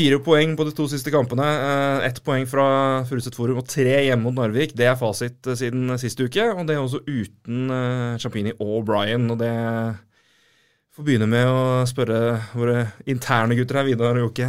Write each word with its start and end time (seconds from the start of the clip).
Fire 0.00 0.16
poeng 0.24 0.54
på 0.56 0.64
de 0.64 0.70
to 0.72 0.86
siste 0.88 1.10
kampene. 1.12 1.44
Eh, 1.44 2.06
Ett 2.06 2.22
poeng 2.24 2.46
fra 2.48 2.66
Furuset 3.04 3.34
Forum 3.36 3.58
og 3.60 3.66
tre 3.68 3.98
hjemme 4.06 4.30
mot 4.30 4.36
Narvik. 4.38 4.70
Det 4.72 4.86
er 4.88 4.94
fasit 4.96 5.44
eh, 5.44 5.58
siden 5.60 5.92
sist 6.00 6.22
uke, 6.22 6.46
og 6.54 6.62
det 6.64 6.76
er 6.76 6.80
også 6.80 7.02
uten 7.04 7.68
eh, 7.74 8.14
Champini 8.22 8.54
og 8.64 8.86
Brian. 8.88 9.26
Og 9.28 9.36
det 9.42 9.50
får 10.96 11.04
begynne 11.04 11.28
med 11.28 11.50
å 11.52 11.84
spørre 11.90 12.38
våre 12.54 12.86
interne 13.12 13.58
gutter 13.58 13.82
her, 13.82 13.90
Vidar 13.90 14.16
og 14.16 14.30
Jokke. 14.30 14.48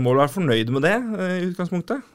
Må 0.00 0.16
du 0.16 0.22
være 0.22 0.34
fornøyd 0.38 0.72
med 0.72 0.86
det 0.88 0.94
i 0.96 1.44
utgangspunktet? 1.50 2.08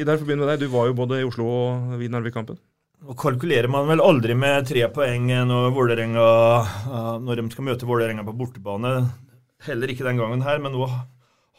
Vidar, 0.00 0.16
får 0.16 0.32
begynne 0.32 0.46
med 0.46 0.54
deg. 0.54 0.64
Du 0.64 0.72
var 0.72 0.88
jo 0.88 0.96
både 0.96 1.20
i 1.20 1.28
Oslo 1.28 1.52
og 1.52 1.94
vid 2.00 2.16
Narvik-kampen. 2.16 2.56
Nå 3.04 3.20
kalkulerer 3.20 3.68
man 3.68 3.88
vel 3.92 4.00
aldri 4.00 4.32
med 4.32 4.72
tre 4.72 4.88
poeng 4.96 5.28
når, 5.52 5.76
når 7.20 7.36
de 7.36 7.48
skal 7.52 7.68
møte 7.68 7.88
Vålerenga 7.88 8.24
på 8.24 8.38
bortebane. 8.40 8.98
Heller 9.68 9.92
ikke 9.92 10.08
den 10.08 10.24
gangen 10.24 10.48
her, 10.48 10.56
men 10.64 10.72
nå 10.72 10.88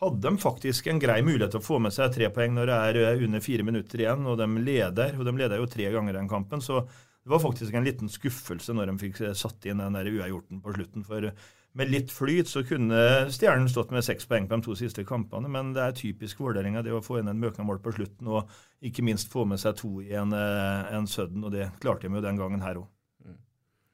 hadde 0.02 0.26
de 0.26 0.42
faktisk 0.42 0.90
en 0.90 1.00
grei 1.02 1.22
mulighet 1.26 1.54
til 1.54 1.62
å 1.62 1.66
få 1.66 1.80
med 1.84 1.94
seg 1.94 2.14
tre 2.16 2.30
poeng 2.34 2.56
når 2.58 2.70
det 2.70 2.82
er 2.90 3.00
eh, 3.04 3.24
under 3.28 3.44
fire 3.44 3.66
minutter 3.68 4.02
igjen, 4.04 4.28
og 4.28 4.40
de 4.42 4.50
leder. 4.58 5.16
Og 5.20 5.28
de 5.28 5.38
leder 5.38 5.62
jo 5.62 5.70
tre 5.70 5.90
ganger 5.94 6.18
den 6.18 6.30
kampen, 6.32 6.64
så 6.64 6.84
det 7.22 7.30
var 7.30 7.44
faktisk 7.44 7.76
en 7.78 7.86
liten 7.86 8.10
skuffelse 8.10 8.74
når 8.74 8.90
de 8.90 9.02
fikk 9.04 9.20
eh, 9.22 9.36
satt 9.38 9.68
inn 9.70 9.84
den 9.84 9.98
der 9.98 10.10
uavgjorten 10.10 10.62
på 10.64 10.74
slutten. 10.78 11.06
For 11.06 11.30
med 11.78 11.92
litt 11.92 12.10
flyt 12.12 12.50
så 12.52 12.66
kunne 12.68 13.30
Stjernen 13.32 13.70
stått 13.72 13.94
med 13.96 14.04
seks 14.04 14.26
poeng 14.28 14.50
på 14.50 14.58
de 14.58 14.66
to 14.66 14.76
siste 14.80 15.06
kampene, 15.08 15.52
men 15.52 15.72
det 15.78 15.86
er 15.86 15.96
typisk 15.96 16.42
Vålerenga 16.44 16.82
det 16.84 16.96
å 16.98 17.04
få 17.06 17.22
inn 17.22 17.30
en 17.32 17.40
møknamål 17.40 17.80
på 17.84 17.94
slutten, 17.96 18.28
og 18.28 18.50
ikke 18.84 19.06
minst 19.06 19.32
få 19.32 19.46
med 19.48 19.62
seg 19.62 19.78
to 19.80 20.00
i 20.02 20.16
en, 20.18 20.34
eh, 20.34 20.92
en 20.98 21.08
sudden, 21.08 21.46
og 21.46 21.54
det 21.54 21.70
klarte 21.80 22.10
de 22.10 22.18
jo 22.18 22.26
den 22.26 22.42
gangen 22.42 22.66
her 22.66 22.82
òg. 22.82 22.90
Mm. 23.24 23.38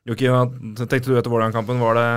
Jokke, 0.07 0.31
hva 0.31 0.47
tenkte 0.87 1.11
du 1.11 1.19
etter 1.19 1.35
Vålerenga-kampen? 1.35 1.83
Var 1.83 1.99
det 1.99 2.09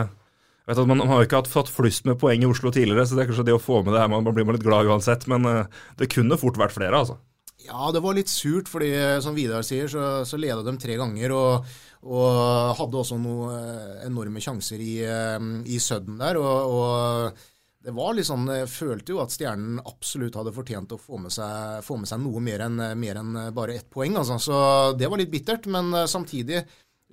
vet 0.71 0.83
at 0.83 0.91
Man 0.91 1.03
har 1.05 1.21
jo 1.21 1.29
ikke 1.29 1.43
hatt 1.43 1.51
fått 1.51 1.73
flust 1.73 2.07
med 2.09 2.19
poeng 2.21 2.45
i 2.45 2.49
Oslo 2.49 2.73
tidligere, 2.75 3.07
så 3.07 3.19
det 3.19 3.25
er 3.25 3.33
kanskje 3.33 3.49
det 3.51 3.57
å 3.57 3.63
få 3.63 3.83
med 3.85 3.95
det 3.95 4.03
her, 4.03 4.13
man 4.13 4.27
blir 4.27 4.47
man 4.47 4.57
litt 4.57 4.67
glad 4.67 4.89
uansett. 4.91 5.27
Men 5.31 5.49
uh, 5.49 5.83
det 6.01 6.11
kunne 6.13 6.39
fort 6.41 6.61
vært 6.61 6.77
flere, 6.77 7.03
altså. 7.03 7.19
Ja, 7.67 7.91
det 7.93 8.01
var 8.03 8.17
litt 8.17 8.31
surt, 8.33 8.71
fordi 8.71 8.91
som 9.23 9.37
Vidar 9.37 9.65
sier, 9.67 9.89
så, 9.91 10.25
så 10.27 10.39
leda 10.41 10.65
de 10.65 10.75
tre 10.81 10.97
ganger. 10.99 11.35
Og, 11.37 11.71
og 12.09 12.75
hadde 12.79 13.01
også 13.03 13.19
noen 13.21 13.53
eh, 13.53 13.97
enorme 14.07 14.41
sjanser 14.41 14.81
i, 14.81 14.95
eh, 15.05 15.37
i 15.69 15.77
Sudden 15.83 16.17
der. 16.23 16.41
og, 16.41 16.73
og 16.73 17.47
det 17.81 17.95
var 17.97 18.13
litt 18.13 18.29
sånn, 18.29 18.49
Jeg 18.53 18.69
følte 18.69 19.15
jo 19.15 19.21
at 19.23 19.33
Stjernen 19.33 19.79
absolutt 19.89 20.35
hadde 20.37 20.53
fortjent 20.53 20.93
å 20.93 21.01
få 21.01 21.21
med 21.21 21.33
seg, 21.33 21.85
få 21.85 21.97
med 22.01 22.11
seg 22.11 22.21
noe 22.21 22.43
mer 22.45 22.67
enn, 22.67 22.81
mer 23.01 23.21
bare 23.57 23.79
ett 23.79 23.89
poeng. 23.93 24.19
Altså. 24.21 24.37
Så 24.41 24.57
det 25.01 25.09
var 25.09 25.21
litt 25.21 25.33
bittert, 25.33 25.69
men 25.73 25.93
samtidig 26.09 26.65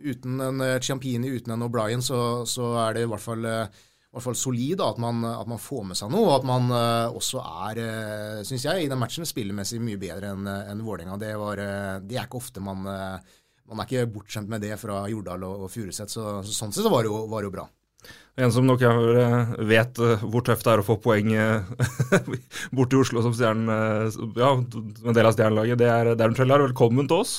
uten 0.04 0.42
en 0.42 0.62
eh, 0.62 0.80
Ciampini, 0.80 1.30
uten 1.30 1.54
en 1.54 1.68
O'Brien, 1.68 2.02
så, 2.02 2.46
så, 2.46 2.74
er 2.86 2.98
det 2.98 3.06
i 3.06 3.10
hvert 3.12 3.24
fall, 3.24 3.46
eh, 3.46 3.66
i 4.08 4.18
hvert 4.18 4.26
fall 4.26 4.38
solid 4.40 4.78
da, 4.82 4.92
at, 4.94 5.02
man, 5.02 5.24
at, 5.30 5.48
man, 5.50 5.62
får 5.62 5.88
med 5.90 6.00
seg 6.00 6.12
noe. 6.14 6.28
Og 6.30 6.36
at 6.40 6.46
man 6.48 6.72
uh, 6.72 7.16
også 7.18 7.42
er, 7.44 7.82
uh, 7.84 8.46
syns 8.48 8.66
jeg, 8.66 8.86
i 8.86 8.90
den 8.90 9.00
matchen 9.00 9.28
spillemessig 9.28 9.82
mye 9.84 10.00
bedre 10.02 10.32
enn 10.34 10.48
en 10.48 10.86
Vålerenga. 10.86 11.20
Det, 11.22 11.34
det 12.08 12.18
er 12.18 12.26
ikke 12.26 12.42
ofte 12.42 12.64
man 12.64 12.88
Man 13.68 13.82
er 13.82 13.84
ikke 13.84 14.08
bortskjemt 14.08 14.48
med 14.48 14.62
det 14.64 14.78
fra 14.80 15.02
Jordal 15.12 15.44
og, 15.44 15.66
og 15.66 15.72
Furuset. 15.74 16.08
Så, 16.08 16.38
så, 16.40 16.54
sånn 16.56 16.72
sett 16.72 16.86
så 16.86 16.92
var 16.94 17.04
det 17.04 17.12
jo, 17.12 17.26
var 17.28 17.44
det 17.44 17.50
jo 17.50 17.56
bra. 17.58 17.66
En 18.40 18.54
som 18.54 18.64
nok 18.64 18.86
vet 19.68 20.00
hvor 20.00 20.46
tøft 20.46 20.64
det 20.64 20.72
er 20.72 20.80
å 20.80 20.88
få 20.88 20.96
poeng 21.04 21.34
bort 22.78 22.94
til 22.94 23.02
Oslo 23.02 23.26
som 23.26 23.36
stjernen, 23.36 23.68
ja, 24.40 24.54
en 24.56 25.20
del 25.20 25.28
av 25.28 25.36
stjernelaget, 25.36 25.82
det 25.84 25.92
er 25.92 26.14
Darren 26.16 26.38
Trellar. 26.38 26.64
Velkommen 26.64 27.12
til 27.12 27.26
oss. 27.26 27.36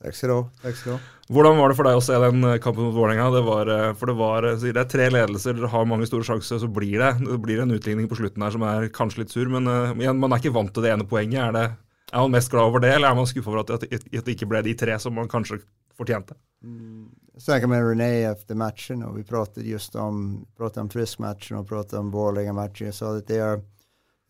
Takk 0.00 0.16
skal 0.16 0.30
du 0.30 0.34
ha. 0.34 0.44
Takk 0.62 0.78
skal 0.78 0.92
du 0.92 0.96
ha. 0.96 1.00
Hvordan 1.30 1.60
var 1.60 1.70
det 1.70 1.76
for 1.78 1.86
deg 1.86 1.98
å 1.98 2.02
se 2.02 2.16
den 2.18 2.46
eh, 2.48 2.58
kampen 2.62 2.88
mot 2.88 2.96
Vålerenga? 2.96 3.28
Det 3.34 3.74
eh, 3.74 3.90
for 4.00 4.10
det 4.10 4.16
var 4.18 4.46
eh, 4.48 4.62
det 4.64 4.80
er 4.80 4.88
tre 4.90 5.10
ledelser, 5.12 5.54
dere 5.54 5.70
har 5.70 5.84
mange 5.86 6.08
store 6.08 6.26
sjanser, 6.26 6.58
så 6.62 6.70
blir 6.72 6.96
det, 6.98 7.10
det 7.22 7.36
blir 7.44 7.60
en 7.62 7.74
utligning 7.76 8.08
på 8.10 8.18
slutten 8.18 8.42
her 8.42 8.54
som 8.54 8.64
er 8.66 8.88
kanskje 8.96 9.22
litt 9.22 9.34
sur. 9.34 9.46
Men 9.52 9.68
igjen, 10.00 10.18
man 10.18 10.32
er 10.32 10.42
ikke 10.42 10.56
vant 10.56 10.72
til 10.74 10.86
det 10.86 10.94
ene 10.94 11.06
poenget. 11.06 11.42
Er, 11.44 11.54
det, 11.54 12.08
er 12.10 12.24
man 12.24 12.34
mest 12.34 12.50
glad 12.50 12.72
over 12.72 12.82
det, 12.82 12.94
eller 12.96 13.12
er 13.12 13.20
man 13.20 13.28
skuffa 13.30 13.52
over 13.52 13.62
at 13.62 13.84
det, 13.84 14.00
at 14.00 14.24
det 14.26 14.34
ikke 14.34 14.48
ble 14.50 14.64
de 14.66 14.74
tre 14.80 14.96
som 15.02 15.14
man 15.20 15.30
kanskje 15.30 15.60
fortjente? 16.00 16.34
Mm. 16.64 17.10
Jeg 17.36 17.44
snakket 17.44 17.72
med 17.72 17.84
René 17.86 18.08
etter 18.28 18.58
matchen, 18.58 19.04
og 19.06 19.14
vi 19.20 19.22
pratet 19.28 19.68
just 19.68 19.94
om, 19.96 20.40
pratet 20.58 20.82
om 20.82 20.90
Frisk-matchen 20.92 21.60
og 21.60 21.68
pratet 21.70 22.00
om 22.00 22.10
Vålerenga-matchen. 22.12 22.90
Jeg 22.90 22.96
sa 22.96 23.14
at 23.16 23.28
det 23.30 23.38
er 23.38 23.62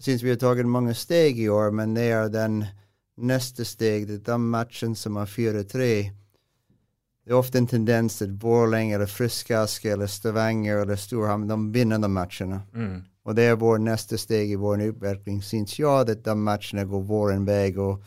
Jeg 0.01 0.07
syns 0.07 0.23
vi 0.25 0.31
har 0.33 0.39
tatt 0.41 0.61
mange 0.65 0.95
steg 0.97 1.41
i 1.41 1.49
år, 1.53 1.75
men 1.77 1.97
det 1.97 2.07
er 2.17 2.31
den 2.33 2.63
neste 3.21 3.65
steg, 3.65 4.09
det 4.09 4.15
er 4.15 4.27
den 4.33 4.49
matchen 4.53 4.95
som 4.95 5.17
er 5.21 5.27
4-3 5.27 6.11
det 7.25 7.31
är 7.31 7.39
ofta 7.39 7.59
en 7.59 7.67
tendens 7.67 8.23
att 8.23 8.31
Borlänge 8.31 8.95
eller 8.95 9.07
Friskaske 9.07 9.93
eller 9.93 10.07
Stavanger 10.07 10.77
eller 10.77 10.97
Storhamn, 10.97 11.49
de 11.49 11.73
vinner 11.73 11.99
de 11.99 12.13
matcherna. 12.13 12.63
Mm. 12.75 13.03
Och 13.23 13.35
det 13.35 13.43
är 13.43 13.57
vår 13.57 13.79
nästa 13.79 14.19
steg 14.19 14.51
i 14.51 14.57
vår 14.57 14.83
utveckling. 14.83 15.43
Syns 15.43 15.79
jag 15.79 16.11
att 16.11 16.25
de 16.25 16.43
matcherna 16.43 16.85
går 16.85 17.01
vår 17.01 17.47
väg 17.47 17.79
och 17.79 18.03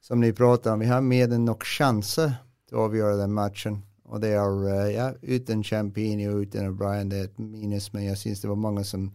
som 0.00 0.20
ni 0.20 0.32
pratar 0.32 0.72
om, 0.72 0.78
vi 0.78 0.86
har 0.86 1.00
mer 1.00 1.32
än 1.32 1.44
nog 1.44 1.62
chanser 1.62 2.32
att 2.66 2.72
avgöra 2.72 3.16
den 3.16 3.32
matchen. 3.32 3.82
Och 4.04 4.20
det 4.20 4.28
är, 4.28 4.66
uh, 4.66 4.92
ja, 4.92 5.12
utan 5.22 5.64
Champini 5.64 6.28
och 6.28 6.36
utan 6.36 6.66
O'Brien, 6.66 7.10
det 7.10 7.16
är 7.16 7.24
ett 7.24 7.38
minus, 7.38 7.92
men 7.92 8.04
jag 8.04 8.18
syns 8.18 8.40
det 8.40 8.48
var 8.48 8.56
många 8.56 8.84
som 8.84 9.14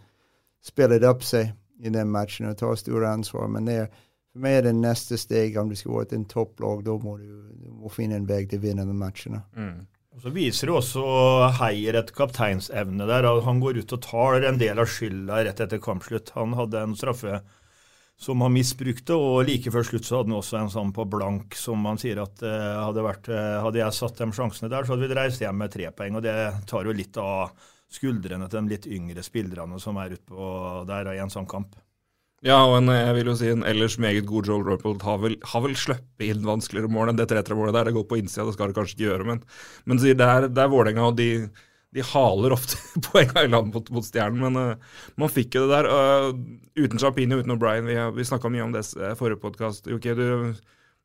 spelade 0.63 1.07
upp 1.07 1.23
sig 1.23 1.53
i 1.79 1.89
den 1.89 2.11
matchen 2.11 2.49
och 2.49 2.57
tar 2.57 2.75
stora 2.75 3.09
ansvar. 3.09 3.47
Men 3.47 3.65
det 3.65 3.73
är, 3.73 3.89
for 4.33 4.41
meg 4.41 4.57
er 4.57 4.67
det 4.67 4.75
neste 4.79 5.17
steg, 5.21 5.57
om 5.61 5.69
du 5.69 5.77
skal 5.77 5.99
være 5.99 6.17
en 6.17 6.29
topplag, 6.29 6.83
da 6.87 6.97
må 6.97 7.17
du, 7.21 7.27
du 7.53 7.73
må 7.83 7.91
finne 7.93 8.17
en 8.17 8.29
vei 8.29 8.43
til 8.49 8.57
å 8.57 8.65
vinne 8.65 8.85
de 8.89 8.95
matchene. 8.97 9.43
Mm. 9.53 9.83
Så 10.21 10.29
viser 10.33 10.69
det 10.69 10.75
også 10.77 11.03
Heier 11.57 11.97
et 11.97 12.11
kapteinsevne 12.13 13.05
der. 13.09 13.25
Han 13.45 13.61
går 13.61 13.81
ut 13.81 13.93
og 13.95 14.01
tar 14.05 14.45
en 14.45 14.59
del 14.61 14.81
av 14.81 14.89
skylda 14.89 15.41
rett 15.45 15.61
etter 15.65 15.81
kampslutt. 15.81 16.33
Han 16.37 16.53
hadde 16.57 16.81
en 16.85 16.97
straffe 16.97 17.41
som 18.23 18.41
han 18.45 18.53
misbrukte, 18.53 19.15
og 19.17 19.47
like 19.47 19.73
før 19.73 19.85
slutt 19.87 20.05
så 20.07 20.19
hadde 20.19 20.31
han 20.31 20.39
også 20.39 20.59
en 20.59 20.73
sånn 20.73 20.93
på 20.95 21.05
blank 21.09 21.57
som 21.57 21.81
han 21.89 21.97
sier 22.01 22.21
at 22.23 22.43
uh, 22.45 22.85
hadde, 22.85 23.05
vært, 23.05 23.29
uh, 23.33 23.59
hadde 23.65 23.81
jeg 23.81 23.97
satt 23.97 24.21
de 24.21 24.29
sjansene 24.37 24.69
der, 24.71 24.85
så 24.85 24.93
hadde 24.93 25.09
vi 25.09 25.17
reist 25.17 25.41
hjem 25.43 25.57
med 25.59 25.73
tre 25.73 25.89
poeng. 25.97 26.19
og 26.19 26.25
Det 26.25 26.35
tar 26.69 26.87
jo 26.87 26.95
litt 26.95 27.17
av 27.21 27.69
skuldrene 27.93 28.49
til 28.49 28.61
de 28.61 28.73
litt 28.73 28.87
yngre 28.89 29.25
spillerne 29.25 29.81
som 29.81 29.97
er 30.01 30.15
utpå 30.15 30.45
der 30.89 31.13
i 31.13 31.19
en 31.21 31.33
sånn 31.33 31.49
kamp. 31.49 31.75
Ja, 32.43 32.57
og 32.67 32.75
en, 32.81 32.89
jeg 32.91 33.15
vil 33.15 33.29
jo 33.31 33.33
si 33.39 33.47
en 33.47 33.63
ellers 33.63 33.95
meget 34.03 34.25
god 34.27 34.49
Joel 34.49 34.65
Ropold 34.67 35.03
har 35.07 35.19
vel, 35.21 35.37
har 35.47 35.61
vel 35.63 35.77
sluppet 35.79 36.25
inn 36.27 36.43
vanskeligere 36.43 36.91
mål 36.91 37.13
enn 37.13 37.19
det 37.19 37.29
3-3-målet 37.31 37.77
der. 37.77 37.87
Det 37.87 37.95
går 37.95 38.07
på 38.09 38.17
innsida, 38.19 38.43
det 38.49 38.55
skal 38.57 38.71
det 38.71 38.75
kanskje 38.75 38.97
ikke 38.97 39.05
gjøre, 39.05 39.27
men, 39.29 39.39
men 39.87 40.01
det 40.01 40.17
er, 40.17 40.49
det 40.51 40.65
er 40.65 40.73
Vålerenga, 40.73 41.05
og 41.07 41.15
de, 41.21 41.29
de, 41.95 42.03
haler 42.09 42.55
ofte 42.57 42.81
poenga 43.07 43.45
i 43.45 43.51
land 43.51 43.71
mot, 43.71 43.87
mot 43.95 44.03
Stjernen. 44.03 44.43
Men 44.43 44.59
uh, 44.59 44.99
man 45.23 45.31
fikk 45.31 45.55
jo 45.55 45.69
det 45.69 45.77
der. 45.77 45.87
Uh, 45.87 46.83
uten 46.83 46.99
Champini 46.99 47.39
uten 47.39 47.55
O'Brien, 47.55 47.87
vi, 47.87 47.95
vi 48.19 48.27
snakka 48.27 48.51
mye 48.51 48.67
om 48.67 48.75
det 48.75 48.83
i 48.91 49.15
forrige 49.19 49.39
podkast. 49.45 49.87
Okay, 49.87 50.17
du, 50.19 50.59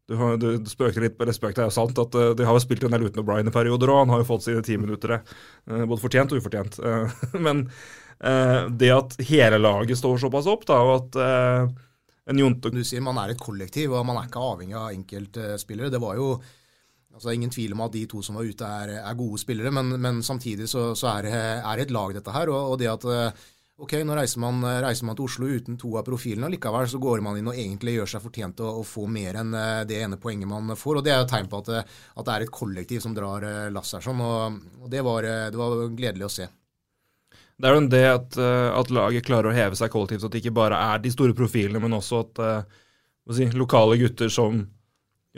du, 0.09 0.17
du, 0.41 0.49
du 0.65 0.71
spøkte 0.73 1.03
litt 1.05 1.21
eller 1.21 1.37
spøkte, 1.37 1.61
det 1.61 1.67
er 1.67 1.71
jo 1.71 1.77
sant 1.79 2.03
at 2.03 2.19
uh, 2.19 2.33
de 2.37 2.47
har 2.49 2.57
jo 2.57 2.65
spilt 2.65 2.85
en 2.89 2.97
del 2.97 3.07
uten 3.09 3.23
O'Brien 3.23 3.51
i 3.51 3.55
perioder, 3.55 3.93
og 3.93 4.03
han 4.03 4.15
har 4.15 4.23
jo 4.23 4.29
fått 4.31 4.47
sine 4.49 4.65
ti 4.65 4.79
minutter, 4.81 5.19
uh, 5.21 5.83
både 5.85 6.01
fortjent 6.03 6.33
og 6.33 6.43
ufortjent. 6.43 6.81
men 7.47 7.67
Eh, 8.19 8.65
det 8.75 8.89
at 8.91 9.13
hele 9.29 9.61
laget 9.63 9.99
står 9.99 10.19
såpass 10.19 10.49
opp, 10.51 10.65
da, 10.67 10.79
og 10.83 10.95
at 10.97 11.19
en 12.29 12.41
Jonte 12.43 12.73
Du 12.75 12.81
sier 12.85 13.03
man 13.05 13.19
er 13.23 13.33
et 13.33 13.41
kollektiv, 13.41 13.95
og 13.95 14.07
man 14.07 14.19
er 14.21 14.29
ikke 14.29 14.43
avhengig 14.43 14.77
av 14.77 14.91
enkeltspillere. 14.93 15.93
Det 15.93 16.01
var 16.03 16.19
jo 16.19 16.33
altså 17.15 17.33
ingen 17.33 17.51
tvil 17.51 17.73
om 17.75 17.85
at 17.87 17.95
de 17.95 18.05
to 18.11 18.21
som 18.23 18.37
var 18.39 18.47
ute, 18.47 18.67
er, 18.83 18.99
er 19.01 19.19
gode 19.19 19.39
spillere, 19.41 19.73
men, 19.75 19.95
men 20.03 20.21
samtidig 20.23 20.69
så, 20.69 20.91
så, 20.99 21.15
er 21.15 21.31
det 21.31 21.87
et 21.87 21.95
lag, 21.95 22.13
dette 22.15 22.35
her. 22.35 22.51
Og, 22.53 22.75
og, 22.75 22.77
det 22.83 22.91
at 22.91 23.07
ok, 23.79 23.95
nå 24.05 24.17
reiser 24.19 24.43
man, 24.43 24.61
reiser 24.83 25.07
man, 25.07 25.17
til 25.19 25.29
Oslo 25.29 25.49
uten 25.49 25.79
to 25.81 25.93
av 25.99 26.07
profilene, 26.07 26.49
og 26.49 26.55
likevel 26.55 26.89
så 26.91 27.01
går 27.03 27.23
man 27.25 27.39
inn 27.39 27.51
og 27.51 27.57
egentlig 27.59 27.95
gjør 27.97 28.13
seg 28.15 28.25
fortjent 28.25 28.59
til 28.59 28.69
å, 28.69 28.81
å, 28.81 28.87
få 28.87 29.07
mer 29.11 29.39
enn 29.41 29.57
det 29.89 30.01
ene 30.03 30.19
poenget 30.21 30.51
man 30.51 30.75
får. 30.77 31.01
og 31.01 31.07
Det 31.07 31.15
er 31.15 31.23
jo 31.23 31.31
tegn 31.31 31.51
på 31.51 31.63
at, 31.63 31.75
at 32.19 32.27
det 32.27 32.35
er 32.35 32.47
et 32.47 32.55
kollektiv 32.55 33.03
som 33.05 33.15
drar 33.17 33.47
lass 33.75 33.95
her. 33.95 34.05
sånn, 34.05 34.23
og, 34.25 34.63
og 34.83 34.91
det, 34.93 35.05
var, 35.07 35.29
det 35.55 35.61
var 35.61 35.85
gledelig 35.95 36.27
å 36.29 36.33
se. 36.41 36.49
Det 37.59 37.67
er 37.67 37.75
jo 37.75 37.87
det 37.91 38.05
at, 38.07 38.37
eh, 38.39 38.69
at, 38.71 38.91
laget 38.95 39.27
klarer 39.27 39.51
å 39.51 39.55
heve 39.57 39.79
seg 39.79 39.91
kollektivt, 39.91 40.27
at 40.27 40.35
det 40.35 40.45
ikke 40.45 40.55
bare 40.61 40.79
er 40.93 41.01
de 41.03 41.11
store 41.11 41.35
profilene, 41.35 41.81
men 41.83 41.97
også 41.97 42.21
at 42.23 42.43
si, 43.35 43.49
lokale 43.59 43.99
gutter 43.99 44.31
som 44.31 44.61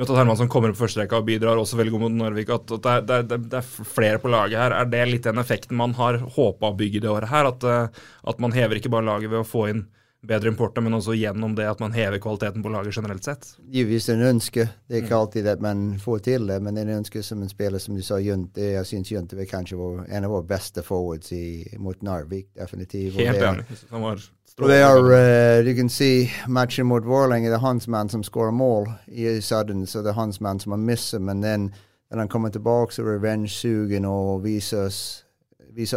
Jonathan 0.00 0.17
Hermansson 0.17 0.49
kommer 0.49 0.70
på 0.73 0.81
førsterekka 0.81 1.19
og 1.20 1.26
bidrar 1.26 1.58
også 1.61 1.76
veldig 1.76 1.91
god 1.93 2.02
mot 2.06 2.14
Narvik. 2.17 2.49
At, 2.55 2.70
at 2.73 2.87
det, 2.87 2.93
er, 2.94 3.02
det, 3.05 3.17
er, 3.37 3.43
det, 3.52 3.58
er, 3.58 3.88
flere 3.93 4.20
på 4.23 4.31
laget 4.32 4.56
her. 4.56 4.73
Er 4.73 4.87
det 4.88 5.02
litt 5.11 5.26
den 5.29 5.41
effekten 5.43 5.76
man 5.76 5.93
har 5.99 6.17
håpa 6.25 6.70
å 6.70 6.76
bygge 6.79 7.02
det 7.05 7.11
året 7.12 7.29
her? 7.29 7.49
At, 7.50 7.67
uh, 7.69 8.06
at 8.32 8.41
man 8.41 8.56
hever 8.56 8.81
ikke 8.81 8.93
bare 8.94 9.05
laget 9.11 9.29
ved 9.29 9.43
å 9.43 9.44
få 9.44 9.67
inn 9.69 9.85
bedre 10.25 10.49
importer, 10.49 10.81
men 10.85 10.97
også 10.97 11.12
gjennom 11.17 11.52
det 11.56 11.67
at 11.69 11.85
man 11.85 11.93
hever 11.93 12.20
kvaliteten 12.20 12.64
på 12.64 12.73
laget 12.73 12.97
generelt 12.97 13.29
sett? 13.29 13.47
Jo, 13.69 13.85
hvis 13.88 14.08
en 14.12 14.25
ønske. 14.25 14.67
Det 14.88 14.97
er 14.97 15.05
ikke 15.05 15.20
alltid 15.20 15.52
at 15.52 15.64
man 15.64 15.85
får 16.00 16.25
til 16.31 16.49
det, 16.49 16.58
men 16.64 16.81
en 16.81 16.97
ønske 16.97 17.20
som 17.25 17.44
en 17.44 17.52
spiller 17.52 17.81
som 17.81 17.97
du 17.97 18.00
sa, 18.05 18.23
Junte. 18.25 18.73
Jeg 18.79 18.88
syns 18.88 19.12
Junte 19.12 19.37
var 19.37 19.52
kanskje 19.52 19.81
en 20.08 20.29
av 20.29 20.32
våre 20.32 20.49
beste 20.49 20.85
forwards 20.85 21.32
i, 21.37 21.44
mot 21.76 22.00
Narvik, 22.05 22.50
definitivt. 22.56 23.20
Helt 23.20 23.44
enig. 23.52 23.81
Han 23.93 24.08
var 24.08 24.25
er, 24.58 25.61
uh, 25.61 25.67
you 25.67 25.76
can 25.76 25.88
see 25.88 26.31
matchen 26.49 26.87
mot 26.87 27.05
Vålerenga, 27.05 27.49
det 27.49 27.55
er 27.55 27.58
hans 27.58 27.88
mann 27.88 28.08
som 28.08 28.23
skårer 28.23 28.50
mål 28.50 28.88
i 29.06 29.41
sudden, 29.41 29.87
så 29.87 30.02
det 30.02 30.11
er 30.11 30.19
hans 30.19 30.41
mann 30.41 30.61
som 30.61 30.73
har 30.73 30.79
mistet, 30.79 31.23
men 31.23 31.41
den, 31.41 31.75
når 32.11 32.19
han 32.19 32.29
kommer 32.29 32.50
tilbake, 32.50 32.94
så 32.94 33.02
revenge-sugen 33.02 34.05
og 34.05 34.44
viser, 34.44 34.91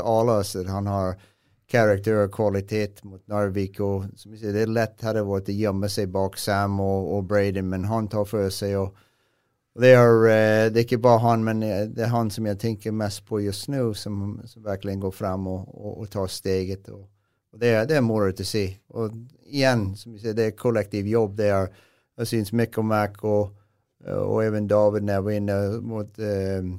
alle 0.03 0.31
oss 0.31 0.55
at 0.55 0.69
han 0.69 0.87
har 0.87 1.15
karakter 1.73 2.23
og 2.23 2.31
kvalitet 2.31 3.01
mot 3.03 3.21
Narvik. 3.27 3.79
og 3.79 4.05
som 4.15 4.31
jeg 4.31 4.39
sier, 4.39 4.53
Det 4.53 4.61
er 4.61 4.75
lett 4.75 5.01
hadde 5.01 5.25
vært 5.25 5.49
å 5.49 5.57
gjemme 5.57 5.89
seg 5.89 6.11
bak 6.11 6.37
Sam 6.37 6.79
og, 6.79 7.09
og 7.17 7.27
Braden, 7.27 7.69
men 7.69 7.85
han 7.85 8.07
tar 8.07 8.25
for 8.25 8.49
seg. 8.49 8.77
og 8.77 8.93
det 9.81 9.95
er, 9.97 10.13
uh, 10.13 10.69
det 10.69 10.77
er, 10.77 10.85
ikke 10.85 11.01
bare 11.01 11.19
han, 11.19 11.43
men 11.43 11.63
eh, 11.63 11.87
det 11.89 12.05
er 12.05 12.13
han 12.13 12.29
som 12.29 12.45
jeg 12.45 12.59
tenker 12.61 12.91
mest 12.91 13.25
på 13.25 13.39
just 13.41 13.67
nå, 13.67 13.93
som, 13.93 14.39
som 14.45 14.63
virkelig 14.63 14.99
går 15.01 15.11
frem 15.11 15.47
og, 15.47 15.65
og, 15.73 15.97
og 16.03 16.09
tar 16.09 16.27
steget. 16.27 16.89
Og, 16.93 17.07
og 17.53 17.59
det, 17.61 17.73
det 17.89 17.97
er 17.97 18.05
moro 18.05 18.31
å 18.31 18.45
se. 18.47 18.63
Og 18.97 19.13
igjen, 19.45 19.91
som 19.97 20.15
vi 20.15 20.23
sier, 20.23 20.33
det 20.37 20.47
er 20.49 20.57
kollektiv 20.57 21.07
jobb. 21.07 21.35
det 21.37 21.51
er, 21.53 21.69
Jeg 22.17 22.29
syns 22.29 22.53
Mick 22.53 22.77
og 22.77 22.85
Mac 22.85 23.21
og, 23.23 23.53
og 24.05 24.39
even 24.43 24.67
David 24.67 25.05
når 25.05 25.21
var 25.23 25.37
inne 25.37 25.59
mot 25.81 26.19
eh, 26.19 26.73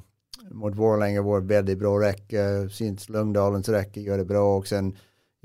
mot 0.51 0.75
Vålerenga 0.75 1.21
vår 1.21 1.41
veldig 1.41 1.75
bra 1.77 1.91
rekke. 2.01 2.45
Syns 2.71 3.09
Lungdalens 3.09 3.69
rekke 3.73 4.03
gjør 4.05 4.23
det 4.23 4.29
bra. 4.29 4.43
Og 4.57 4.67
sen 4.69 4.91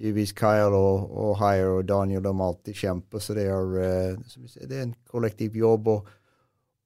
givetvis 0.00 0.32
Kyle 0.36 0.76
og, 0.76 1.10
og 1.10 1.34
Hire 1.40 1.74
og 1.78 1.84
Daniel 1.88 2.24
de 2.24 2.34
alltid 2.46 2.78
kjemper. 2.82 3.22
Så 3.22 3.36
det 3.36 3.48
er, 3.50 3.76
uh, 3.76 4.56
det 4.60 4.78
er 4.78 4.86
en 4.88 4.96
kollektiv 5.10 5.56
jobb. 5.56 5.92
Og, 5.94 6.14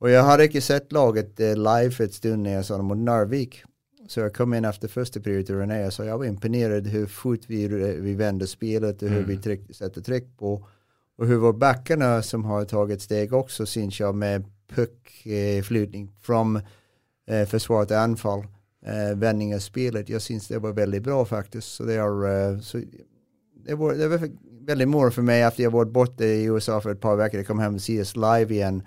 og, 0.01 0.11
jeg 0.11 0.27
hadde 0.29 0.49
ikke 0.51 0.65
sett 0.65 0.95
laget 0.97 1.41
uh, 1.41 1.55
live 1.59 2.05
et 2.05 2.17
stund 2.17 2.45
når 2.45 2.59
jeg 2.59 2.69
sa 2.69 2.81
det 2.81 2.89
mot 2.91 3.01
Narvik. 3.01 3.63
Så 4.09 4.21
jeg 4.21 4.35
kom 4.37 4.53
inn 4.55 4.67
etter 4.69 4.91
første 4.93 5.21
period 5.21 5.49
til 5.49 5.57
René 5.63 5.79
så 5.91 6.05
jeg 6.05 6.19
var 6.21 6.29
imponert 6.29 6.89
hvor 6.93 7.07
fort 7.09 7.49
vi, 7.49 7.67
vi 8.05 8.15
vender 8.19 8.47
spillet, 8.47 9.03
og 9.03 9.09
hvor 9.09 9.23
mm. 9.23 9.29
vi 9.29 9.37
tryk, 9.37 9.69
setter 9.73 10.05
trykk 10.05 10.27
på. 10.39 10.55
Og 11.19 11.27
hvor 11.39 11.53
backene 11.53 12.19
som 12.27 12.45
har 12.45 12.67
tatt 12.69 13.03
steg 13.03 13.33
også, 13.33 13.67
syns 13.67 14.01
jeg, 14.01 14.15
med 14.15 14.49
puckflytning 14.75 16.09
eh, 16.09 16.21
from 16.21 16.59
eh, 17.29 17.47
försvaret 17.47 17.95
anfall, 17.95 18.47
eh, 18.87 19.15
vändning 19.17 19.55
av 19.55 19.59
spelet. 19.59 20.09
Jag 20.09 20.23
syns 20.23 20.49
det 20.49 20.59
var 20.59 20.73
väldigt 20.73 21.03
bra 21.03 21.25
faktiskt. 21.25 21.75
Så 21.75 21.85
det, 21.85 21.95
är, 21.95 22.53
eh, 22.53 22.59
så 22.61 22.83
det, 23.67 23.75
var, 23.75 23.95
det 23.95 24.09
var 24.09 24.31
väldigt 24.67 24.89
moro 24.89 25.11
för 25.11 25.23
mig 25.23 25.43
efter 25.43 25.63
jag 25.63 25.71
varit 25.71 25.93
borta 25.93 26.25
i 26.25 26.45
USA 26.45 26.81
för 26.81 26.91
ett 26.91 27.01
par 27.01 27.17
veckor. 27.17 27.39
Jag 27.39 27.47
kom 27.47 27.59
hem 27.59 27.75
och 27.75 27.81
ses 27.81 28.17
live 28.17 28.55
igen. 28.55 28.83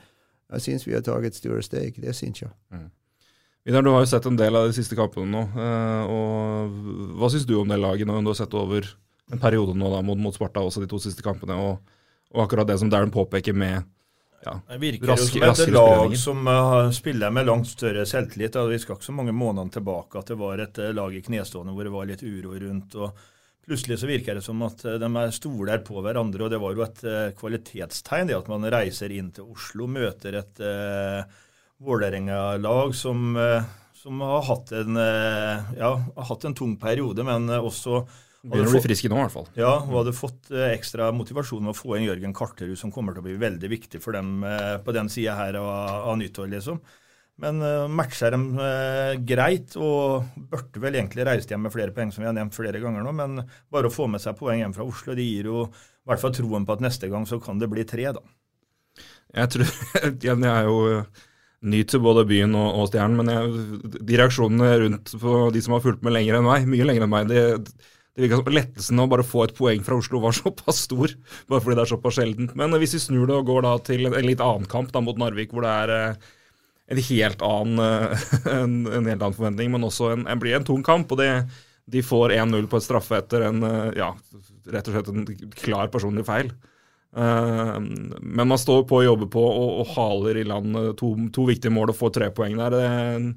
Jag 0.49 0.61
syns 0.61 0.87
vi 0.87 0.93
har 0.93 1.01
tagit 1.01 1.35
stora 1.35 1.61
steg, 1.61 2.01
det 2.01 2.13
syns 2.13 2.41
jag. 2.41 2.51
Mm. 2.71 2.89
Vidar, 3.67 3.83
du 3.83 3.89
har 3.91 3.99
jo 3.99 4.07
sett 4.07 4.25
en 4.29 4.37
del 4.39 4.55
av 4.55 4.69
de 4.69 4.75
siste 4.77 4.95
kampene 4.95 5.27
nå. 5.27 5.41
Eh, 5.59 6.03
og 6.07 7.17
Hva 7.19 7.27
syns 7.33 7.43
du 7.43 7.57
om 7.59 7.67
det 7.67 7.75
laget 7.81 8.07
når 8.07 8.21
du 8.23 8.29
har 8.31 8.37
sett 8.39 8.53
over 8.55 8.85
en 9.27 9.41
periode 9.43 9.73
nå 9.75 9.89
da, 9.91 9.99
mot, 10.07 10.19
mot 10.23 10.35
Sparta, 10.35 10.61
også 10.63 10.85
de 10.85 10.87
to 10.87 11.01
siste 11.03 11.23
kampene, 11.25 11.57
og, 11.59 11.97
og 12.31 12.45
akkurat 12.45 12.69
det 12.69 12.77
som 12.79 12.87
Darren 12.87 13.11
påpeker 13.11 13.57
med 13.57 13.81
ja, 14.45 14.53
det 14.69 14.77
virker 14.79 15.09
raske, 15.11 15.41
jo 15.41 15.49
som 15.51 15.65
et 15.65 15.73
lag 15.73 16.15
som 16.21 16.47
uh, 16.47 16.91
spiller 16.95 17.33
med 17.33 17.49
langt 17.49 17.67
større 17.67 18.05
selvtillit. 18.07 18.55
Vi 18.69 18.77
skal 18.79 18.95
ikke 18.95 19.07
så 19.09 19.15
mange 19.17 19.33
månedene 19.35 19.73
tilbake 19.73 20.21
at 20.21 20.31
det 20.31 20.37
var 20.39 20.61
et 20.63 20.79
uh, 20.79 20.93
lag 20.95 21.17
i 21.17 21.23
knestående 21.25 21.73
hvor 21.75 21.89
det 21.89 21.91
var 21.91 22.07
litt 22.07 22.23
uro 22.23 22.53
rundt. 22.61 22.95
og 22.95 23.65
Plutselig 23.67 23.97
så 23.99 24.07
virker 24.07 24.37
det 24.37 24.45
som 24.45 24.61
at 24.63 24.85
uh, 24.87 24.95
de 25.01 25.09
er 25.09 25.35
stoler 25.35 25.83
på 25.83 26.05
hverandre. 26.05 26.45
og 26.45 26.53
Det 26.53 26.61
var 26.63 26.77
jo 26.77 26.85
et 26.85 27.03
kvalitetstegn 27.41 28.31
det 28.31 28.37
at 28.37 28.47
man 28.53 28.69
reiser 28.77 29.11
inn 29.17 29.33
til 29.35 29.51
Oslo, 29.57 29.89
møter 29.91 30.39
et 30.39 30.63
uh, 30.63 31.43
Vålerenga-lag 31.83 32.95
som, 32.97 33.35
som, 33.93 34.21
har 34.25 34.45
hatt 34.47 34.71
en, 34.73 34.97
ja, 34.97 35.91
har 36.15 36.29
hatt 36.31 36.47
en 36.49 36.55
tung 36.57 36.73
periode, 36.81 37.25
men 37.27 37.51
også 37.53 38.01
Begynner 38.47 38.69
å 38.69 38.75
bli 38.77 38.83
friske 38.85 39.09
nå, 39.11 39.17
i 39.17 39.25
hvert 39.25 39.33
fall. 39.33 39.47
Ja, 39.57 39.73
og 39.81 39.95
hadde 40.01 40.13
fått 40.15 40.51
eh, 40.53 40.69
ekstra 40.75 41.09
motivasjon 41.15 41.65
med 41.65 41.73
å 41.73 41.77
få 41.77 41.97
inn 41.97 42.05
Jørgen 42.05 42.35
Karterud, 42.37 42.77
som 42.79 42.93
kommer 42.93 43.15
til 43.15 43.23
å 43.23 43.27
bli 43.27 43.35
veldig 43.41 43.71
viktig 43.73 44.01
for 44.03 44.15
dem 44.15 44.45
eh, 44.47 44.77
på 44.83 44.93
den 44.95 45.09
sida 45.11 45.35
her 45.39 45.57
av, 45.59 45.67
av 46.13 46.17
nyttår, 46.21 46.49
liksom. 46.53 46.79
Men 47.37 47.59
uh, 47.61 47.83
matcher 47.85 48.33
dem 48.33 48.47
uh, 48.57 49.13
greit, 49.21 49.75
og 49.77 50.25
burde 50.49 50.81
vel 50.81 50.95
egentlig 50.97 51.27
reist 51.27 51.51
hjem 51.53 51.67
med 51.67 51.73
flere 51.75 51.93
poeng, 51.93 52.09
som 52.09 52.23
vi 52.23 52.25
har 52.25 52.33
nevnt 52.33 52.55
flere 52.57 52.81
ganger 52.81 53.05
nå. 53.05 53.11
Men 53.13 53.43
bare 53.69 53.91
å 53.91 53.93
få 53.93 54.07
med 54.09 54.23
seg 54.23 54.39
poeng 54.39 54.63
hjem 54.63 54.73
fra 54.73 54.87
Oslo, 54.89 55.13
det 55.13 55.27
gir 55.27 55.51
jo 55.51 55.67
i 55.67 56.09
hvert 56.09 56.23
fall 56.23 56.33
troen 56.33 56.65
på 56.65 56.73
at 56.73 56.81
neste 56.81 57.11
gang 57.11 57.27
så 57.29 57.37
kan 57.43 57.61
det 57.61 57.69
bli 57.69 57.85
tre, 57.85 58.07
da. 58.17 58.23
Jeg 59.37 59.53
tror 59.53 59.69
Jeg 60.25 60.49
er 60.49 60.65
jo 60.65 60.79
ny 61.65 61.83
til 61.89 62.01
både 62.03 62.25
byen 62.29 62.53
og, 62.57 62.67
og 62.81 62.89
Stjernen, 62.91 63.17
men 63.17 63.31
jeg, 63.33 64.01
de 64.05 64.17
reaksjonene 64.19 64.73
rundt 64.83 65.13
på 65.21 65.37
de 65.55 65.61
som 65.65 65.77
har 65.77 65.85
fulgt 65.85 66.03
med 66.05 66.13
lenger 66.13 66.37
enn 66.37 66.45
meg, 66.45 66.67
mye 66.69 66.85
lenger 66.85 67.07
enn 67.07 67.13
meg, 67.13 67.31
det 67.31 67.45
det 68.17 68.25
virka 68.25 68.39
som 68.39 68.47
lettelsen 68.49 69.01
å 69.03 69.05
bare 69.11 69.23
få 69.25 69.43
et 69.45 69.53
poeng 69.53 69.83
fra 69.85 69.99
Oslo 69.99 70.17
var 70.23 70.33
såpass 70.37 70.79
stor, 70.87 71.11
bare 71.45 71.61
fordi 71.61 71.77
det 71.77 71.83
er 71.83 71.91
såpass 71.91 72.17
sjeldent. 72.17 72.55
Men 72.57 72.73
hvis 72.81 72.95
vi 72.97 73.03
snur 73.03 73.27
det 73.29 73.35
og 73.37 73.51
går 73.51 73.61
da 73.67 73.75
til 73.85 74.09
en, 74.09 74.17
litt 74.25 74.41
annen 74.41 74.65
kamp 74.69 74.89
da 74.93 75.03
mot 75.05 75.19
Narvik, 75.21 75.53
hvor 75.53 75.67
det 75.67 75.73
er 75.83 75.93
eh, 75.93 76.31
en 76.95 77.03
helt 77.11 77.45
annen, 77.45 77.83
eh, 77.85 78.25
en, 78.55 78.73
en, 78.89 79.11
helt 79.11 79.21
annen 79.21 79.37
forventning, 79.37 79.69
men 79.75 79.85
også 79.85 80.09
en, 80.15 80.25
en 80.25 80.41
blir 80.41 80.57
en 80.57 80.65
tung 80.65 80.81
kamp. 80.85 81.13
og 81.13 81.21
det, 81.21 81.29
De 81.85 82.01
får 82.01 82.33
1-0 82.39 82.65
på 82.71 82.81
et 82.81 82.87
straffe 82.87 83.21
etter 83.21 83.45
en 83.51 83.61
eh, 83.69 83.99
ja, 84.01 84.09
rett 84.73 84.89
og 84.89 84.97
slett 84.97 85.13
en 85.13 85.53
klar 85.53 85.93
personlig 85.93 86.25
feil. 86.25 86.49
Uh, 87.15 87.77
men 87.79 88.43
man 88.43 88.59
står 88.59 88.83
på 88.89 88.99
og 88.99 89.05
jobber 89.07 89.29
på 89.37 89.41
og, 89.41 89.69
og 89.81 89.93
haler 89.95 90.41
i 90.41 90.47
land 90.47 90.75
to, 90.99 91.13
to, 91.33 91.47
viktige 91.47 91.73
mål 91.73 91.93
og 91.93 91.99
får 92.01 92.17
tre 92.19 92.31
poeng 92.35 92.59
der. 92.59 92.75
Er 92.77 93.29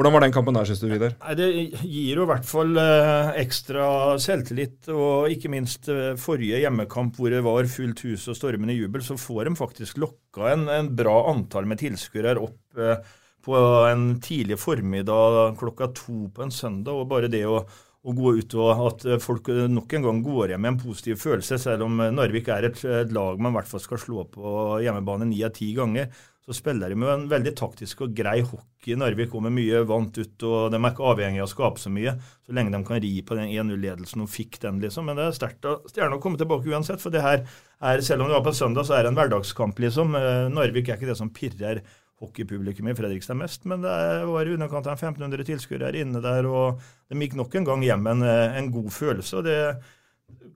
hvordan 0.00 0.14
var 0.14 0.22
den 0.22 0.32
kampen 0.32 0.54
der, 0.56 0.64
syns 0.64 0.80
du, 0.80 0.86
Vidar? 0.88 1.16
Det 1.36 1.46
gir 1.82 2.20
jo 2.20 2.22
i 2.24 2.28
hvert 2.30 2.46
fall 2.46 2.70
eh, 2.78 3.34
ekstra 3.42 3.84
selvtillit. 4.22 4.86
Og 4.94 5.32
ikke 5.34 5.50
minst 5.52 5.90
eh, 5.92 6.14
forrige 6.16 6.62
hjemmekamp 6.62 7.18
hvor 7.18 7.28
det 7.34 7.42
var 7.44 7.68
fullt 7.68 8.00
hus 8.06 8.28
og 8.30 8.38
stormende 8.38 8.76
jubel, 8.78 9.02
så 9.04 9.18
får 9.20 9.50
de 9.50 9.56
faktisk 9.58 9.98
lokka 10.00 10.54
en, 10.54 10.64
en 10.72 10.88
bra 10.96 11.16
antall 11.34 11.68
med 11.68 11.82
tilskuere 11.82 12.38
opp 12.40 12.80
eh, 12.80 13.02
på 13.44 13.60
en 13.90 14.06
tidlig 14.24 14.56
formiddag 14.62 15.58
klokka 15.60 15.90
to 15.96 16.30
på 16.32 16.46
en 16.46 16.54
søndag. 16.54 16.94
Og 16.94 17.10
bare 17.10 17.28
det 17.32 17.42
å, 17.50 17.64
å 18.00 18.14
gå 18.16 18.32
ut 18.38 18.54
og 18.56 18.82
at 18.86 19.06
folk 19.20 19.50
nok 19.68 19.92
en 19.96 20.06
gang 20.06 20.20
går 20.24 20.54
hjem 20.54 20.62
med 20.64 20.72
en 20.72 20.80
positiv 20.80 21.18
følelse, 21.20 21.58
selv 21.60 21.84
om 21.84 22.00
Narvik 22.00 22.48
er 22.48 22.70
et, 22.70 22.82
lag 23.12 23.40
man 23.40 23.52
i 23.52 23.58
hvert 23.58 23.68
fall 23.68 23.82
skal 23.84 24.00
slå 24.00 24.24
på 24.32 24.52
hjemmebane 24.84 25.28
ni 25.28 25.42
av 25.44 25.52
ti 25.56 25.74
ganger, 25.76 26.08
så 26.50 26.56
spiller 26.56 26.90
de 26.90 26.96
med 26.98 27.10
en 27.12 27.24
veldig 27.30 27.52
taktisk 27.54 28.00
og 28.06 28.14
grei 28.16 28.40
hockey. 28.42 28.96
Narvik 28.98 29.28
kommer 29.30 29.52
mye 29.54 29.84
vant 29.86 30.16
ut, 30.18 30.46
og 30.48 30.72
de 30.72 30.78
er 30.80 30.88
ikke 30.88 31.10
avhengig 31.12 31.42
av 31.42 31.46
å 31.46 31.52
skape 31.52 31.82
så 31.82 31.92
mye. 31.94 32.16
Så 32.42 32.56
lenge 32.56 32.72
de 32.74 32.80
kan 32.88 33.02
ri 33.04 33.10
på 33.22 33.36
den 33.38 33.52
1-0-ledelsen 33.52 34.24
og 34.24 34.32
fikk 34.32 34.58
den, 34.64 34.80
liksom. 34.82 35.06
Men 35.06 35.20
det 35.20 35.28
er 35.28 35.36
sterkt 35.36 35.68
av 35.68 35.84
Stjerna 35.92 36.16
å 36.16 36.22
komme 36.24 36.40
tilbake 36.40 36.72
uansett. 36.72 36.98
For 37.04 37.14
det 37.14 37.22
her 37.22 37.44
er, 37.44 38.02
selv 38.02 38.24
om 38.24 38.32
det 38.32 38.38
var 38.38 38.46
på 38.48 38.56
søndag, 38.56 38.88
så 38.88 38.96
er 38.96 39.04
det 39.04 39.12
en 39.12 39.20
hverdagskamp, 39.20 39.78
liksom. 39.84 40.16
Eh, 40.18 40.48
Narvik 40.56 40.90
er 40.90 40.98
ikke 40.98 41.12
det 41.12 41.18
som 41.20 41.30
pirrer 41.36 41.84
hockeypublikum 42.20 42.90
i 42.90 42.96
Fredrikstad 42.96 43.38
mest, 43.40 43.64
men 43.68 43.84
det 43.84 43.94
var 44.28 44.46
i 44.46 44.52
underkant 44.54 44.90
av 44.90 44.98
1500 44.98 45.46
tilskuere 45.48 45.94
inne 46.00 46.20
der, 46.24 46.48
og 46.48 46.82
de 47.08 47.24
gikk 47.24 47.38
nok 47.38 47.56
en 47.56 47.68
gang 47.70 47.86
hjem 47.86 48.04
med 48.04 48.18
en, 48.18 48.28
eh, 48.28 48.58
en 48.60 48.70
god 48.74 48.92
følelse. 48.92 49.40
og 49.40 49.48
det 49.48 49.60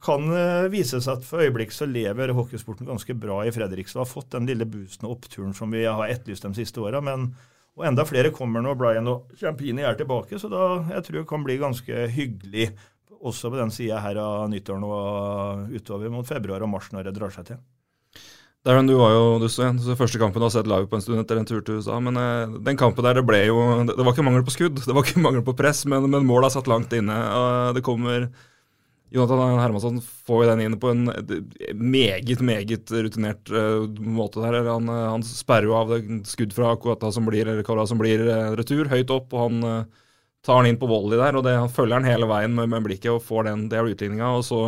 kan 0.04 0.28
eh, 0.30 0.68
vise 0.72 1.00
seg 1.00 1.18
at 1.18 1.26
for 1.26 1.42
øyeblikk 1.42 1.72
så 1.74 1.88
lever 1.88 2.34
hockeysporten 2.36 2.88
ganske 2.88 3.16
bra 3.18 3.40
i 3.44 3.52
Fredrikstad. 3.54 4.04
Har 4.04 4.10
fått 4.10 4.34
den 4.36 4.46
lille 4.50 4.68
boosten 4.68 5.08
og 5.08 5.18
oppturen 5.18 5.54
som 5.56 5.72
vi 5.74 5.84
har 5.84 6.08
etterlyst 6.08 6.46
de 6.46 6.54
siste 6.60 6.82
åra. 6.82 7.00
Og 7.74 7.86
enda 7.88 8.04
flere 8.06 8.30
kommer 8.34 8.62
nå. 8.62 8.76
Brian 8.78 9.08
og 9.10 9.32
Champini 9.40 9.82
er 9.82 9.96
tilbake, 9.98 10.38
så 10.38 10.50
da 10.52 10.66
jeg 10.92 11.06
tror 11.06 11.20
det 11.20 11.28
kan 11.30 11.46
bli 11.46 11.58
ganske 11.62 12.04
hyggelig 12.14 12.68
også 13.24 13.50
på 13.50 13.58
den 13.58 13.72
sida 13.72 14.02
her 14.04 14.20
av 14.20 14.50
nyttåren 14.52 14.84
og 14.84 15.72
utover 15.72 16.12
mot 16.12 16.28
februar 16.28 16.62
og 16.62 16.70
mars 16.70 16.90
når 16.92 17.08
det 17.08 17.16
drar 17.16 17.32
seg 17.34 17.48
til. 17.48 17.62
Darren, 18.64 18.86
du 18.88 18.94
var 18.96 19.12
jo 19.12 19.24
du 19.42 19.44
så, 19.52 19.66
så 19.76 19.94
første 19.98 20.18
kampen 20.20 20.40
du 20.40 20.46
har 20.46 20.54
sett 20.54 20.68
live 20.70 20.88
på 20.88 20.96
en 20.96 21.02
stund 21.04 21.20
etter 21.20 21.36
en 21.36 21.44
tur 21.48 21.60
til 21.60 21.82
USA. 21.82 21.98
Men 22.00 22.16
eh, 22.16 22.54
den 22.64 22.80
kampen 22.80 23.04
der, 23.04 23.18
det 23.18 23.26
ble 23.28 23.42
jo 23.44 23.58
Det 23.90 23.98
var 24.00 24.14
ikke 24.14 24.24
mangel 24.24 24.46
på 24.46 24.54
skudd, 24.54 24.80
det 24.80 24.96
var 24.96 25.04
ikke 25.04 25.20
mangel 25.26 25.44
på 25.44 25.56
press, 25.58 25.84
men, 25.84 26.08
men 26.08 26.30
er 26.32 26.52
satt 26.54 26.70
langt 26.70 26.94
inne. 26.96 27.12
og 27.12 27.76
Det 27.76 27.84
kommer 27.84 28.30
Jonathan 29.14 29.60
Hermansson 29.60 30.00
får 30.02 30.40
jo 30.42 30.48
den 30.48 30.62
inn 30.64 30.78
på 30.80 30.90
en 30.90 31.04
meget, 31.76 32.40
meget 32.42 32.90
rutinert 32.90 33.52
uh, 33.52 33.84
måte. 34.00 34.40
der. 34.42 34.64
Han, 34.66 34.88
uh, 34.90 35.12
han, 35.12 35.22
sperrer 35.22 35.68
jo 35.68 35.76
av 35.78 35.92
skudd 36.26 36.56
fra 36.56 36.72
Kouata 36.80 37.12
som 37.14 37.28
blir, 37.28 37.46
eller 37.46 37.86
som 37.86 38.00
blir 38.00 38.24
retur, 38.58 38.88
høyt 38.90 39.12
opp, 39.14 39.30
og 39.36 39.44
han 39.44 39.86
tar 40.44 40.58
han 40.58 40.66
inn 40.66 40.80
på 40.80 40.88
volley 40.90 41.20
der, 41.20 41.36
og 41.38 41.44
det, 41.46 41.54
han 41.60 41.70
følger 41.70 42.00
han 42.00 42.08
hele 42.08 42.26
veien 42.26 42.56
med, 42.56 42.72
med 42.72 42.88
blikket 42.88 43.12
og 43.12 43.22
får 43.22 43.46
den, 43.46 43.68
det 43.70 43.78
av 43.78 43.92
utligninga. 43.92 44.34
Og 44.40 44.42
så 44.48 44.64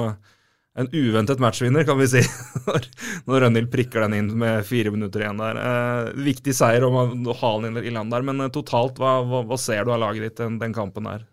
en 0.76 0.88
uventet 0.92 1.38
matchvinner, 1.38 1.85
kan 1.85 1.99
vi 1.99 2.09
si, 2.09 2.21
når, 2.66 2.88
når 3.25 3.40
Rønhild 3.40 3.71
prikker 3.73 4.04
den 4.04 4.16
inn 4.18 4.26
med 4.38 4.66
fire 4.68 4.92
minutter 4.92 5.25
igjen 5.25 5.40
der. 5.40 5.61
Eh, 5.61 6.11
viktig 6.26 6.52
seier 6.56 6.85
om 6.85 6.99
å 7.00 7.37
ha 7.40 7.52
den 7.64 7.80
i 7.80 7.92
land 7.95 8.12
der, 8.12 8.26
men 8.26 8.45
eh, 8.45 8.52
totalt, 8.52 9.00
hva, 9.00 9.23
hva, 9.25 9.40
hva, 9.49 9.56
ser 9.61 9.87
du 9.87 9.95
av 9.95 10.02
laget 10.02 10.26
ditt 10.26 10.42
den, 10.42 10.59
den 10.61 10.76
kampen 10.76 11.09
der? 11.09 11.25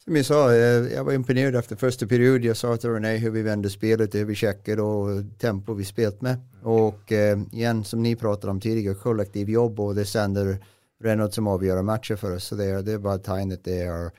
Som 0.00 0.16
jeg 0.16 0.26
sa, 0.26 0.40
jeg 0.50 1.04
var 1.06 1.14
imponert 1.14 1.58
etter 1.60 1.78
første 1.78 2.08
period. 2.10 2.42
Jeg 2.42 2.56
sa 2.58 2.72
til 2.80 2.96
René 2.96 3.12
hvordan 3.18 3.34
vi 3.36 3.44
vände 3.46 3.70
spillet, 3.70 4.16
hur 4.16 4.26
vi 4.26 4.38
sjekker, 4.42 4.80
og 4.82 5.36
tempo 5.38 5.76
vi 5.78 5.86
spilte 5.86 6.26
med. 6.26 6.42
Og 6.66 7.14
eh, 7.14 7.36
igjen, 7.54 7.84
som 7.86 8.02
ni 8.02 8.16
pratet 8.18 8.50
om 8.50 8.58
tidligere, 8.58 8.98
kollektiv 8.98 9.52
jobb 9.54 9.84
og 9.84 9.94
det 10.00 10.08
sender 10.10 10.56
Renault 11.04 11.36
som 11.36 11.52
avgjør 11.52 11.84
matcher 11.86 12.18
for 12.18 12.34
oss. 12.34 12.50
Så 12.50 12.58
det 12.58 12.72
er, 12.72 12.82
det 12.82 12.96
er 12.96 13.06
bare 13.06 13.22
tegnet. 13.22 13.62
Det 13.64 13.82
är, 13.84 14.10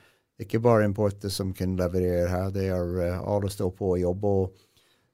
det 0.50 0.58
bare 0.58 0.84
importer 0.84 1.28
som 1.28 1.52
kan 1.52 1.76
leverere 1.76 2.28
her. 2.28 2.50
Det 2.50 2.66
er 2.68 2.98
uh, 2.98 3.28
alle 3.34 3.50
står 3.50 3.70
på 3.76 3.94
og 3.94 4.00
jobber. 4.00 4.48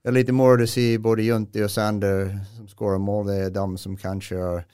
Det 0.03 0.11
er 0.11 0.17
litt 0.17 0.33
mer 0.35 0.63
å 0.63 0.67
se 0.71 0.87
både 1.03 1.27
Junti 1.27 1.63
og 1.65 1.71
Sander 1.71 2.31
som 2.55 2.69
skårer 2.71 3.03
mål. 3.03 3.27
Det 3.29 3.39
er 3.45 3.55
de 3.55 3.67
som 3.83 3.97
kanskje 3.99 4.39
er 4.39 4.65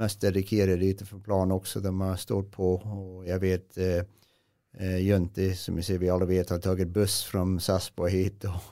mest 0.00 0.20
dedikerade 0.22 0.86
utenfor 0.86 1.20
planen 1.24 1.56
også. 1.56 1.82
De 1.82 1.92
har 2.00 2.16
stått 2.16 2.52
på 2.54 2.72
Og 2.78 3.26
jeg 3.28 3.42
vet 3.42 3.80
uh, 3.82 4.98
Junti, 5.02 5.50
som 5.58 5.76
vi, 5.76 5.82
ser, 5.82 5.98
vi 5.98 6.10
alle 6.10 6.28
vet, 6.30 6.50
har 6.50 6.62
tatt 6.62 6.92
buss 6.94 7.24
fra 7.26 7.42
Sarpsborg 7.58 8.14
hit. 8.14 8.46
Og, 8.46 8.68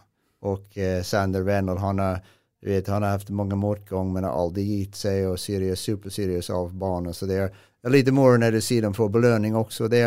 og 0.47 0.76
Sander 1.04 1.42
Vennel 1.42 1.80
han 1.82 1.99
har, 1.99 2.20
vet, 2.64 2.87
han 2.88 3.02
har 3.02 3.18
hatt 3.18 3.30
mange 3.35 3.58
motgang, 3.58 4.12
men 4.12 4.25
har 4.25 4.38
aldri 4.38 4.62
gitt 4.62 4.94
seg. 4.97 5.26
og 5.26 5.40
seriøs, 5.42 5.82
Superseriøs 5.82 6.50
av 6.54 6.70
banen. 6.78 7.14
Så 7.14 7.26
det 7.26 7.40
er, 7.42 7.50
det 7.50 7.90
er 7.90 7.94
litt 7.94 8.12
mer 8.14 8.38
når 8.38 8.56
du 8.56 8.61
ser 8.62 8.87
dem 8.87 8.94
få 8.94 9.11
belønning 9.11 9.58
også. 9.58 9.90
Det 9.90 10.02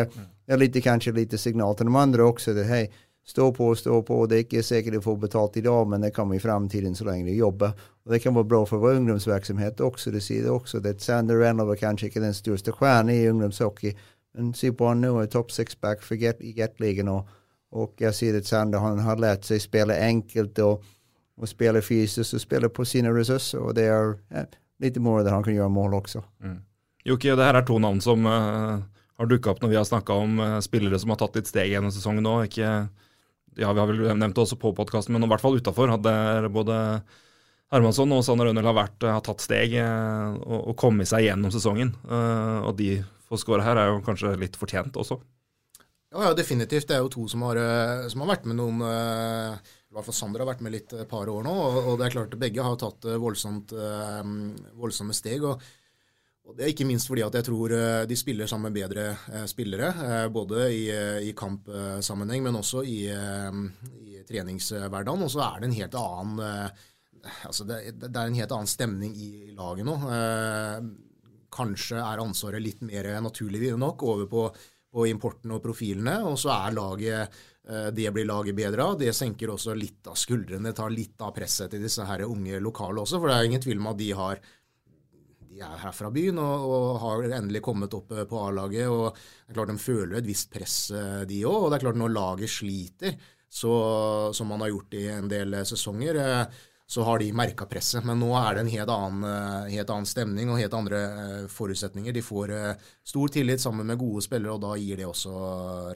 är, 0.46 0.52
är 0.54 0.56
lite, 0.56 0.80
kanske 0.80 1.12
lite 1.12 1.38
signal 1.38 1.74
till 1.74 1.86
de 1.86 1.96
andra 1.96 2.24
också. 2.24 2.54
Det, 2.54 2.64
hej, 2.64 2.92
stå 3.24 3.52
på, 3.52 3.74
stå 3.74 4.02
på. 4.02 4.26
Det 4.26 4.36
är 4.36 4.40
inte 4.40 4.62
säkert 4.62 4.96
att 4.96 5.04
få 5.04 5.16
betalt 5.16 5.56
idag 5.56 5.86
men 5.86 6.00
det 6.00 6.10
kommer 6.10 6.34
i 6.34 6.40
framtiden 6.40 6.94
så 6.94 7.04
länge 7.04 7.24
du 7.24 7.34
jobbar. 7.34 7.70
Och 8.04 8.12
det 8.12 8.18
kan 8.18 8.34
vara 8.34 8.44
bra 8.44 8.66
för 8.66 8.76
vår 8.76 8.94
ungdomsverksamhet 8.94 9.80
också. 9.80 10.10
Det 10.10 10.20
ser 10.20 10.42
det 10.42 10.50
också. 10.50 10.80
Det 10.80 11.00
Sander 11.00 11.36
Renlow 11.36 11.72
er 11.72 11.76
kanske 11.76 12.06
inte 12.06 12.20
den 12.20 12.34
största 12.34 12.72
stjärnan 12.72 13.10
i 13.10 13.28
ungdomshockey 13.28 13.96
men 14.34 14.54
se 14.54 14.72
på 14.72 14.84
honom 14.84 15.00
nu, 15.00 15.22
är 15.22 15.26
topp 15.26 15.52
six-back 15.52 16.02
för 16.02 16.14
get, 16.14 16.40
i 16.40 16.58
jeg 16.58 17.08
och, 17.08 17.28
och 17.70 17.94
jag 17.98 18.14
Sander 18.44 18.78
han 18.78 18.98
har 18.98 19.16
lärt 19.16 19.44
sig 19.44 19.60
spela 19.60 19.94
enkelt 19.94 20.58
och, 20.58 20.84
och 21.36 21.48
spela 21.48 21.82
fysiskt 21.82 22.34
och 22.34 22.40
spela 22.40 22.68
på 22.68 22.84
sina 22.84 23.10
resurser 23.10 23.58
och 23.58 23.74
det 23.74 23.82
är 23.82 24.18
ja, 24.28 24.44
lite 24.78 25.00
mer 25.00 25.24
där 25.24 25.30
han 25.30 25.44
kan 25.44 25.54
göra 25.54 25.68
mål 25.68 25.94
också. 25.94 26.24
Mm. 26.42 26.58
Jokke, 27.04 27.34
det 27.34 27.44
her 27.44 27.54
er 27.54 27.64
to 27.66 27.78
navn 27.78 28.00
som 28.00 28.26
uh, 28.26 28.78
har 29.22 29.30
dukka 29.30 29.54
opp 29.54 29.62
når 29.62 29.72
vi 29.72 29.80
har 29.80 29.88
snakka 29.88 30.18
om 30.24 30.38
uh, 30.42 30.58
spillere 30.64 31.00
som 31.00 31.14
har 31.14 31.20
tatt 31.22 31.38
litt 31.38 31.50
steg 31.50 31.72
gjennom 31.72 31.94
sesongen 31.94 32.26
nå. 32.26 32.36
Ja, 32.58 32.74
Vi 33.52 33.64
har 33.66 33.76
vel 33.76 34.04
nevnt 34.16 34.36
det 34.36 34.44
også 34.46 34.60
på 34.60 34.74
podkasten, 34.76 35.16
men 35.16 35.26
i 35.26 35.30
hvert 35.32 35.42
fall 35.44 35.58
utafor. 35.58 35.92
Både 36.52 36.76
Hermansson 37.72 38.12
og 38.12 38.22
Sander 38.24 38.48
Rønnel 38.48 38.68
har, 38.68 38.80
har 39.08 39.24
tatt 39.24 39.44
steg 39.44 39.78
uh, 39.80 40.36
og, 40.42 40.58
og 40.72 40.78
kommet 40.80 41.10
seg 41.10 41.26
gjennom 41.28 41.54
sesongen. 41.54 41.94
og 42.04 42.76
de 42.78 43.00
få 43.32 43.40
skåre 43.40 43.64
her, 43.64 43.80
er 43.80 43.92
jo 43.92 44.02
kanskje 44.04 44.36
litt 44.40 44.58
fortjent 44.60 44.98
også. 45.00 45.18
Ja, 46.12 46.26
ja, 46.28 46.32
definitivt. 46.36 46.90
Det 46.90 46.98
er 46.98 47.04
jo 47.04 47.12
to 47.12 47.24
som 47.30 47.44
har, 47.46 47.56
eh, 47.56 48.08
som 48.12 48.24
har 48.24 48.34
vært 48.34 48.48
med 48.48 48.58
noen 48.58 48.82
eh, 48.84 49.54
I 49.88 49.96
hvert 49.96 50.08
fall 50.08 50.16
Sander 50.16 50.44
har 50.44 50.50
vært 50.50 50.64
med 50.64 50.74
litt 50.74 50.92
et 50.92 51.08
par 51.08 51.28
år 51.28 51.46
nå. 51.46 51.54
Og, 51.86 51.94
det 52.00 52.06
er 52.06 52.16
klart 52.18 52.34
at 52.36 52.42
begge 52.42 52.64
har 52.64 52.76
tatt 52.80 53.08
eh, 53.08 53.20
voldsomt, 53.20 53.72
voldsomme 54.76 55.16
steg. 55.16 55.44
og 55.48 55.64
og 56.42 56.56
Det 56.56 56.64
er 56.64 56.72
ikke 56.72 56.86
minst 56.88 57.06
fordi 57.08 57.22
at 57.22 57.36
jeg 57.38 57.46
tror 57.46 57.72
de 58.10 58.16
spiller 58.18 58.48
sammen 58.50 58.72
med 58.72 58.80
bedre 58.82 59.46
spillere. 59.46 59.92
Både 60.34 60.64
i, 60.74 60.82
i 61.28 61.30
kampsammenheng, 61.38 62.42
men 62.42 62.58
også 62.58 62.82
i, 62.82 63.06
i 63.06 64.24
treningshverdagen. 64.26 65.22
Og 65.22 65.30
så 65.30 65.44
er 65.46 65.62
det 65.62 65.68
en 65.70 65.76
helt 65.78 65.94
annen 66.00 66.42
altså 67.46 67.64
det, 67.68 67.78
det, 68.02 68.10
er 68.10 68.26
en 68.26 68.40
helt 68.40 68.52
annen 68.56 68.66
stemning 68.68 69.14
i 69.14 69.54
laget 69.54 69.86
nå 69.86 69.94
kanskje 71.52 72.00
er 72.00 72.22
ansvaret 72.22 72.62
litt 72.64 72.82
mer 72.86 73.08
naturlig 73.22 73.72
nok 73.78 74.02
over 74.08 74.28
på, 74.30 74.46
på 74.92 75.06
importen 75.10 75.54
og 75.54 75.62
profilene. 75.64 76.18
Og 76.28 76.38
så 76.40 76.52
er 76.54 76.76
laget 76.76 77.38
eh, 77.68 77.90
det 77.94 78.08
blir 78.14 78.28
laget 78.28 78.56
bedre 78.56 78.88
av. 78.88 78.98
Det 79.00 79.12
senker 79.16 79.52
også 79.52 79.76
litt 79.78 80.08
av 80.10 80.18
skuldrene, 80.18 80.74
tar 80.76 80.92
litt 80.94 81.20
av 81.22 81.34
presset 81.36 81.72
til 81.72 81.84
disse 81.84 82.06
her 82.08 82.26
unge 82.26 82.60
lokale 82.62 83.04
også. 83.04 83.20
For 83.20 83.30
det 83.30 83.38
er 83.38 83.50
ingen 83.50 83.64
tvil 83.64 83.82
om 83.82 83.92
at 83.92 84.00
de 84.00 84.10
har 84.18 84.42
er 85.66 85.84
her 85.84 85.94
fra 85.96 86.10
byen 86.14 86.40
og, 86.42 86.64
og 86.74 86.88
har 87.02 87.28
endelig 87.38 87.62
kommet 87.64 87.94
opp 87.98 88.12
eh, 88.16 88.26
på 88.28 88.42
A-laget. 88.46 88.88
og 88.88 89.14
det 89.14 89.52
er 89.52 89.60
klart 89.60 89.72
De 89.72 89.78
føler 89.82 90.18
et 90.18 90.28
visst 90.28 90.50
press, 90.52 90.76
eh, 90.90 91.22
de 91.28 91.44
òg. 91.44 91.64
Og 91.64 91.70
det 91.70 91.78
er 91.78 91.86
klart 91.86 92.02
når 92.02 92.16
laget 92.16 92.52
sliter, 92.52 93.16
så, 93.52 93.72
som 94.32 94.48
man 94.48 94.64
har 94.64 94.72
gjort 94.72 94.94
i 94.96 95.06
en 95.12 95.28
del 95.28 95.58
sesonger, 95.68 96.20
så 96.92 97.02
har 97.02 97.18
de 97.18 97.32
merka 97.32 97.64
presset. 97.68 98.04
Men 98.04 98.20
nå 98.20 98.32
er 98.36 98.56
det 98.56 98.64
en 98.64 98.72
helt 98.74 98.90
annen, 98.92 99.22
eh, 99.24 99.70
helt 99.78 99.92
annen, 99.94 100.08
stemning 100.08 100.50
og 100.52 100.58
helt 100.60 100.74
andre 100.76 100.98
eh, 101.02 101.44
forutsetninger. 101.52 102.12
De 102.12 102.24
får 102.24 102.52
eh, 102.52 102.90
stor 103.08 103.32
tillit 103.32 103.62
sammen 103.62 103.88
med 103.88 104.00
gode 104.00 104.24
spillere, 104.26 104.56
og 104.56 104.60
da 104.60 104.74
gir 104.76 105.00
det 105.00 105.06
også 105.08 105.32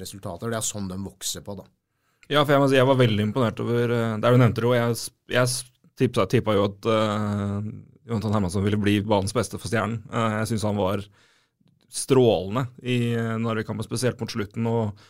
resultater. 0.01 0.53
Det 0.53 0.57
er 0.57 0.65
sånn 0.65 0.89
de 0.89 0.97
vokser 1.05 1.45
på, 1.45 1.59
da. 1.59 1.67
Ja, 2.31 2.41
for 2.41 2.55
jeg 2.55 2.63
må 2.63 2.71
si 2.73 2.79
jeg 2.79 2.89
var 2.89 2.99
veldig 2.99 3.23
imponert 3.23 3.61
over 3.63 3.93
Der 4.19 4.35
du 4.35 4.41
nevnte 4.41 4.65
det, 4.65 4.71
jeg, 4.75 4.97
jeg 5.37 6.09
tippa 6.33 6.57
jo 6.57 6.65
at 6.67 6.89
uh, 6.91 7.69
Jonathan 8.07 8.39
Hermansson 8.39 8.65
ville 8.65 8.81
bli 8.81 9.01
banens 9.05 9.35
beste 9.37 9.59
for 9.59 9.71
Stjernen. 9.71 10.01
Uh, 10.13 10.41
jeg 10.41 10.53
syns 10.53 10.67
han 10.69 10.79
var 10.79 11.05
strålende 11.97 12.67
i 12.83 12.99
Narvik-kampen, 13.41 13.87
spesielt 13.87 14.21
mot 14.21 14.33
slutten. 14.33 14.67
og 14.67 15.05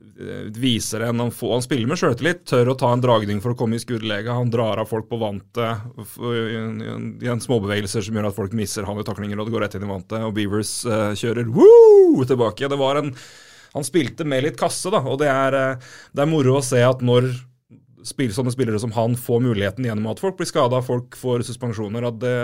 Eh, 0.00 0.48
viser 0.60 1.00
en 1.00 1.20
han, 1.20 1.30
får, 1.30 1.52
han 1.52 1.62
spiller 1.62 1.88
med 1.88 1.98
sjøltillit, 2.00 2.42
tør 2.48 2.72
å 2.72 2.76
ta 2.78 2.88
en 2.92 3.02
dragning 3.04 3.40
for 3.44 3.52
å 3.52 3.58
komme 3.58 3.76
i 3.76 3.82
skuddlege. 3.82 4.32
Han 4.32 4.52
drar 4.52 4.80
av 4.80 4.88
folk 4.88 5.10
på 5.10 5.18
vantet 5.20 6.00
i 7.20 7.28
en 7.28 7.42
småbevegelser 7.44 8.04
som 8.06 8.16
gjør 8.16 8.30
at 8.30 8.36
folk 8.36 8.56
misser 8.56 8.88
han 8.88 8.96
ved 8.96 9.08
taklinger 9.08 9.40
og 9.40 9.48
det 9.48 9.54
går 9.54 9.64
rett 9.66 9.76
inn 9.76 9.84
i 9.84 9.90
vantet. 9.90 10.24
Og 10.24 10.34
Beavers 10.36 10.72
uh, 10.88 11.12
kjører 11.16 11.52
woo 11.52 12.24
tilbake. 12.28 12.68
Det 12.68 12.80
var 12.80 13.02
en 13.02 13.14
Han 13.70 13.86
spilte 13.86 14.24
med 14.26 14.42
litt 14.42 14.56
kasse, 14.58 14.90
da, 14.90 14.98
og 15.06 15.20
det 15.20 15.28
er, 15.30 15.54
det 16.10 16.22
er 16.24 16.26
moro 16.26 16.56
å 16.58 16.64
se 16.64 16.80
at 16.82 17.04
når 17.06 17.28
spill, 18.06 18.32
sånne 18.34 18.52
spillere 18.54 18.80
som 18.82 18.94
han 18.96 19.16
får 19.18 19.42
muligheten 19.44 19.86
gjennom 19.86 20.10
at 20.12 20.22
folk 20.22 20.38
blir 20.38 20.48
skada, 20.48 20.82
folk 20.84 21.18
får 21.18 21.44
suspensjoner, 21.48 22.06
at 22.08 22.20
det, 22.22 22.36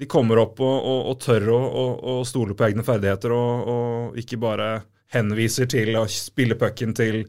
de 0.00 0.08
kommer 0.10 0.40
opp 0.42 0.60
og, 0.60 0.74
og, 0.78 1.00
og 1.12 1.20
tør 1.22 1.48
å, 1.54 1.60
å, 2.14 2.16
stole 2.26 2.56
på 2.58 2.66
egne 2.68 2.84
ferdigheter 2.86 3.34
og, 3.36 3.72
og 3.72 4.20
ikke 4.22 4.40
bare 4.42 4.72
henviser 5.12 5.68
til 5.70 5.96
å 6.00 6.06
spille 6.10 6.58
pucken 6.58 6.94
til 6.96 7.24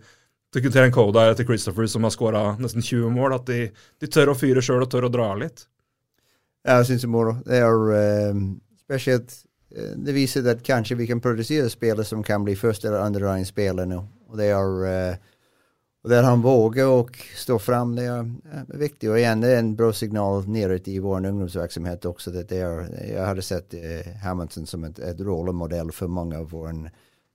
til 0.54 0.92
Koda 0.94 1.24
eller 1.24 1.34
til 1.34 1.48
Christopher, 1.48 1.88
som 1.90 2.04
har 2.06 2.12
skåra 2.14 2.42
nesten 2.62 2.82
20 2.82 3.10
mål, 3.10 3.34
at 3.40 3.48
de, 3.48 3.72
de 4.00 4.08
tør 4.08 4.34
å 4.34 4.38
fyre 4.38 4.62
sjøl 4.62 4.86
og 4.86 4.92
tør 4.92 5.08
å 5.08 5.10
dra 5.10 5.32
litt? 5.40 5.66
Ja, 6.64 6.78
jeg 6.78 6.92
syns 6.92 7.02
det 7.04 7.08
er 7.08 7.12
moro. 7.12 7.34
Det 7.44 7.58
er 7.60 8.30
um, 8.32 8.44
spesielt 8.86 9.34
eh, 9.76 9.96
Det 9.98 10.14
viser 10.16 10.46
at 10.48 10.62
kanskje 10.64 11.00
vi 11.00 11.08
kan 11.10 11.22
produsere 11.24 11.72
spillere 11.74 12.06
som 12.06 12.22
kan 12.24 12.46
bli 12.46 12.56
første- 12.56 12.88
eller 12.88 13.02
andregangsspillere 13.02 13.90
nå. 13.90 14.00
Og 14.30 14.38
det 14.40 14.52
er 14.54 14.86
uh, 14.86 15.33
och 16.04 16.10
där 16.10 16.24
han 16.24 16.42
vågar 16.42 16.88
och 16.88 17.18
stå 17.36 17.60
fram, 17.60 17.96
det 17.96 18.04
är, 18.04 18.24
viktig. 18.24 18.78
viktigt. 18.80 19.10
Och 19.10 19.20
igen, 19.20 19.42
det 19.42 19.48
är 19.48 19.60
en 19.60 19.76
bra 19.76 19.94
signal 19.94 20.48
neråt 20.48 20.88
i 20.88 21.00
vår 21.00 21.26
ungdomsverksamhet 21.26 22.06
också. 22.06 22.32
Det 22.32 22.52
är, 22.52 22.88
jag 23.14 23.26
hade 23.26 23.42
sett 23.42 23.74
eh, 23.74 24.14
Hamilton 24.24 24.66
som 24.66 24.84
ett, 24.84 25.00
ett 25.00 25.20
rollemodell 25.20 25.92
för 25.92 26.08
många 26.08 26.40
av 26.40 26.50
våra 26.50 26.90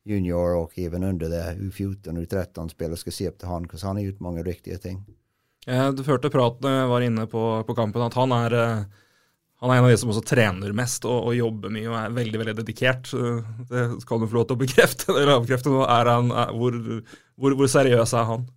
junior 0.05 0.57
och 0.57 0.79
även 0.79 1.05
under 1.05 1.29
det 1.29 1.57
U14 1.61 2.09
och 2.09 2.25
U13 2.25 2.69
spelare 2.69 2.97
ska 2.97 3.11
se 3.11 3.29
upp 3.29 3.39
till 3.39 3.49
han, 3.49 3.69
för 3.69 3.87
han 3.87 3.97
har 3.97 4.03
gjort 4.03 4.21
många 4.21 4.43
riktiga 4.43 4.79
ting. 4.79 5.05
Ja, 5.67 5.91
du 5.93 6.03
hørte 6.03 6.31
praten 6.31 6.89
var 6.89 7.01
inne 7.01 7.27
på, 7.27 7.65
på, 7.67 7.75
kampen, 7.75 8.03
at 8.03 8.15
han 8.17 8.33
er, 8.33 8.55
eh, 8.57 8.85
han 9.61 9.71
er 9.71 9.81
en 9.81 9.85
av 9.85 9.91
de 9.91 9.97
som 10.01 10.13
også 10.13 10.25
trener 10.29 10.77
mest 10.77 11.05
og, 11.09 11.27
og, 11.29 11.35
jobber 11.37 11.73
mye 11.73 11.89
og 11.89 11.97
er 11.99 12.15
veldig 12.21 12.41
veldig 12.45 12.57
dedikert. 12.61 13.11
Det 13.69 13.89
skal 14.05 14.21
du 14.21 14.29
få 14.29 14.41
lov 14.41 14.47
til 14.49 14.57
å 14.57 14.63
bekrefte 14.63 15.13
eller 15.17 15.35
avkrefte. 15.39 15.73
Er 15.85 16.13
han, 16.13 16.31
er, 16.33 16.55
hvor, 16.57 16.79
hvor, 17.37 17.59
hvor, 17.59 17.73
seriøs 17.73 18.13
er 18.13 18.31
han? 18.33 18.49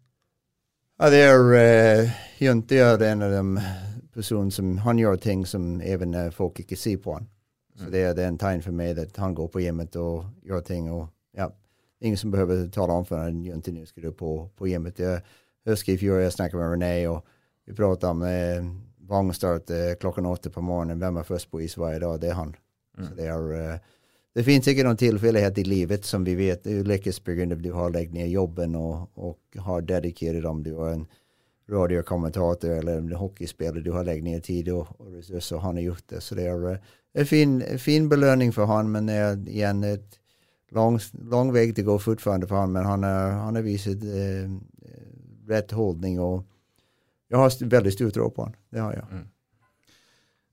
Ja, 1.01 1.07
det 1.09 1.19
er 1.25 1.39
uh, 1.41 2.09
Junte 2.37 2.77
er 2.77 3.01
en 3.01 3.23
av 3.25 3.31
de 3.33 3.61
personene 4.13 4.53
som 4.53 4.75
Han 4.85 4.99
gjør 5.01 5.15
ting 5.17 5.47
som 5.49 5.79
even 5.81 6.13
uh, 6.13 6.27
folk 6.29 6.59
ikke 6.61 6.77
ser 6.77 6.99
på 7.01 7.15
han. 7.15 7.25
Så 7.73 7.87
mm. 7.87 7.91
det, 7.91 8.01
er, 8.03 8.13
det 8.13 8.23
er 8.23 8.29
en 8.29 8.37
tegn 8.37 8.61
for 8.61 8.77
meg 8.77 8.99
at 9.01 9.17
han 9.17 9.33
går 9.33 9.47
på 9.49 9.63
hjemmet 9.63 9.97
og 9.97 10.27
gjør 10.45 10.61
ting. 10.67 10.91
og 10.93 11.07
ja, 11.33 11.47
ingen 12.01 12.21
som 12.21 12.29
behøver 12.31 12.67
tala 12.69 12.99
om 13.01 13.07
for 13.09 13.17
han 13.17 13.41
Junte 13.41 13.73
nå 13.73 13.87
skal 13.89 14.03
du 14.03 14.11
på, 14.11 14.35
på 14.53 14.69
hjemmet. 14.69 15.01
Jeg 15.01 15.23
husker 15.65 15.95
i 15.95 15.97
fjor 15.97 16.21
jeg 16.21 16.35
snakket 16.37 16.61
med 16.61 16.69
René 16.75 16.93
og 17.09 17.25
vi 17.65 17.73
pratet 17.73 18.05
om 18.09 18.21
eh, 18.21 18.61
vognstart 19.09 19.73
eh, 19.73 19.95
klockan 19.97 20.29
åtte 20.29 20.53
på 20.53 20.61
morgenen. 20.61 21.01
Hvem 21.01 21.17
er 21.17 21.25
først 21.25 21.49
på 21.49 21.63
is 21.65 21.77
varje 21.81 22.03
dag? 22.05 22.21
Det 22.21 22.29
er 22.29 22.37
han. 22.37 22.53
Mm. 22.97 23.07
Så 23.07 23.17
det, 23.17 23.25
er... 23.25 23.51
eh, 23.57 23.97
det 24.33 24.43
finns 24.43 24.67
ikke 24.67 24.83
någon 24.83 24.97
tillfällighet 24.97 25.57
i 25.57 25.63
livet 25.63 26.05
som 26.05 26.23
vi 26.23 26.35
vet. 26.35 26.63
Du 26.63 26.83
lyckas 26.83 27.19
på 27.19 27.31
grund 27.31 27.51
av 27.51 27.57
att 27.57 27.63
du 27.63 27.71
har 27.71 27.89
lagt 27.89 28.13
ner 28.13 28.25
jobben 28.25 28.75
och, 28.75 29.09
och 29.13 29.57
har 29.57 29.81
dedikerat 29.81 30.45
om 30.45 30.63
Du 30.63 30.73
har 30.73 30.89
en 30.89 31.07
radiokommentator 31.69 32.69
eller 32.69 32.97
en 32.97 33.11
hockeyspelare. 33.11 33.81
Du 33.81 33.91
har 33.91 34.03
lagt 34.03 34.23
ner 34.23 34.39
tid 34.39 34.69
och, 34.69 34.87
och 35.01 35.11
resurser 35.11 35.55
och 35.55 35.61
han 35.61 35.75
har 35.75 35.83
gjort 35.83 36.03
det. 36.07 36.21
Så 36.21 36.35
det 36.35 36.43
är 36.43 36.79
en 37.13 37.25
fin, 37.25 37.63
fin 37.77 38.09
belöning 38.09 38.51
för 38.51 38.65
honom 38.65 38.91
men 38.91 39.05
det 39.05 39.13
är 39.13 39.49
igen 39.49 39.83
ett 39.83 40.19
lång, 40.69 40.99
lång 41.11 41.53
väg 41.53 41.75
till 41.75 41.83
gå 41.83 41.99
fortfarande 41.99 42.47
för 42.47 42.55
honom, 42.55 42.71
men 42.73 42.85
han, 42.85 43.03
är, 43.03 43.31
han 43.31 43.55
har 43.55 43.61
visat 43.61 44.03
eh, 44.03 44.51
rätt 45.47 45.71
hållning 45.71 46.19
och 46.19 46.45
jag 47.27 47.37
har 47.37 47.65
väldigt 47.65 47.93
stor 47.93 48.09
tro 48.09 48.29
på 48.29 48.41
honom. 48.41 48.55
Det 48.69 48.79
har 48.79 48.93
jag. 48.93 49.11
Mm. 49.11 49.27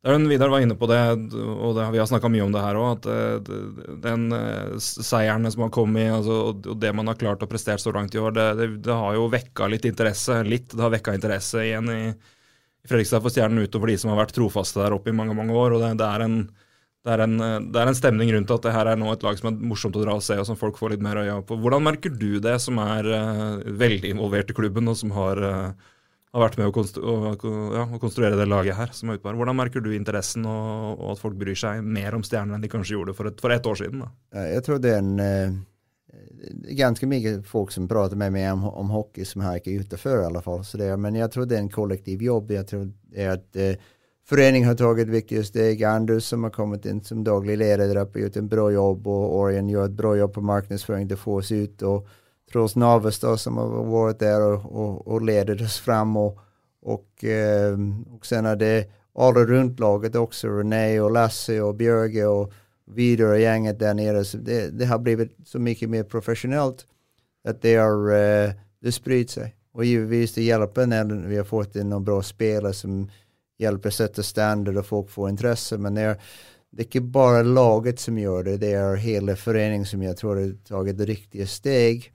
Den 0.06 0.28
Vidar 0.30 0.48
var 0.48 0.62
inne 0.62 0.76
på 0.78 0.86
det, 0.86 0.98
og 1.34 1.72
det, 1.74 1.88
vi 1.90 1.98
har 1.98 2.06
snakka 2.06 2.30
mye 2.30 2.44
om 2.44 2.52
det 2.54 2.62
her 2.62 2.78
òg, 2.78 3.00
at 3.00 3.08
eh, 3.10 3.96
den 4.04 4.28
uh, 4.30 4.76
seieren 4.78 5.50
som 5.50 5.64
har 5.66 5.72
kommet, 5.74 6.12
altså, 6.14 6.36
og 6.54 6.76
det 6.78 6.92
man 6.94 7.10
har 7.10 7.18
klart 7.18 7.42
å 7.42 7.48
prestere 7.50 7.82
så 7.82 7.90
langt 7.94 8.14
i 8.14 8.22
år, 8.22 8.36
det, 8.36 8.46
det, 8.60 8.68
det 8.86 8.94
har 8.94 9.16
jo 9.18 9.26
vekka 9.32 9.66
litt 9.72 9.88
interesse. 9.90 10.38
Litt, 10.46 10.70
det 10.70 10.84
har 10.84 10.94
vekka 10.94 11.16
interesse 11.18 11.66
igjen 11.66 11.90
i, 11.90 12.00
i 12.14 12.90
Fredrikstad 12.90 13.26
for 13.26 13.34
Stjernen 13.34 13.66
utover 13.66 13.90
de 13.90 13.98
som 13.98 14.14
har 14.14 14.22
vært 14.22 14.36
trofaste 14.38 14.78
der 14.84 14.94
oppe 14.94 15.10
i 15.10 15.18
mange 15.18 15.34
mange 15.36 15.58
år. 15.58 15.74
og 15.74 15.82
det, 15.82 15.96
det 15.98 16.08
er 16.08 16.26
en 16.28 16.40
det 17.06 17.14
er, 17.14 17.22
en, 17.24 17.36
det 17.72 17.78
er, 17.78 17.88
en, 17.88 17.96
stemning 17.96 18.30
rundt 18.34 18.50
at 18.52 18.64
det 18.66 18.72
her 18.74 18.88
er 18.90 18.98
nå 19.00 19.06
et 19.12 19.22
lag 19.24 19.38
som 19.38 19.48
er 19.48 19.60
morsomt 19.70 19.94
å 19.96 20.02
dra 20.02 20.16
og 20.18 20.24
se, 20.24 20.34
og 20.36 20.44
som 20.44 20.58
folk 20.60 20.76
får 20.76 20.92
litt 20.92 21.04
mer 21.06 21.20
øye 21.22 21.36
på. 21.46 21.56
Hvordan 21.62 21.86
merker 21.86 22.12
du 22.12 22.40
det, 22.42 22.56
som 22.60 22.76
er 22.82 23.06
uh, 23.08 23.62
veldig 23.80 24.10
involvert 24.12 24.50
i 24.52 24.56
klubben, 24.58 24.90
og 24.90 24.98
som 24.98 25.14
har 25.16 25.40
uh, 25.40 25.86
har 26.38 26.46
vært 26.46 26.58
med 26.60 26.70
å, 26.70 26.74
konstru 26.74 27.02
å, 27.02 27.14
ja, 27.74 27.84
å, 27.84 28.00
konstruere 28.00 28.38
det 28.38 28.46
laget 28.48 28.78
her. 28.78 28.92
som 28.96 29.10
er 29.12 29.18
Hvordan 29.22 29.58
merker 29.58 29.84
du 29.84 29.90
interessen 29.94 30.46
og, 30.48 30.94
og, 30.94 31.08
at 31.14 31.22
folk 31.22 31.36
bryr 31.40 31.58
seg 31.58 31.82
mer 31.84 32.16
om 32.16 32.24
stjernene 32.26 32.58
enn 32.58 32.64
de 32.64 32.70
kanskje 32.72 32.96
gjorde 32.96 33.16
for 33.18 33.30
et, 33.30 33.42
ett 33.58 33.68
år 33.72 33.82
siden? 33.82 34.04
Da? 34.04 34.46
Jeg 34.54 34.64
tror 34.66 34.80
det 34.82 34.94
er 34.94 35.02
en 35.02 35.24
eh, 35.24 35.58
ganske 36.78 37.10
mye 37.10 37.34
folk 37.46 37.74
som 37.74 37.88
prater 37.90 38.16
med 38.20 38.32
meg 38.34 38.50
om, 38.52 38.66
om 38.70 38.90
hockey 38.94 39.26
som 39.28 39.44
her 39.44 39.58
ikke 39.58 39.74
er 39.74 39.84
ute 39.84 40.00
før, 40.00 40.22
i 40.22 40.28
alle 40.30 40.42
fall. 40.44 40.64
Det, 40.64 40.90
men 41.00 41.18
jeg 41.18 41.34
tror 41.34 41.48
det 41.48 41.58
er 41.58 41.64
en 41.66 41.72
kollektiv 41.72 42.24
jobb. 42.24 42.52
Jeg 42.54 42.70
tror 42.70 42.88
det 42.88 43.24
er 43.24 43.32
at 43.36 43.60
eh, 43.60 43.94
Foreningen 44.28 44.68
har 44.68 44.74
tatt 44.76 45.08
viktige 45.08 45.40
steg. 45.40 45.82
Anders 45.88 46.26
som 46.28 46.42
har 46.44 46.50
kommet 46.52 46.84
inn 46.84 46.98
som 47.00 47.22
daglig 47.24 47.54
leder 47.62 47.96
har 47.96 48.08
gjort 48.12 48.36
en 48.36 48.50
bra 48.50 48.66
jobb. 48.74 49.06
Og 49.08 49.36
Orion 49.38 49.70
gjør 49.72 49.88
et 49.88 49.94
bra 49.96 50.10
jobb 50.18 50.34
på 50.34 50.42
markedsføring. 50.44 51.06
Det 51.08 51.16
får 51.16 51.38
oss 51.38 51.52
ut. 51.52 51.84
og 51.88 52.10
Trots 52.52 52.76
Navestad 52.76 53.40
som 53.40 53.56
har 53.56 53.84
varit 53.84 54.18
där 54.18 54.42
och, 54.42 54.72
och, 54.72 55.08
och 55.08 55.22
leder 55.22 55.62
oss 55.62 55.78
fram 55.78 56.16
och, 56.16 56.38
och, 56.82 57.24
eh, 57.24 57.78
och 58.10 58.26
sen 58.26 58.46
är 58.46 58.56
det 58.56 58.90
alla 59.14 59.40
runt 59.44 59.80
laget 59.80 60.14
också, 60.14 60.48
René 60.48 61.00
och 61.00 61.10
Lasse 61.10 61.60
och 61.60 61.74
Björge 61.74 62.26
och 62.26 62.52
vidare 62.86 63.30
och 63.30 63.40
gänget 63.40 63.78
där 63.78 63.94
nere. 63.94 64.24
Så 64.24 64.36
det, 64.36 64.70
det, 64.78 64.84
har 64.84 64.98
blivit 64.98 65.36
så 65.44 65.58
mycket 65.58 65.90
mer 65.90 66.02
professionellt 66.02 66.86
att 67.48 67.62
det, 67.62 67.74
är, 67.74 68.12
eh, 68.12 68.52
det 68.80 68.92
sig. 69.30 69.54
Och 69.72 69.84
givetvis 69.84 70.34
det 70.34 70.42
hjälper 70.42 70.86
när 70.86 71.04
vi 71.04 71.36
har 71.36 71.44
fått 71.44 71.76
in 71.76 71.88
några 71.88 72.00
bra 72.00 72.22
spelare 72.22 72.72
som 72.72 73.10
hjälper 73.58 73.90
sätta 73.90 74.22
standard 74.22 74.76
och 74.76 74.86
folk 74.86 75.10
får 75.10 75.28
intresse. 75.28 75.78
Men 75.78 75.94
det 75.94 76.00
är, 76.00 76.20
det 76.70 76.82
är 76.82 76.86
inte 76.86 77.00
bara 77.00 77.42
laget 77.42 78.00
som 78.00 78.18
gör 78.18 78.44
det, 78.44 78.56
det 78.56 78.72
är 78.72 78.96
hela 78.96 79.36
föreningen 79.36 79.86
som 79.86 80.02
jag 80.02 80.16
tror 80.16 80.36
har 80.36 80.64
tagit 80.64 81.00
riktiga 81.00 81.46
steg 81.46 82.12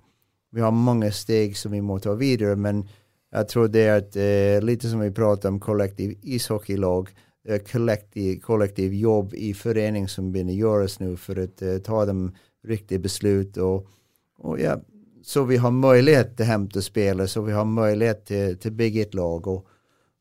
vi 0.54 0.62
har 0.62 0.72
mange 0.72 1.12
steg 1.12 1.58
som 1.58 1.72
vi 1.72 1.82
må 1.82 1.98
ta 2.00 2.14
videre, 2.14 2.56
men 2.56 2.84
jeg 3.34 3.50
tror 3.50 3.70
det 3.74 3.84
er 3.84 3.96
at 3.98 4.18
uh, 4.18 4.66
lite 4.66 4.90
som 4.90 5.02
vi 5.02 5.10
prater 5.12 5.50
om 5.50 5.60
kollektiv 5.60 6.14
ishockeylag, 6.22 7.10
det 7.44 7.58
er 7.58 7.64
kollektiv, 7.66 8.40
kollektiv 8.42 8.94
jobb 8.94 9.34
i 9.34 9.52
forening 9.58 10.06
som 10.08 10.30
begynner 10.32 10.54
å 10.54 10.62
gjøres 10.62 11.00
nå 11.02 11.16
for 11.18 11.42
å 11.42 11.48
uh, 11.50 11.80
ta 11.84 12.04
de 12.06 12.18
riktige 12.70 13.02
beslut. 13.02 13.58
Og, 13.58 13.88
og 14.46 14.62
ja, 14.62 14.78
så 15.26 15.44
vi 15.50 15.58
har 15.58 15.74
mulighet 15.74 16.36
til 16.38 16.46
å 16.46 16.52
hente 16.52 16.86
spillere, 16.86 17.28
så 17.28 17.42
vi 17.42 17.58
har 17.58 17.66
mulighet 17.66 18.26
til, 18.30 18.58
til 18.62 18.76
å 18.76 18.82
bygge 18.84 19.08
et 19.08 19.18
lag. 19.18 19.48
og 19.48 19.66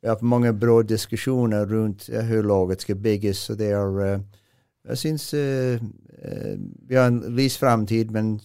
vi 0.01 0.09
har 0.09 0.17
hatt 0.17 0.25
mange 0.27 0.51
bra 0.57 0.81
diskusjoner 0.83 1.69
rundt 1.69 2.09
uh, 2.09 2.23
hvordan 2.25 2.49
laget 2.49 2.87
skal 2.87 3.03
bygges. 3.05 3.45
så 3.51 3.59
det 3.61 3.75
er, 3.77 4.17
Jeg 4.89 4.99
syns 4.99 5.29
uh, 5.35 5.79
Eh, 6.25 6.59
vi 6.89 6.97
har 6.97 7.07
en 7.07 7.19
lys 7.37 7.59
fremtid, 7.59 8.11
men 8.11 8.37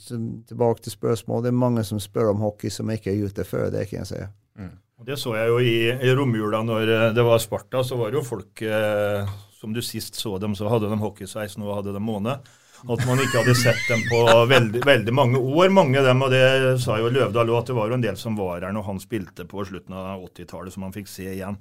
tilbake 0.47 0.81
til 0.81 0.91
spørsmål. 0.91 1.43
Det 1.43 1.51
er 1.51 1.61
mange 1.61 1.83
som 1.85 2.01
spør 2.01 2.31
om 2.31 2.41
hockey 2.41 2.73
som 2.73 2.89
ikke 2.89 3.11
er 3.13 3.27
ute 3.29 3.45
før, 3.45 3.69
det 3.73 3.85
kan 3.89 4.01
jeg 4.01 4.09
si. 4.09 4.21
Mm. 4.57 4.75
Det 5.05 5.17
så 5.21 5.35
jeg 5.37 5.51
jo 5.51 5.59
i, 5.61 5.75
i 5.93 6.13
romjula 6.17 6.63
når 6.65 6.93
eh, 6.93 7.09
det 7.13 7.25
var 7.25 7.41
Sparta, 7.43 7.83
så 7.85 7.99
var 7.99 8.09
det 8.09 8.17
jo 8.17 8.25
folk 8.25 8.63
eh, 8.65 9.35
som 9.59 9.75
du 9.75 9.83
sist 9.85 10.17
så 10.17 10.39
dem, 10.41 10.55
så 10.57 10.71
hadde 10.71 10.89
de 10.89 10.97
hockeysveis, 11.03 11.59
nå 11.61 11.69
hadde 11.69 11.93
de 11.93 12.01
måne. 12.01 12.39
At 12.77 13.05
man 13.09 13.21
ikke 13.21 13.41
hadde 13.41 13.55
sett 13.57 13.85
dem 13.89 14.03
på 14.05 14.19
veldig, 14.49 14.83
veldig 14.85 15.13
mange 15.13 15.39
år, 15.41 15.69
mange 15.73 15.97
av 15.97 16.05
dem. 16.05 16.21
Og 16.21 16.29
det 16.29 16.41
sa 16.81 16.99
jo 17.01 17.09
Løvdahl 17.09 17.49
òg, 17.49 17.63
at 17.63 17.71
det 17.71 17.77
var 17.77 17.89
jo 17.89 17.97
en 17.97 18.03
del 18.03 18.19
som 18.21 18.37
var 18.37 18.61
her 18.61 18.73
når 18.73 18.85
han 18.85 19.01
spilte 19.01 19.47
på 19.49 19.65
slutten 19.65 19.95
av 19.97 20.21
80-tallet, 20.27 20.73
som 20.75 20.85
han 20.85 20.93
fikk 20.93 21.09
se 21.09 21.25
igjen. 21.31 21.57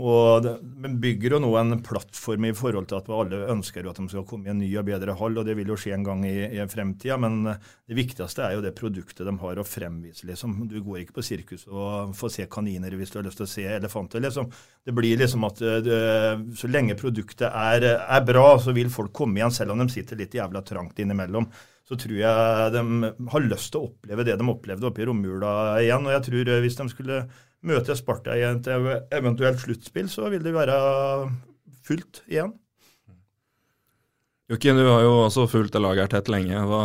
Og 0.00 0.44
det, 0.44 0.54
bygger 1.02 1.34
jo 1.34 1.40
nå 1.44 1.50
en 1.60 1.76
plattform 1.84 2.46
i 2.48 2.54
forhold 2.56 2.88
til 2.88 3.00
at 3.00 3.08
alle 3.12 3.40
ønsker 3.52 3.84
at 3.88 3.98
de 4.00 4.06
skal 4.08 4.24
komme 4.28 4.48
i 4.48 4.52
en 4.52 4.60
ny 4.62 4.68
og 4.80 4.86
bedre 4.88 5.16
hall, 5.18 5.36
og 5.40 5.48
det 5.48 5.56
vil 5.58 5.72
jo 5.72 5.76
skje 5.80 5.92
en 5.96 6.06
gang 6.06 6.22
i, 6.28 6.36
i 6.56 6.64
fremtida. 6.70 7.18
Men 7.20 7.42
det 7.50 7.98
viktigste 7.98 8.46
er 8.46 8.56
jo 8.56 8.64
det 8.64 8.72
produktet 8.78 9.28
de 9.28 9.34
har 9.42 9.60
å 9.60 9.66
fremvise. 9.66 10.24
liksom. 10.28 10.56
Du 10.70 10.78
går 10.84 11.02
ikke 11.02 11.18
på 11.18 11.26
sirkus 11.26 11.66
og 11.68 12.14
får 12.16 12.34
se 12.36 12.46
kaniner 12.52 12.96
hvis 12.96 13.12
du 13.12 13.18
har 13.20 13.26
lyst 13.28 13.42
til 13.42 13.48
å 13.48 13.52
se 13.52 13.66
elefanter. 13.74 14.24
liksom. 14.24 14.48
Det 14.86 14.94
blir 14.96 15.20
liksom 15.20 15.44
at 15.50 15.60
det, 15.84 16.00
så 16.56 16.70
lenge 16.70 16.96
produktet 17.00 17.50
er, 17.50 17.90
er, 18.00 18.24
bra, 18.24 18.54
så 18.62 18.72
vil 18.76 18.92
folk 18.92 19.12
komme 19.16 19.40
igjen, 19.40 19.52
selv 19.52 19.74
om 19.74 19.84
de 19.84 19.90
sitter 19.92 20.20
litt 20.20 20.38
jævla 20.38 20.64
trangt 20.64 20.98
innimellom. 21.02 21.50
Så 21.90 21.98
tror 21.98 22.16
jeg 22.16 22.72
de 22.72 23.12
har 23.32 23.42
lyst 23.42 23.72
til 23.74 23.82
å 23.82 23.88
oppleve 23.90 24.24
det 24.24 24.36
de 24.38 24.48
opplevde 24.48 24.86
oppe 24.86 25.02
i 25.02 25.06
romjula 25.08 25.52
igjen. 25.82 26.06
Og 26.06 26.14
jeg 26.14 26.26
tror 26.28 26.50
hvis 26.62 26.78
de 26.78 26.86
skulle 26.92 27.22
møter 27.66 27.98
Sparta 27.98 28.36
i 28.38 28.44
et 28.46 28.68
eventuelt 28.70 29.60
sluttspill, 29.60 30.08
så 30.08 30.30
vil 30.32 30.44
det 30.44 30.54
være 30.56 30.76
fullt 31.86 32.22
igjen. 32.30 32.54
Jokken, 34.50 34.80
du 34.80 34.88
har 34.88 35.04
jo 35.04 35.12
også 35.26 35.44
fulgt 35.50 35.76
det 35.76 35.82
laget 35.82 36.08
her 36.08 36.14
tett 36.16 36.32
lenge. 36.32 36.64
Hva 36.66 36.84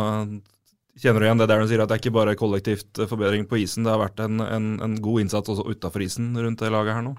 Kjenner 0.96 1.20
du 1.20 1.26
igjen 1.26 1.40
det 1.42 1.46
der 1.50 1.60
du 1.60 1.68
sier 1.68 1.82
at 1.82 1.90
det 1.90 1.96
er 1.98 2.00
ikke 2.00 2.16
bare 2.16 2.36
kollektivt 2.40 2.98
forbedring 3.10 3.42
på 3.48 3.58
isen, 3.60 3.84
det 3.84 3.92
har 3.92 4.00
vært 4.00 4.20
en, 4.24 4.40
en, 4.40 4.68
en 4.80 4.94
god 5.04 5.26
innsats 5.26 5.50
også 5.52 5.66
utafor 5.68 6.00
isen 6.06 6.30
rundt 6.40 6.62
det 6.62 6.70
laget 6.72 6.96
her 6.96 7.04
nå? 7.04 7.12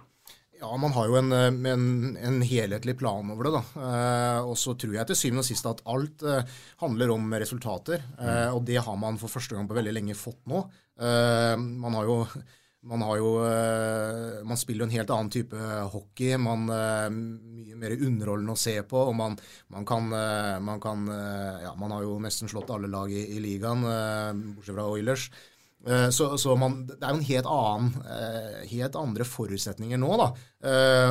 Ja, 0.58 0.72
man 0.82 0.96
har 0.96 1.06
jo 1.06 1.20
en, 1.20 1.30
en, 1.70 1.84
en 2.18 2.40
helhetlig 2.42 2.96
plan 2.98 3.30
over 3.30 3.46
det. 3.46 3.60
da. 3.60 3.84
Eh, 3.86 4.48
og 4.50 4.58
så 4.58 4.74
tror 4.74 4.96
jeg 4.98 5.06
til 5.12 5.20
syvende 5.20 5.44
og 5.44 5.50
sist 5.52 5.70
at 5.70 5.84
alt 5.94 6.26
eh, 6.26 6.56
handler 6.82 7.14
om 7.14 7.36
resultater. 7.38 8.02
Eh, 8.18 8.50
og 8.50 8.64
det 8.66 8.80
har 8.82 8.98
man 8.98 9.22
for 9.22 9.30
første 9.30 9.54
gang 9.54 9.70
på 9.70 9.78
veldig 9.78 9.94
lenge 9.94 10.18
fått 10.18 10.42
nå. 10.50 10.64
Eh, 10.98 11.54
man 11.62 12.00
har 12.00 12.10
jo 12.10 12.18
man, 12.88 13.04
jo, 13.18 13.32
eh, 13.46 14.44
man 14.48 14.58
spiller 14.58 14.86
jo 14.86 14.88
en 14.88 14.96
helt 14.96 15.12
annen 15.12 15.32
type 15.34 15.58
hockey. 15.94 16.38
Man 16.40 16.70
er 16.72 17.08
eh, 17.08 17.12
mye 17.12 17.76
mer 17.80 17.96
underholdende 17.98 18.56
å 18.56 18.60
se 18.60 18.78
på. 18.88 19.02
og 19.10 19.16
Man, 19.18 19.36
man 19.74 19.88
kan, 19.88 20.08
eh, 20.16 20.56
man, 20.64 20.82
kan 20.84 21.06
ja, 21.64 21.76
man 21.80 21.94
har 21.96 22.08
jo 22.08 22.18
nesten 22.24 22.50
slått 22.52 22.72
alle 22.74 22.90
lag 22.92 23.12
i, 23.12 23.28
i 23.36 23.44
ligaen, 23.44 23.86
bortsett 24.56 24.76
fra 24.76 24.90
Oilers. 24.94 25.30
Så, 26.12 26.26
så 26.42 26.56
man, 26.60 26.82
det 26.90 26.98
er 26.98 27.14
jo 27.14 27.20
en 27.20 27.28
helt 27.30 27.48
annen, 27.48 27.92
helt 28.68 28.96
andre 29.00 29.24
forutsetninger 29.24 30.00
nå. 30.02 30.10
da. 30.20 30.26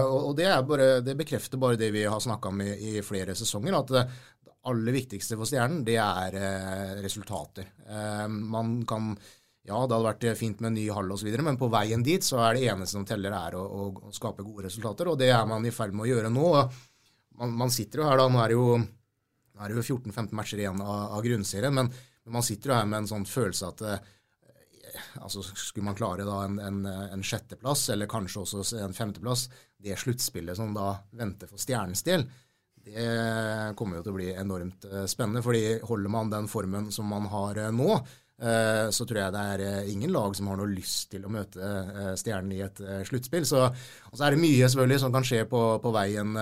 Og 0.04 0.34
det, 0.36 0.50
bare, 0.68 0.88
det 1.06 1.14
bekrefter 1.16 1.60
bare 1.62 1.78
det 1.80 1.88
vi 1.94 2.02
har 2.04 2.20
snakka 2.20 2.50
om 2.50 2.60
i, 2.60 2.74
i, 2.90 2.92
flere 3.06 3.32
sesonger. 3.38 3.78
at 3.78 3.94
det 3.94 4.02
aller 4.66 4.96
viktigste 4.98 5.38
for 5.38 5.48
Stjernen, 5.48 5.84
det 5.86 5.96
er 6.02 6.36
resultater. 7.00 7.70
Man 8.28 8.80
kan 8.90 9.14
ja, 9.66 9.78
det 9.82 9.96
hadde 9.96 10.06
vært 10.06 10.26
fint 10.38 10.60
med 10.62 10.70
en 10.70 10.76
ny 10.78 10.84
hall 10.94 11.10
osv., 11.10 11.28
men 11.42 11.58
på 11.58 11.68
veien 11.72 12.02
dit 12.06 12.22
så 12.22 12.38
er 12.44 12.54
det 12.54 12.66
eneste 12.70 12.94
som 12.94 13.06
teller, 13.06 13.34
er 13.34 13.56
å, 13.58 13.64
å, 13.66 14.10
skape 14.14 14.44
gode 14.46 14.68
resultater. 14.68 15.10
Og 15.10 15.18
det 15.18 15.32
er 15.34 15.46
man 15.48 15.66
i 15.66 15.72
ferd 15.74 15.94
med 15.96 16.06
å 16.06 16.10
gjøre 16.12 16.30
nå. 16.30 16.50
Man, 17.40 17.56
man 17.64 17.72
sitter 17.74 18.02
jo 18.02 18.06
her 18.06 18.20
da, 18.20 18.28
nå 18.30 18.42
er 18.42 18.52
det 18.52 18.58
jo, 18.58 18.76
jo 19.74 19.82
14-15 19.82 20.36
matcher 20.38 20.62
igjen 20.62 20.82
av, 20.84 21.16
av 21.18 21.24
grunnserien, 21.24 21.74
men, 21.74 21.90
men, 21.90 22.34
man 22.36 22.46
sitter 22.46 22.70
jo 22.70 22.76
her 22.78 22.86
med 22.86 23.02
en 23.02 23.10
sånn 23.10 23.26
følelse 23.28 23.72
at 23.72 23.82
eh, 23.90 24.12
altså 25.20 25.42
Skulle 25.44 25.84
man 25.88 25.98
klare 25.98 26.24
da 26.24 26.38
en, 26.46 26.60
en, 26.62 26.78
en, 26.86 27.24
sjetteplass, 27.26 27.88
eller 27.92 28.08
kanskje 28.08 28.44
også 28.44 28.62
en 28.80 28.94
femteplass, 28.96 29.48
det 29.82 29.98
sluttspillet 30.00 30.56
som 30.56 30.70
da 30.76 30.92
venter 31.18 31.50
for 31.50 31.60
Stjernens 31.60 32.06
del, 32.06 32.24
det 32.86 33.08
kommer 33.76 33.98
jo 33.98 34.06
til 34.06 34.14
å 34.14 34.16
bli 34.20 34.30
enormt 34.30 34.86
eh, 34.86 35.08
spennende. 35.10 35.42
fordi 35.42 35.80
holder 35.90 36.14
man 36.14 36.30
den 36.30 36.46
formen 36.48 36.86
som 36.94 37.10
man 37.10 37.26
har 37.34 37.58
eh, 37.64 37.74
nå, 37.74 37.98
Eh, 37.98 38.25
så 38.92 39.06
tror 39.08 39.16
jeg 39.16 39.32
det 39.32 39.42
er 39.52 39.62
eh, 39.64 39.90
ingen 39.94 40.12
lag 40.12 40.34
som 40.36 40.50
har 40.50 40.58
noe 40.60 40.68
lyst 40.68 41.06
til 41.08 41.22
å 41.24 41.30
møte 41.32 41.56
eh, 41.56 42.10
Stjernen 42.20 42.52
i 42.52 42.60
et 42.66 42.80
sluttspill. 43.08 43.46
Så, 43.48 43.62
og 43.64 44.18
så 44.18 44.26
er 44.26 44.34
det 44.34 44.42
mye 44.42 44.68
selvfølgelig 44.68 44.98
som 45.00 45.14
kan 45.14 45.24
skje 45.24 45.46
på, 45.48 45.60
på 45.80 45.92
veien 45.94 46.36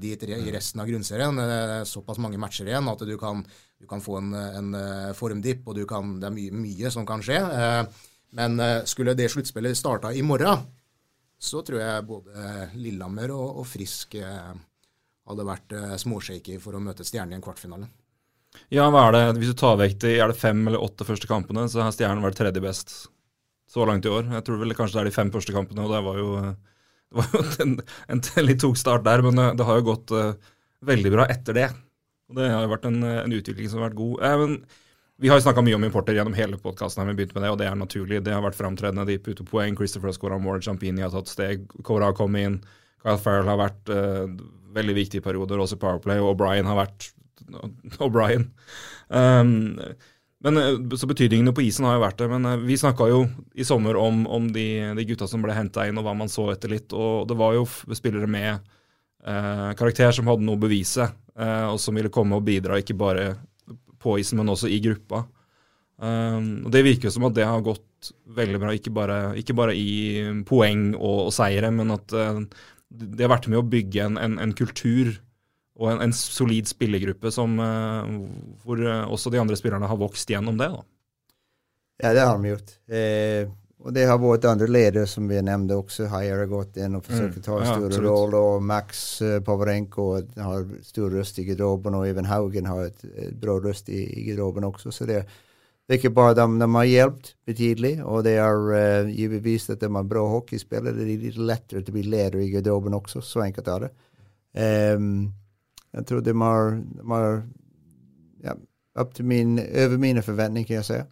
dit 0.00 0.24
i 0.24 0.54
resten 0.54 0.80
av 0.80 0.88
grunnserien. 0.88 1.42
Såpass 1.88 2.20
mange 2.22 2.40
matcher 2.40 2.70
igjen 2.70 2.88
at 2.88 3.04
du 3.04 3.16
kan, 3.20 3.42
du 3.76 3.88
kan 3.90 4.04
få 4.04 4.22
en, 4.22 4.32
en 4.32 4.78
formdipp, 5.16 5.68
og 5.68 5.82
kan, 5.90 6.16
det 6.22 6.30
er 6.30 6.36
mye, 6.38 6.54
mye, 6.64 6.92
som 6.94 7.04
kan 7.08 7.24
skje. 7.24 7.42
Men 8.34 8.56
skulle 8.88 9.14
det 9.14 9.28
sluttspillet 9.30 9.76
starta 9.78 10.14
i 10.16 10.24
morgen, 10.26 10.64
så 11.38 11.60
tror 11.66 11.82
jeg 11.82 12.06
både 12.08 12.54
Lillehammer 12.78 13.34
og, 13.36 13.60
og 13.60 13.68
Frisk 13.68 14.16
hadde 14.16 15.46
vært 15.50 15.76
småshaky 16.00 16.56
for 16.62 16.76
å 16.76 16.82
møte 16.82 17.04
Stjernen 17.04 17.36
i 17.36 17.38
en 17.38 17.44
kvartfinale. 17.44 17.90
Ja, 18.74 18.88
hva 18.90 19.08
er 19.08 19.16
det? 19.16 19.24
Hvis 19.40 19.52
du 19.52 19.58
tar 19.58 19.78
vekk 19.80 19.98
de 20.04 20.14
er 20.18 20.30
det 20.30 20.38
fem 20.40 20.62
eller 20.68 20.82
åtte 20.82 21.06
første 21.06 21.28
kampene, 21.30 21.66
så 21.70 21.84
har 21.84 21.94
Stjernen 21.94 22.24
vært 22.24 22.38
tredje 22.40 22.62
best 22.64 22.94
så 23.70 23.86
langt 23.88 24.06
i 24.06 24.12
år. 24.12 24.28
Jeg 24.36 24.46
tror 24.46 24.60
vel 24.60 24.76
kanskje 24.76 24.98
det 24.98 25.02
er 25.02 25.10
de 25.10 25.16
fem 25.16 25.32
første 25.34 25.54
kampene, 25.54 25.84
og 25.84 25.92
det 25.94 26.02
var 26.06 26.20
jo, 26.20 26.30
det 27.10 27.18
var 27.20 27.34
jo 27.34 27.42
en, 27.64 27.74
en, 28.14 28.22
litt 28.46 28.62
tung 28.62 28.76
start 28.78 29.04
der. 29.06 29.24
Men 29.26 29.40
det 29.58 29.66
har 29.66 29.80
jo 29.80 29.88
gått 29.90 30.14
uh, 30.14 30.32
veldig 30.86 31.12
bra 31.14 31.26
etter 31.32 31.58
det. 31.58 31.68
Og 32.30 32.38
Det 32.38 32.48
har 32.50 32.64
jo 32.64 32.72
vært 32.72 32.88
en, 32.88 33.02
en, 33.04 33.36
utvikling 33.36 33.70
som 33.70 33.80
har 33.80 33.90
vært 33.90 34.00
god. 34.00 34.22
Eh, 34.24 34.36
men 34.42 34.56
Vi 35.22 35.30
har 35.30 35.38
jo 35.38 35.46
snakka 35.46 35.62
mye 35.62 35.76
om 35.78 35.84
importer 35.86 36.16
gjennom 36.16 36.34
hele 36.34 36.58
podkasten, 36.60 37.06
og 37.06 37.58
det 37.58 37.68
er 37.68 37.76
naturlig. 37.78 38.22
Det 38.24 38.34
har 38.34 38.42
vært 38.42 38.58
framtredende. 38.58 39.06
De 39.06 39.20
putter 39.22 39.46
poeng. 39.46 39.76
Christopher 39.78 40.10
har 40.10 40.16
skåra 40.16 40.38
mål, 40.42 40.62
Champini 40.64 41.04
har 41.04 41.12
tatt 41.14 41.30
steg, 41.30 41.68
Cora 41.86 42.10
har 42.10 42.18
kommet 42.18 42.48
inn. 42.48 42.58
Kyle 43.04 43.20
Farrell 43.20 43.50
har 43.52 43.60
vært 43.60 43.92
uh, 43.92 44.24
veldig 44.74 44.96
viktig 44.96 45.20
i 45.20 45.24
perioder, 45.24 45.60
også 45.60 45.78
Powerplay, 45.78 46.22
og 46.24 46.38
Brian 46.40 46.66
har 46.66 46.80
vært 46.80 47.12
O'Brien. 48.04 48.50
Um, 49.08 49.78
men 50.44 50.58
Så 50.98 51.08
betydningene 51.08 51.54
på 51.56 51.64
isen 51.64 51.86
har 51.88 51.98
jo 51.98 52.04
vært 52.04 52.20
det. 52.20 52.28
Men 52.32 52.48
uh, 52.48 52.56
vi 52.60 52.78
snakka 52.80 53.08
jo 53.10 53.24
i 53.54 53.66
sommer 53.66 53.98
om, 54.00 54.24
om 54.26 54.50
de, 54.52 54.68
de, 54.96 55.08
gutta 55.08 55.28
som 55.30 55.44
ble 55.44 55.56
henta 55.56 55.88
inn, 55.88 55.98
og 56.00 56.06
hva 56.06 56.16
man 56.18 56.32
så 56.32 56.50
etter 56.54 56.74
litt. 56.74 56.92
Og 56.92 57.28
det 57.30 57.38
var 57.40 57.56
jo 57.56 57.66
spillere 57.94 58.28
med 58.30 58.52
eh, 59.24 59.70
karakter 59.78 60.12
som 60.12 60.28
hadde 60.28 60.44
noe 60.44 60.58
å 60.58 60.64
bevise, 60.64 61.08
og 61.34 61.78
som 61.82 61.96
ville 61.96 62.12
komme 62.12 62.36
og 62.36 62.44
bidra, 62.46 62.76
ikke 62.78 62.94
bare 62.98 63.30
på 64.04 64.18
isen, 64.20 64.38
men 64.38 64.52
også 64.52 64.68
i 64.70 64.82
gruppa. 64.84 65.24
Um, 65.96 66.66
og 66.66 66.72
Det 66.74 66.82
virker 66.84 67.08
jo 67.08 67.14
som 67.14 67.26
at 67.28 67.36
det 67.36 67.46
har 67.46 67.62
gått 67.64 68.10
veldig 68.36 68.60
bra, 68.60 68.72
ikke 68.74 68.92
bare, 68.92 69.18
ikke 69.40 69.56
bare 69.56 69.76
i 69.78 70.24
poeng 70.46 70.90
og, 70.96 71.28
og, 71.28 71.32
seire, 71.34 71.70
men 71.72 71.94
at 71.94 72.12
eh, 72.12 72.40
det 72.90 73.24
har 73.24 73.32
vært 73.32 73.48
med 73.50 73.62
å 73.62 73.68
bygge 73.68 74.08
en, 74.08 74.18
en, 74.20 74.36
en 74.42 74.54
kultur 74.56 75.14
og 75.74 75.90
en, 75.90 76.04
en, 76.06 76.14
solid 76.14 76.68
spillergruppe 76.70 77.32
som, 77.34 77.58
uh, 77.58 78.06
hvor 78.62 78.78
uh, 78.78 79.10
også 79.10 79.32
de 79.34 79.40
andre 79.42 79.58
spillerne 79.58 79.90
har 79.90 79.98
vokst 79.98 80.30
gjennom 80.30 80.58
det. 80.60 80.70
da. 80.70 80.84
Ja, 82.02 82.12
det 82.14 82.20
har 82.20 82.38
de 82.38 82.48
gjort. 82.48 82.72
Eh, 82.90 83.50
og 83.84 83.92
det 83.94 84.06
har 84.08 84.18
vært 84.18 84.46
andre 84.48 84.66
ledere 84.70 85.06
som 85.06 85.26
vi 85.28 85.38
nevnte 85.44 85.76
også. 85.76 86.08
Heier 86.10 86.40
har 86.40 86.50
gått 86.50 86.78
inn 86.80 86.96
og 86.96 87.04
forsøkt 87.04 87.42
å 87.42 87.44
ta 87.44 87.58
en 87.58 87.68
større 87.68 88.00
ja, 88.00 88.06
rolle. 88.06 88.40
Og 88.40 88.64
Max 88.64 89.02
uh, 89.22 89.38
Pavarenko 89.44 90.06
har 90.40 90.64
stor 90.86 91.12
røst 91.12 91.38
i 91.42 91.46
garderoben, 91.50 91.98
og 91.98 92.06
Even 92.08 92.30
Haugen 92.30 92.70
har 92.70 92.88
et, 92.88 93.04
et 93.12 93.36
bra 93.38 93.58
røst 93.60 93.90
i, 93.92 94.00
i 94.22 94.24
garderoben 94.30 94.66
også. 94.70 94.94
Så 94.94 95.06
det, 95.10 95.20
det, 95.26 95.90
er 95.90 96.00
ikke 96.00 96.14
bare 96.16 96.38
dem 96.38 96.56
de 96.62 96.70
har 96.78 96.88
hjulpet 96.88 97.34
betydelig, 97.50 97.94
og 98.08 98.24
det 98.26 98.38
har 98.40 98.72
uh, 98.72 99.12
givetvis 99.12 99.68
at 99.74 99.84
de 99.84 99.90
er 99.90 100.10
bra 100.14 100.24
hockeyspillere. 100.32 100.96
Det 100.96 101.04
er 101.04 101.24
litt 101.28 101.40
lettere 101.52 101.84
å 101.84 101.98
bli 101.98 102.08
leder 102.08 102.40
i 102.40 102.50
garderoben 102.56 102.96
også. 102.96 103.22
Så 103.26 103.44
enkelt 103.44 103.70
er 103.74 103.88
det. 103.88 103.94
Um, 104.96 105.34
jeg 105.94 106.06
tror 106.06 106.20
de 106.20 106.34
var, 106.38 106.78
var 107.02 107.42
ja, 108.44 108.54
min, 109.20 109.58
over 109.58 109.98
mine 109.98 110.22
forventninger, 110.22 110.66
kan 110.66 110.80
jeg 110.82 110.88
si. 110.90 111.02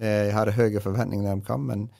Uh, 0.00 0.06
jeg 0.06 0.34
hadde 0.34 0.56
høye 0.56 0.80
forventninger 0.80 1.28
da 1.28 1.34
de 1.36 1.46
kom, 1.46 1.68
men 1.70 1.90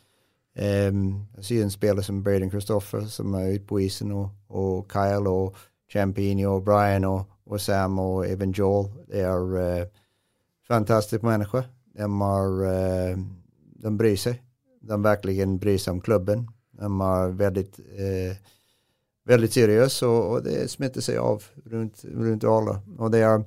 Um, 0.58 1.26
jeg 1.36 1.44
ser 1.44 1.62
en 1.62 1.70
spiller 1.70 2.02
som 2.02 2.24
Braden 2.24 2.50
Christoffer, 2.50 3.04
som 3.06 3.34
er 3.34 3.54
ute 3.54 3.66
på 3.66 3.78
isen, 3.78 4.12
og, 4.12 4.30
og 4.48 4.88
Kyle 4.88 5.30
og 5.30 5.56
Champini 5.90 6.44
og 6.44 6.64
Brian 6.64 7.04
og, 7.04 7.22
og, 7.46 7.60
Sam 7.60 7.98
og 7.98 8.30
even 8.30 8.50
Joel. 8.50 8.88
De 9.12 9.20
er 9.20 9.80
uh, 9.80 9.86
fantastiske 10.68 11.26
mennesker. 11.26 11.62
De, 11.96 12.02
er, 12.02 12.58
uh, 13.14 13.20
de 13.82 13.96
bryr 13.98 14.16
seg. 14.16 14.42
De 14.88 14.98
virkelig 14.98 15.60
bryr 15.60 15.78
seg 15.78 15.94
om 15.94 16.00
klubben. 16.00 16.48
De 16.80 16.90
er 17.06 17.36
veldig, 17.38 17.64
uh, 17.78 18.52
veldig 19.28 19.50
seriøs, 19.52 20.02
og, 20.02 20.18
og, 20.30 20.44
det 20.44 20.70
smitter 20.70 21.04
seg 21.04 21.18
av 21.20 21.44
rundt, 21.72 22.04
rundt 22.04 22.44
alle. 22.44 22.78
Og 22.98 23.12
det 23.12 23.24
er 23.24 23.42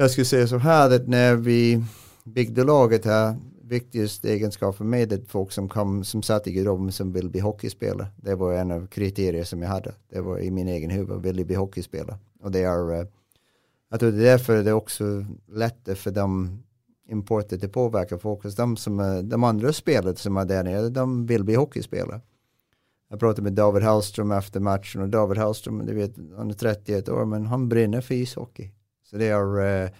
Jeg 0.00 0.10
skulle 0.10 0.26
si 0.26 0.46
så 0.48 0.58
her 0.58 0.94
at 0.96 1.08
når 1.08 1.34
vi 1.44 1.84
bygde 2.24 2.64
laget 2.64 3.04
her 3.04 3.34
viktigste 3.70 4.30
egenskap 4.32 4.76
for 4.76 4.84
meg 4.84 5.12
är 5.12 5.20
folk 5.28 5.52
som, 5.52 5.68
kom, 5.68 6.04
som 6.04 6.22
satt 6.22 6.46
i 6.46 6.52
garderoben 6.52 6.92
som 6.92 7.12
ville 7.12 7.30
bli 7.30 7.40
hockeyspelare. 7.40 8.08
Det 8.16 8.34
var 8.34 8.52
en 8.52 8.70
av 8.70 8.86
kriteriene 8.86 9.44
som 9.44 9.62
jeg 9.62 9.70
hadde. 9.70 9.92
Det 10.10 10.20
var 10.20 10.38
i 10.38 10.50
min 10.50 10.68
egen 10.68 10.90
huvud, 10.90 11.22
Ville 11.22 11.44
bli 11.44 11.54
hockeyspelare. 11.54 12.18
Og 12.42 12.52
det 12.52 12.64
er 12.64 13.06
Jeg 13.90 13.98
tror 14.00 14.10
det 14.10 14.18
er 14.20 14.30
derfor 14.30 14.62
det 14.62 14.70
er 14.70 14.74
også 14.74 15.24
lettere 15.48 15.96
for 15.96 16.10
dem 16.10 16.62
importet 17.10 17.64
att 17.64 17.72
påverka 17.72 18.18
folk. 18.18 18.56
De, 18.56 18.76
som, 18.76 19.22
de 19.24 19.44
andre 19.44 19.72
spillerne 19.72 20.16
som 20.16 20.36
er 20.36 20.44
der 20.44 20.62
nere, 20.62 20.88
de 20.88 21.26
vil 21.26 21.44
bli 21.44 21.54
hockeyspelare. 21.54 22.20
Jag 23.10 23.20
pratade 23.20 23.42
med 23.42 23.52
David 23.52 23.82
Hallstrøm 23.82 24.32
efter 24.32 24.60
matchen 24.60 25.02
och 25.02 25.08
David 25.08 25.38
Hallstrøm, 25.38 25.86
du 25.86 25.94
vet, 25.94 26.16
han 26.36 26.50
är 26.50 26.54
31 26.54 27.08
år 27.08 27.24
men 27.24 27.46
han 27.46 27.68
brinner 27.68 28.00
för 28.00 28.14
ishockey. 28.14 28.70
Så 29.04 29.16
det 29.16 29.28
är 29.28 29.84
uh, 29.84 29.90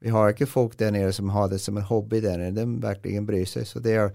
vi 0.00 0.10
har 0.10 0.28
ikke 0.30 0.46
folk 0.46 0.76
der 0.78 0.90
nede 0.90 1.12
som 1.12 1.30
har 1.30 1.48
det 1.48 1.58
som 1.58 1.76
en 1.76 1.82
hobby 1.82 2.20
der 2.20 2.38
nede. 2.38 2.60
De 2.60 2.80
virkelig 2.80 3.22
bryr 3.26 3.44
seg. 3.44 3.66
Så 3.66 3.80
det, 3.80 3.94
er, 3.96 4.12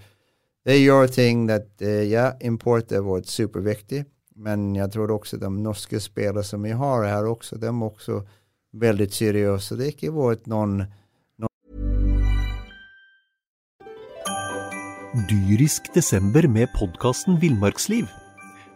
det 0.65 0.77
gjør 0.77 1.07
ting 1.07 1.49
at 1.51 1.67
uh, 1.81 2.05
ja, 2.07 2.31
import 2.41 2.91
har 2.91 3.03
vært 3.03 3.27
superviktig. 3.27 4.05
Men 4.35 4.75
jeg 4.75 4.91
tror 4.93 5.11
også 5.11 5.37
de 5.37 5.49
norske 5.49 5.99
spillere 5.99 6.43
som 6.43 6.63
vi 6.63 6.71
har 6.71 7.03
her 7.09 7.27
også, 7.27 7.57
de 7.57 7.67
er 7.67 7.83
også 7.83 8.21
veldig 8.71 9.09
seriøse. 9.11 9.75
Det 9.75 9.89
har 9.89 9.97
ikke 9.97 10.15
vært 10.15 10.47
noen, 10.47 10.85
Dyrisk 15.29 15.89
desember 15.95 16.45
med 16.47 16.69
podkasten 16.77 17.41
Villmarksliv. 17.41 18.05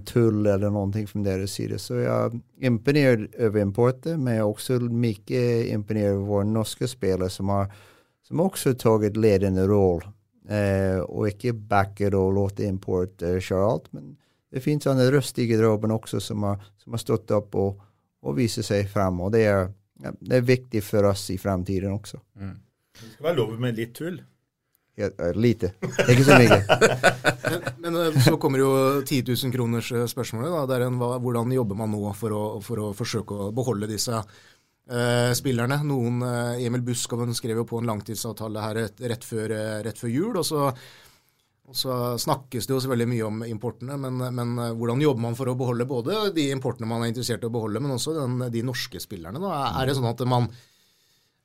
Tull 0.00 0.46
eller 0.46 0.72
noe 0.72 1.04
fra 1.06 1.22
deres 1.22 1.58
side. 1.58 1.78
Så 1.78 2.00
jeg 2.00 2.08
er 2.10 2.38
imponert 2.66 3.36
over 3.38 3.60
importen, 3.60 4.24
men 4.24 4.34
jeg 4.38 4.42
er 4.42 4.48
også 4.48 4.80
mye 4.88 5.44
imponert 5.72 6.16
over 6.16 6.26
våre 6.30 6.48
norske 6.48 6.88
spillere, 6.88 7.30
som 7.30 7.52
har 7.52 7.70
som 8.22 8.40
også 8.40 8.72
har 8.72 8.80
tatt 8.80 9.16
ledende 9.20 9.66
roll 9.68 10.00
Eh, 10.50 10.98
og 11.06 11.28
ikke 11.30 11.54
backer 11.54 12.16
og 12.18 12.32
låter 12.34 12.66
import 12.66 13.22
eh, 13.22 13.38
kjøre 13.38 13.68
alt. 13.68 13.86
Men 13.94 14.16
det 14.52 14.62
finnes 14.64 14.88
sånne 14.88 15.06
røster 15.14 15.44
i 15.44 15.48
garderoben 15.52 15.94
også 15.94 16.20
som 16.20 16.42
har, 16.48 16.64
som 16.82 16.96
har, 16.96 17.02
stått 17.02 17.30
opp 17.36 17.54
og, 17.60 17.84
og 18.26 18.36
viser 18.36 18.66
seg 18.66 18.90
frem. 18.90 19.20
Og 19.22 19.32
det 19.36 19.44
er, 19.46 19.70
det 20.18 20.40
er 20.40 20.48
viktig 20.48 20.82
for 20.84 21.06
oss 21.12 21.28
i 21.30 21.38
fremtiden 21.40 21.94
også. 21.94 22.18
Mm. 22.40 22.58
Det 22.98 23.14
skal 23.14 23.28
være 23.30 23.38
lov 23.38 23.54
med 23.62 23.78
litt 23.78 23.94
tull. 23.96 24.18
Eh, 24.96 25.32
lite. 25.34 25.72
Ikke 25.80 26.24
så 26.26 26.36
mye. 26.36 26.58
men, 27.50 27.68
men, 27.80 28.00
eh, 28.02 28.18
så 28.24 28.36
kommer 28.40 28.60
jo 28.60 28.72
10 29.00 29.22
000 29.24 29.52
kroners 29.54 29.92
spørsmålet. 30.12 30.52
Da. 30.52 30.64
Det 30.68 30.78
er 30.78 30.88
en, 30.88 30.98
hvordan 31.00 31.54
jobber 31.56 31.78
man 31.78 31.94
nå 31.94 32.12
for 32.18 32.36
å, 32.36 32.42
for 32.64 32.82
å 32.82 32.90
forsøke 32.96 33.38
å 33.38 33.52
beholde 33.56 33.88
disse 33.90 34.18
eh, 34.18 35.30
spillerne. 35.38 35.80
Noen, 35.88 36.20
eh, 36.26 36.66
Emil 36.66 36.84
Buskoven 36.84 37.32
skrev 37.36 37.62
jo 37.62 37.68
på 37.68 37.80
en 37.80 37.88
langtidsavtale 37.88 38.66
her 38.66 38.82
rett, 38.82 39.00
rett, 39.14 39.24
før, 39.24 39.56
uh, 39.56 39.78
rett 39.86 39.98
før, 39.98 40.12
jul. 40.12 40.36
og 40.36 40.44
så, 40.44 40.68
og 41.72 41.78
så, 41.78 41.96
snakkes 42.20 42.68
det 42.68 42.74
jo 42.74 42.82
selvfølgelig 42.84 43.12
mye 43.14 43.30
om 43.30 43.46
importene, 43.48 43.96
men, 43.96 44.20
men, 44.34 44.52
hvordan 44.76 45.00
jobber 45.00 45.24
man 45.24 45.38
for 45.38 45.48
å 45.48 45.56
beholde 45.56 45.88
både 45.88 46.26
de 46.36 46.50
importene 46.52 46.90
man 46.90 47.06
er 47.06 47.14
interessert 47.14 47.46
i 47.46 47.48
å 47.48 47.54
beholde, 47.54 47.80
men 47.80 47.96
også 47.96 48.18
den, 48.18 48.44
de 48.52 48.64
norske 48.66 49.00
spillerne? 49.00 49.40
Da? 49.40 49.54
Er 49.80 49.88
det 49.88 49.96
sånn 49.96 50.10
at 50.10 50.20
man 50.28 50.50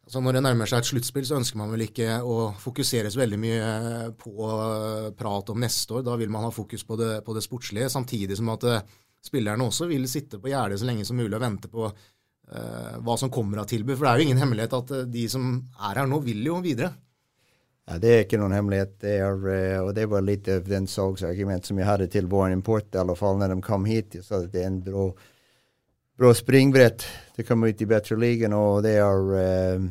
altså 0.07 0.21
Når 0.23 0.37
det 0.37 0.41
nærmer 0.45 0.69
seg 0.69 0.79
et 0.79 0.87
sluttspill, 0.87 1.25
så 1.27 1.35
ønsker 1.35 1.59
man 1.59 1.73
vel 1.73 1.83
ikke 1.83 2.21
å 2.23 2.53
fokusere 2.55 3.11
så 3.11 3.19
veldig 3.19 3.39
mye 3.43 3.71
på 4.15 4.51
prat 5.19 5.51
om 5.51 5.59
neste 5.59 5.97
år. 5.99 6.05
Da 6.07 6.15
vil 6.15 6.31
man 6.31 6.47
ha 6.47 6.51
fokus 6.55 6.87
på 6.87 6.95
det, 6.95 7.09
på 7.25 7.35
det 7.35 7.43
sportslige, 7.43 7.89
samtidig 7.91 8.37
som 8.39 8.53
at 8.55 8.63
spillerne 9.27 9.67
også 9.67 9.89
vil 9.89 10.07
sitte 10.09 10.39
på 10.39 10.51
gjerdet 10.51 10.79
så 10.79 10.87
lenge 10.87 11.03
som 11.07 11.19
mulig 11.19 11.35
og 11.35 11.43
vente 11.43 11.71
på 11.71 11.89
uh, 11.89 12.93
hva 13.03 13.17
som 13.19 13.33
kommer 13.33 13.61
av 13.61 13.67
tilbud. 13.67 13.97
For 13.97 14.07
det 14.07 14.13
er 14.13 14.21
jo 14.21 14.29
ingen 14.29 14.41
hemmelighet 14.41 14.77
at 14.77 14.95
eh, 14.95 15.09
de 15.11 15.27
som 15.31 15.51
er 15.89 16.01
her 16.01 16.09
nå, 16.09 16.21
vil 16.23 16.47
jo 16.47 16.61
videre. 16.63 16.93
Ja, 17.87 17.99
det 18.03 18.11
er 18.11 18.25
ikke 18.25 18.39
noen 18.39 18.55
hemmelighet. 18.55 18.97
Det 19.03 19.15
er, 19.23 19.47
eh, 19.53 19.79
og 19.81 19.93
det 19.95 20.07
var 20.11 20.25
litt 20.25 20.47
av 20.51 20.67
den 20.67 20.89
saksargument 20.91 21.67
som 21.67 21.79
jeg 21.79 21.87
hadde 21.87 22.09
til 22.11 22.27
vår 22.31 22.51
import, 22.55 22.89
i 22.93 23.01
alle 23.03 23.15
fall 23.19 23.39
når 23.39 23.55
de 23.55 23.61
kom 23.65 23.87
hit. 23.87 24.19
Jeg 24.19 24.27
sa 24.27 24.41
at 24.41 24.51
det 24.53 24.63
er 24.63 24.71
en 24.71 24.81
bra, 24.83 25.07
bra 26.19 26.33
springbrett 26.35 27.07
til 27.37 27.45
å 27.45 27.47
komme 27.51 27.69
ut 27.69 27.81
i 27.81 27.89
bedre 27.89 28.17
ligaen. 28.17 28.53
og 28.57 28.81
det 28.83 28.95
er, 28.97 29.81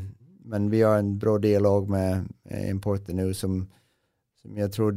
Men 0.44 0.70
vi 0.70 0.82
har 0.82 0.98
en 0.98 1.18
bra 1.18 1.38
dialog 1.38 1.88
med 1.90 2.26
importen 2.68 3.16
nå 3.16 3.32
som, 3.34 3.60
som 4.42 4.58
jeg 4.58 4.70
tror 4.74 4.96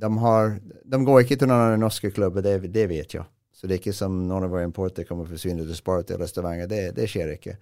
de 0.00 0.18
har 0.18 0.58
De 0.84 1.04
går 1.04 1.20
ikke 1.22 1.36
til 1.36 1.50
noen 1.50 1.80
norske 1.80 2.10
klubber, 2.10 2.42
det, 2.42 2.72
det 2.72 2.86
vet 2.90 3.14
jeg. 3.14 3.24
Så 3.52 3.68
det 3.68 3.76
er 3.76 3.82
ikke 3.82 3.92
som 3.92 4.14
noen 4.26 4.46
av 4.46 4.54
våre 4.54 4.64
importer 4.64 5.04
kommer 5.04 5.26
å 5.26 5.30
forsvinne 5.30 5.66
til 5.68 5.76
Sparta 5.76 6.14
eller 6.14 6.26
Stavanger. 6.26 6.66
Det, 6.66 6.94
det, 6.96 7.06
skjer 7.12 7.34
ikke. 7.34 7.58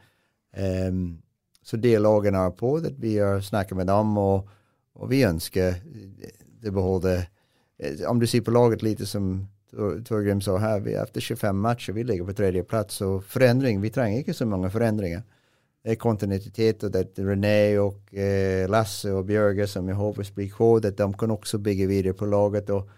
Um, 0.54 1.18
så 1.60 1.76
det 1.76 1.96
lagene 1.98 2.44
er 2.46 2.54
på, 2.56 2.76
det 2.80 2.94
vi 3.02 3.16
har 3.18 3.42
snakket 3.44 3.80
med 3.80 3.90
dem, 3.90 4.14
og, 4.22 4.46
og 4.94 5.10
vi 5.10 5.24
ønsker 5.26 5.80
å 5.82 6.72
beholde 6.74 7.18
Om 8.08 8.18
du 8.18 8.26
ser 8.26 8.42
på 8.42 8.54
laget 8.54 8.82
lite 8.82 9.06
som 9.06 9.48
Torgrim 9.70 10.40
sa 10.40 10.56
her, 10.62 10.80
vi, 10.80 10.94
etter 10.96 11.20
25 11.20 11.58
matcher 11.60 11.96
vi 11.96 12.04
ligger 12.04 12.28
på 12.28 12.36
tredjeplass. 12.38 13.00
så 13.02 13.18
forandring, 13.20 13.80
vi 13.80 13.90
trenger 13.90 14.22
ikke 14.22 14.34
så 14.34 14.46
mange 14.46 14.70
forandringer. 14.70 15.22
Det 15.84 15.94
er 15.94 16.00
kontinuitet, 16.00 16.84
og 16.84 16.92
det 16.92 17.18
er 17.18 17.28
René 17.28 17.78
og 17.80 18.12
eh, 18.12 18.64
Lasse 18.68 19.12
og 19.14 19.26
Bjørge 19.28 19.66
som 19.70 19.86
jeg 19.88 19.96
håper 19.96 20.30
blir 20.34 20.48
kvar. 20.52 20.80
At 20.86 20.98
de 20.98 21.06
kan 21.18 21.30
også 21.30 21.58
bygge 21.58 21.86
videre 21.86 22.16
på 22.16 22.26
laget. 22.26 22.70
og 22.70 22.88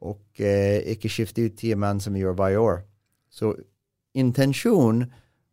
og 0.00 0.40
eh, 0.40 0.80
ikke 0.94 1.10
skifte 1.12 1.44
ut 1.44 1.58
ti 1.60 1.74
menn 1.76 2.00
som 2.00 2.16
vi 2.16 2.22
gjør 2.24 2.36
hver 2.38 2.58
år. 2.60 2.78
Så 3.30 3.52
intensjonen 4.16 5.04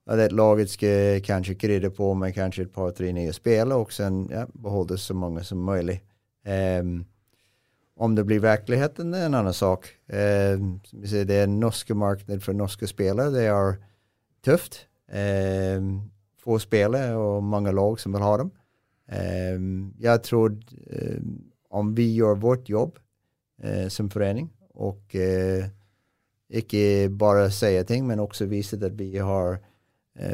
er 0.08 0.24
at 0.24 0.36
laget 0.36 0.72
skal 0.72 1.22
kanskje 1.26 1.58
krydre 1.60 1.92
på 1.92 2.14
med 2.16 2.36
kanskje 2.36 2.68
et 2.68 2.74
par-tre 2.74 3.12
nye 3.12 3.34
spillere, 3.36 3.76
og 3.76 3.92
sen 3.92 4.24
ja, 4.32 4.46
beholde 4.48 4.98
så 4.98 5.14
mange 5.14 5.44
som 5.44 5.60
mulig. 5.60 6.00
Um, 6.48 7.02
om 7.98 8.14
det 8.16 8.26
blir 8.30 8.44
verkligheten 8.44 9.12
det 9.12 9.24
er 9.24 9.30
en 9.30 9.40
annen 9.40 9.56
sak. 9.56 9.90
Eh, 10.08 10.58
det 10.94 11.42
er 11.42 11.50
norske 11.50 11.98
marked 11.98 12.44
for 12.46 12.58
norske 12.58 12.90
spillere. 12.90 13.34
Det 13.34 13.48
er 13.50 13.80
tøft. 14.46 14.86
Eh, 15.10 15.82
få 16.38 16.60
spillere 16.64 17.18
og 17.18 17.44
mange 17.44 17.74
lag 17.76 18.00
som 18.00 18.16
vil 18.16 18.26
ha 18.26 18.38
dem. 18.44 18.54
jeg 19.08 20.22
tror 20.24 20.56
om 21.70 21.94
vi 21.96 22.08
gjør 22.16 22.40
vårt 22.42 22.70
jobb 22.70 22.98
eh, 23.64 23.88
som 23.94 24.10
forening, 24.12 24.50
og 24.78 25.16
eh, 25.16 25.68
ikke 26.48 27.10
bare 27.12 27.50
sier 27.54 27.88
ting, 27.88 28.08
men 28.08 28.24
også 28.24 28.48
viser 28.50 28.84
at 28.86 28.96
vi 29.00 29.12
har 29.18 29.58
eh, 29.58 29.64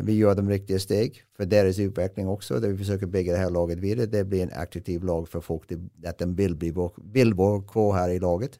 vi 0.07 0.13
gjør 0.15 0.37
de 0.39 0.45
riktige 0.47 0.79
steg 0.79 1.17
for 1.35 1.49
deres 1.49 1.79
utvikling 1.83 2.29
også. 2.31 2.61
Vi 2.63 2.77
forsøker 2.79 3.09
å 3.09 3.11
bygge 3.11 3.33
det 3.33 3.41
her 3.41 3.51
laget 3.51 3.81
videre. 3.83 4.07
Det 4.07 4.21
blir 4.29 4.45
en 4.45 4.53
attraktiv 4.55 5.03
lag 5.03 5.27
for 5.27 5.43
folk 5.43 5.67
at 5.71 6.21
de 6.21 6.27
vil 6.37 6.55
bli 6.55 6.71
vil 7.15 7.35
kvar 7.67 7.91
her 7.97 8.13
i 8.13 8.21
laget. 8.23 8.59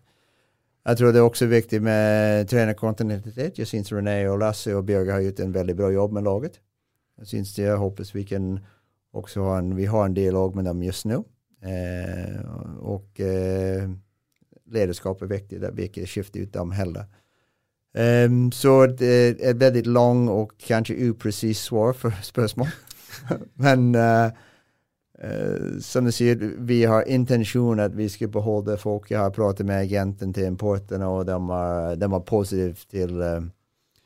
Jeg 0.83 0.99
tror 0.99 1.13
det 1.15 1.21
er 1.21 1.29
også 1.29 1.47
viktig 1.47 1.79
med 1.79 2.47
trenerkontinuitet. 2.51 3.59
Jeg 3.59 3.67
syns 3.69 3.93
René 3.95 4.17
og 4.27 4.41
Lasse 4.41 4.75
og 4.75 4.83
Bjørge 4.85 5.15
har 5.15 5.21
gjort 5.23 5.39
en 5.39 5.53
veldig 5.55 5.75
bra 5.79 5.91
jobb 5.95 6.17
med 6.17 6.25
laget. 6.27 6.59
Jeg 7.19 7.27
synes 7.27 7.53
det, 7.55 7.63
jeg 7.63 7.79
håper 7.79 8.09
vi 8.13 8.23
kan 8.27 8.57
også 9.13 9.45
ha 9.47 9.59
en, 9.61 9.75
vi 9.77 9.85
har 9.85 10.05
en 10.05 10.13
dialog 10.13 10.55
med 10.55 10.65
dem 10.67 10.83
just 10.83 11.05
nå. 11.07 11.21
Eh, 11.63 12.39
og 12.83 13.23
eh, 13.23 13.87
lederskap 14.75 15.21
er 15.21 15.31
viktig, 15.31 15.61
vi 15.71 15.87
ikke 15.87 16.07
skifter 16.09 16.43
ut 16.43 16.53
dem 16.53 16.75
heller. 16.75 17.07
Um, 17.93 18.51
så 18.51 18.87
det 18.89 19.09
er 19.13 19.51
et 19.51 19.59
veldig 19.61 19.83
lang 19.85 20.25
og 20.29 20.55
kanskje 20.67 21.11
upresis 21.11 21.57
svar 21.67 21.93
for 21.93 22.15
spørsmål. 22.31 22.71
Men 23.63 23.95
uh, 23.95 24.29
uh, 25.23 25.81
som 25.81 26.05
du 26.05 26.11
sier, 26.11 26.39
vi 26.57 26.83
har 26.89 27.05
intensjon 27.07 27.79
at 27.79 27.97
vi 27.97 28.09
skal 28.09 28.31
beholde 28.33 28.77
folk. 28.77 29.11
Jeg 29.11 29.19
har 29.19 29.35
pratet 29.35 29.65
med 29.65 29.83
agenten 29.83 30.33
til 30.33 30.49
importene, 30.49 31.05
og 31.05 31.27
de 31.29 31.37
er, 31.37 31.95
de 32.01 32.09
er 32.09 32.25
positive 32.25 32.89
til, 32.89 33.21
uh, 33.21 34.01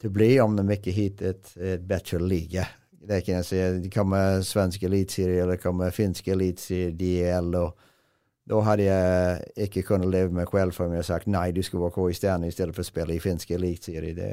til 0.00 0.10
å 0.10 0.16
bli, 0.18 0.34
om 0.42 0.58
de 0.58 0.66
ikke 0.74 0.96
hit 0.96 1.22
et, 1.22 1.54
et 1.56 1.86
bedre 1.86 2.22
liga 2.24 2.66
det 3.08 3.22
kan 3.24 3.38
jeg 3.38 3.46
si. 3.48 3.58
Det 3.84 3.90
kommer 3.92 4.42
svensk 4.44 4.82
eliteserie 4.84 5.42
eller 5.42 5.60
kommer 5.60 5.94
finsk 5.94 6.28
eliteserie, 6.28 6.92
DL. 6.92 7.54
og 7.56 7.87
da 8.48 8.60
hadde 8.64 8.86
jeg 8.86 9.66
ikke 9.68 9.82
kunnet 9.90 10.08
leve 10.12 10.32
med 10.32 10.48
kveld 10.48 10.72
for 10.76 10.94
jeg 10.94 11.04
sagt 11.04 11.28
nei, 11.28 11.50
du 11.52 11.60
skal 11.64 11.82
være 11.82 11.96
kvar 11.98 12.12
i 12.12 12.16
å 12.82 12.86
spille 12.86 13.16
i 13.16 13.20
finsk 13.20 13.52
det. 14.16 14.30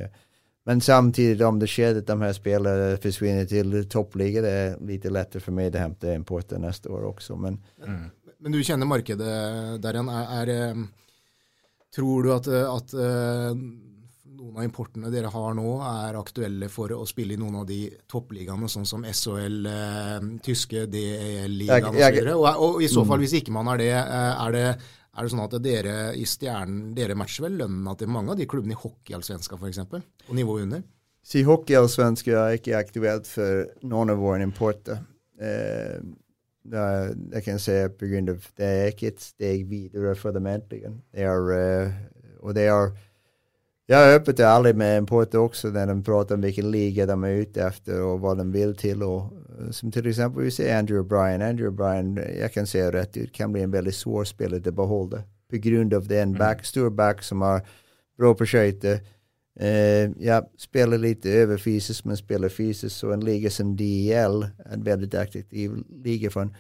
Men 0.66 0.82
samtidig, 0.82 1.46
om 1.46 1.60
det 1.60 1.70
skjedde 1.70 2.02
at 2.02 2.08
de 2.10 2.16
her 2.24 2.34
spillerne 2.34 2.98
forsvinner 3.02 3.46
til 3.46 3.76
toppliga, 3.92 4.42
det 4.42 4.54
er 4.62 4.78
litt 4.88 5.04
lettere 5.06 5.44
for 5.44 5.54
meg 5.54 5.76
å 5.76 5.84
hente 5.84 6.16
importen 6.16 6.64
neste 6.66 6.90
år 6.90 7.12
også. 7.12 7.36
Men, 7.38 7.60
mm. 7.84 8.06
men 8.40 8.56
du 8.56 8.64
kjenner 8.64 8.90
markedet 8.90 9.36
der 9.84 10.00
igjen. 10.00 10.10
Er, 10.10 10.32
er, 10.40 10.54
eh, 10.56 10.80
tror 11.94 12.26
du 12.26 12.32
at, 12.34 12.50
at 12.50 12.96
eh, 12.98 13.52
noen 14.36 14.60
av 14.60 14.66
importene 14.66 15.12
dere 15.14 15.32
har 15.34 15.56
nå, 15.58 15.70
er 15.86 16.18
aktuelle 16.20 16.70
for 16.72 16.92
å 16.96 17.06
spille 17.08 17.36
i 17.36 17.40
noen 17.40 17.62
av 17.62 17.66
de 17.70 17.80
toppligaene, 18.12 18.70
sånn 18.72 18.88
som 18.90 19.06
SHL, 19.08 19.58
eh, 19.72 20.28
tyske 20.46 20.86
DEL-ligaen 20.92 21.90
osv. 21.92 22.20
Og, 22.36 22.46
og, 22.50 22.66
og 22.68 22.84
i 22.84 22.92
så 22.92 23.06
fall, 23.06 23.20
mm. 23.20 23.26
hvis 23.26 23.38
ikke 23.42 23.56
man 23.56 23.72
er 23.74 23.82
det, 23.82 23.94
eh, 24.02 24.44
er 24.46 24.58
det, 24.58 24.66
er 25.16 25.24
det 25.24 25.34
sånn 25.34 25.46
at 25.46 25.58
dere 25.64 25.96
i 26.20 26.28
Stjernen 26.30 26.92
dere 26.98 27.18
matcher 27.20 27.48
vel 27.48 27.58
lønna 27.64 27.96
til 28.00 28.12
mange 28.12 28.36
av 28.36 28.42
de 28.42 28.50
klubbene 28.52 28.76
i 28.76 28.82
hockeyallsvenska 28.82 29.60
f.eks., 29.60 29.82
og 29.86 30.36
nivået 30.38 30.68
under? 30.68 30.86
Si 31.26 31.42
hockeyallsvenska 31.46 32.36
er 32.44 32.60
ikke 32.60 32.78
aktuelt 32.78 33.30
for 33.30 33.66
noen 33.88 34.14
av 34.14 34.22
våre 34.22 34.46
importer. 34.46 35.02
Eh, 35.42 35.98
jeg 36.66 37.44
kan 37.46 37.60
si 37.62 37.74
på 37.94 38.10
grunn 38.10 38.32
av 38.34 38.46
det 38.58 38.68
er 38.68 38.92
ikke 38.92 39.12
et 39.12 39.22
steg 39.22 39.66
videre 39.70 40.16
for 40.18 40.36
dem 40.36 40.48
egentlig. 40.50 40.82
Det 41.14 41.26
er, 41.26 41.50
uh, 41.54 42.40
og 42.42 42.56
det 42.58 42.66
er 42.72 42.90
jag 43.86 44.12
är 44.12 44.16
öppet 44.16 44.40
och 44.40 44.46
ärlig 44.46 44.76
med 44.76 44.98
importer 44.98 45.38
också 45.38 45.68
när 45.68 45.88
de 45.88 46.04
pratar 46.04 46.36
om 46.36 46.42
vilken 46.42 46.72
liga 46.72 47.06
de 47.06 47.24
är 47.24 47.30
ute 47.30 47.64
efter 47.64 48.02
och 48.02 48.20
vad 48.20 48.38
de 48.38 48.52
vill 48.52 48.76
till. 48.76 49.04
Och, 49.04 49.22
eh, 49.22 49.72
som 49.72 49.92
till 49.92 50.08
exempel 50.08 50.44
vi 50.44 50.52
ser 50.52 50.80
Andrew 50.80 51.10
Bryan. 51.10 51.42
Andrew 51.42 51.72
Bryan, 51.72 52.20
jag 52.40 52.54
kan 52.54 52.68
säga 52.68 52.92
rätt 52.92 53.18
ut, 53.18 53.34
kan 53.34 53.52
bli 53.52 53.62
en 53.62 53.72
väldigt 53.72 53.96
svår 53.96 54.24
spelare 54.24 54.62
att 54.66 54.76
behålla. 54.76 55.24
På 55.50 55.58
grund 55.58 55.94
av 55.94 56.08
det 56.08 56.22
en 56.22 56.30
mm. 56.30 56.40
back, 56.40 56.66
stor 56.66 56.90
back 56.90 57.24
som 57.24 57.42
har 57.42 57.62
bra 58.18 58.34
på 58.34 58.46
sköte. 58.46 59.00
Uh, 59.62 60.12
ja, 60.20 60.50
spelar 60.58 60.98
lite 60.98 61.32
över 61.32 61.58
fysiskt 61.58 62.06
men 62.06 62.18
spelar 62.18 62.50
fysiskt. 62.50 62.96
Så 62.96 63.12
en 63.12 63.20
liga 63.20 63.50
som 63.50 63.76
DEL, 63.76 64.48
en 64.72 64.84
väldigt 64.84 65.14
attraktiv 65.14 65.72
liga 65.90 66.30
från. 66.30 66.56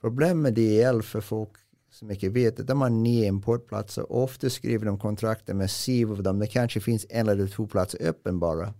Problemet 0.00 0.36
med 0.36 0.54
DEL 0.54 1.02
för 1.02 1.20
folk 1.20 1.50
som 1.90 2.10
ikke 2.12 2.30
vet, 2.34 2.60
at 2.60 2.68
de 2.68 2.76
har 2.80 2.90
ni 2.92 3.22
importplatser. 3.26 4.06
Ofte 4.12 4.50
skriver 4.50 4.90
de 4.90 4.98
kontrakter 5.00 5.54
med 5.54 5.70
syv 5.72 6.18
av 6.18 6.22
dem. 6.26 6.42
Det 6.42 6.50
kanskje 6.52 6.84
finnes 6.84 7.06
en 7.10 7.28
eller 7.28 7.48
to 7.48 7.66
plasser 7.66 8.10
åpenbare. 8.10 8.68
bare. 8.68 8.74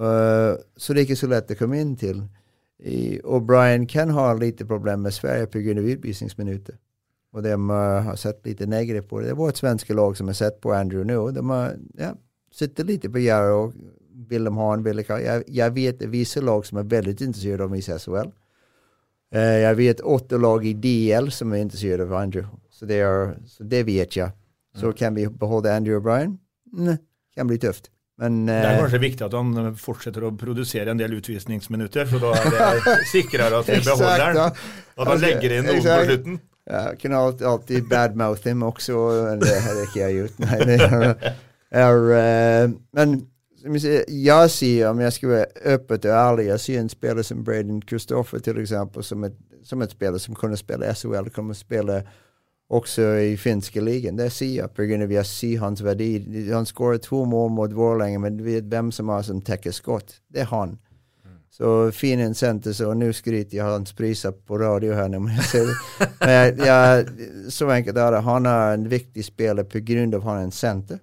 Uh, 0.00 0.56
så 0.76 0.92
det 0.92 1.00
er 1.00 1.06
ikke 1.08 1.18
så 1.18 1.30
lett 1.30 1.52
å 1.54 1.58
komme 1.58 1.78
inn 1.78 1.94
til. 1.98 2.24
I, 2.84 3.20
og 3.22 3.46
Brian 3.46 3.86
kan 3.86 4.10
ha 4.14 4.32
litt 4.36 4.62
problem 4.68 5.06
med 5.06 5.14
Sverige 5.14 5.46
pga. 5.46 5.80
utvisningsminutter. 5.80 6.78
Og 7.34 7.42
de 7.42 7.54
uh, 7.54 8.02
har 8.08 8.16
sett 8.16 8.46
litt 8.46 8.60
negativt 8.68 9.08
på 9.08 9.20
det. 9.20 9.32
Det 9.32 9.38
var 9.38 9.50
et 9.52 9.62
svenske 9.62 9.94
lag 9.94 10.16
som 10.16 10.30
har 10.30 10.38
sett 10.38 10.60
på 10.60 10.72
Andrew 10.74 11.04
nå. 11.06 11.30
De 11.30 11.44
har 11.50 11.76
ja, 11.98 12.14
sittet 12.52 12.86
litt 12.86 13.06
på 13.10 13.22
gjerdet 13.22 13.54
og 13.54 13.74
vil 14.30 14.46
de 14.46 14.54
ha 14.54 14.72
en 14.72 14.84
vil 14.84 15.02
jeg, 15.02 15.44
jeg 15.50 15.74
vet 15.74 15.98
det 16.00 16.10
visse 16.12 16.40
lag 16.40 16.66
som 16.66 16.78
er 16.78 16.90
veldig 16.90 17.16
interessert 17.18 17.60
av 17.60 17.74
å. 17.74 18.30
Uh, 19.34 19.58
jeg 19.64 19.78
vet 19.80 20.04
åtte 20.06 20.38
lag 20.38 20.66
i 20.66 20.76
DL 20.78 21.30
som 21.34 21.54
er 21.54 21.64
interessert 21.64 22.04
av 22.04 22.14
Andrew. 22.18 22.46
Så 22.74 22.86
det, 22.90 23.00
er, 23.02 23.34
så 23.50 23.66
det 23.66 23.84
vet 23.88 24.16
jeg. 24.18 24.34
Så 24.74 24.90
mm. 24.90 24.94
kan 24.98 25.16
vi 25.18 25.26
beholde 25.30 25.72
Andrew 25.74 25.98
og 25.98 26.06
Brian? 26.06 26.38
Det 26.74 26.98
kan 27.36 27.50
bli 27.50 27.58
tøft. 27.62 27.90
Men, 28.18 28.44
det 28.46 28.54
er 28.54 28.76
kanskje 28.78 29.00
viktig 29.02 29.24
at 29.26 29.34
han 29.34 29.72
fortsetter 29.78 30.22
å 30.28 30.30
produsere 30.38 30.92
en 30.92 31.00
del 31.00 31.16
utvisningsminutter, 31.16 32.06
for 32.06 32.22
da 32.22 32.34
er 32.38 32.78
det 32.78 32.96
sikrere 33.10 33.58
at 33.58 33.70
vi 33.72 33.80
beholder 33.82 34.36
den. 34.36 34.60
At 34.94 35.10
han 35.10 35.22
legger 35.22 35.56
inn 35.56 35.66
noen 35.66 35.82
på 35.82 35.96
slutten. 36.04 36.36
Ja, 36.64 36.84
jeg 36.92 37.00
kan 37.02 37.16
alltid, 37.18 37.88
badmouth 37.90 38.46
him 38.48 38.62
også, 38.64 39.00
men 39.26 39.42
det 39.42 39.56
har 39.66 39.80
ikke 39.82 40.00
jeg 40.00 40.20
gjort. 40.20 40.38
Nei, 40.46 40.60
er, 41.82 41.98
er, 42.20 42.70
men 42.96 43.18
jeg 43.64 44.50
sier, 44.50 44.88
om 44.88 45.00
jeg 45.00 45.12
skal 45.12 45.28
være 45.28 45.46
öppet 45.74 46.04
og 46.04 46.10
ærlig, 46.10 46.46
jeg 46.46 46.60
sier 46.60 46.80
en 46.80 46.88
spiller 46.88 47.22
som 47.22 47.44
Braden 47.44 47.82
Kristoffer 47.82 48.38
til 48.38 48.58
eksempel, 48.60 49.04
som 49.04 49.24
et, 49.24 49.36
som 49.64 49.82
ett 49.82 49.90
spiller 49.90 50.18
som 50.18 50.34
kunne 50.34 50.56
spille 50.56 50.94
SHL, 50.94 51.30
kunne 51.32 51.54
spille 51.54 52.02
også 52.68 53.02
i 53.02 53.36
finska 53.36 53.80
ligan. 53.80 54.18
Det 54.18 54.30
sier 54.32 54.68
jeg 54.78 55.02
av 55.02 55.12
jeg 55.12 55.26
ser 55.26 55.58
hans 55.58 55.84
värde. 55.84 56.50
Han 56.52 56.66
skårar 56.66 56.98
to 56.98 57.24
mål 57.24 57.50
mot 57.50 57.72
Vålerenga, 57.72 58.18
men 58.18 58.36
du 58.36 58.44
vet 58.44 58.64
hvem 58.64 58.92
som 58.92 59.08
har 59.08 59.22
som 59.22 59.40
täcker 59.40 59.72
skott. 59.72 60.20
Det 60.28 60.40
er 60.40 60.50
han. 60.52 60.78
Så 61.50 61.92
fin 61.92 62.20
en 62.20 62.34
senter, 62.34 62.72
så 62.72 62.94
nå 62.94 63.12
skryter 63.12 63.56
jeg 63.56 63.64
hans 63.64 63.92
priser 63.94 64.32
på 64.32 64.58
radio 64.58 64.94
her. 64.94 65.08
Men 65.08 65.36
jeg, 66.20 66.56
jag, 66.66 67.08
så 67.48 67.70
enkelt 67.70 67.96
är 67.96 68.12
det. 68.12 68.18
Han 68.18 68.46
er 68.46 68.74
en 68.74 68.88
viktig 68.88 69.24
spiller 69.24 69.62
att 69.62 70.24
han 70.24 70.38
är 70.38 70.42
en 70.42 70.50
center 70.50 70.98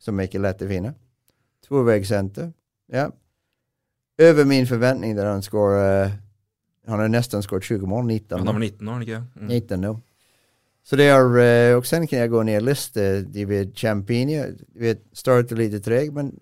som 0.00 0.20
er 0.20 0.26
ikke 0.26 0.40
lett 0.40 0.62
å 0.62 0.68
finne. 0.68 0.94
Tvåvägssenter. 1.68 2.52
Ja. 2.92 3.10
Over 4.22 4.44
min 4.44 4.66
forventning 4.66 5.16
der 5.16 5.26
han 5.26 5.42
skår, 5.42 5.76
uh, 5.76 6.10
han 6.86 6.98
har 6.98 7.08
nästan 7.08 7.42
skåret 7.42 7.64
20 7.64 7.86
mål, 7.86 8.06
19. 8.06 8.38
Han 8.38 8.46
var 8.46 8.58
19 8.58 8.88
år, 8.88 9.00
ikke? 9.00 9.24
Mm. 9.36 9.46
19 9.46 9.80
nå. 9.80 10.00
Så 10.84 10.96
det 10.96 11.06
er, 11.08 11.22
uh, 11.22 11.76
og 11.76 11.86
sen 11.86 12.06
kan 12.06 12.18
jeg 12.18 12.30
gå 12.30 12.42
ned 12.42 12.62
i 12.62 12.64
lista, 12.64 13.20
de 13.22 13.48
vet 13.48 13.76
Champigny, 13.76 14.34
de 14.34 14.80
vet 14.80 15.02
startar 15.14 15.56
lite 15.56 15.80
treg, 15.80 16.12
men 16.12 16.34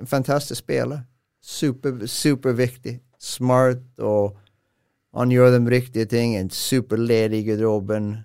en 0.00 0.06
fantastisk 0.06 0.58
spiller. 0.58 1.04
Super, 1.42 2.06
superviktig, 2.06 3.00
smart 3.20 3.84
og 3.98 4.36
han 5.16 5.30
gjør 5.32 5.54
de 5.54 5.70
riktige 5.70 6.04
ting. 6.04 6.36
En 6.36 6.50
superledig 6.50 7.38
i 7.38 7.50
garderoben. 7.50 8.16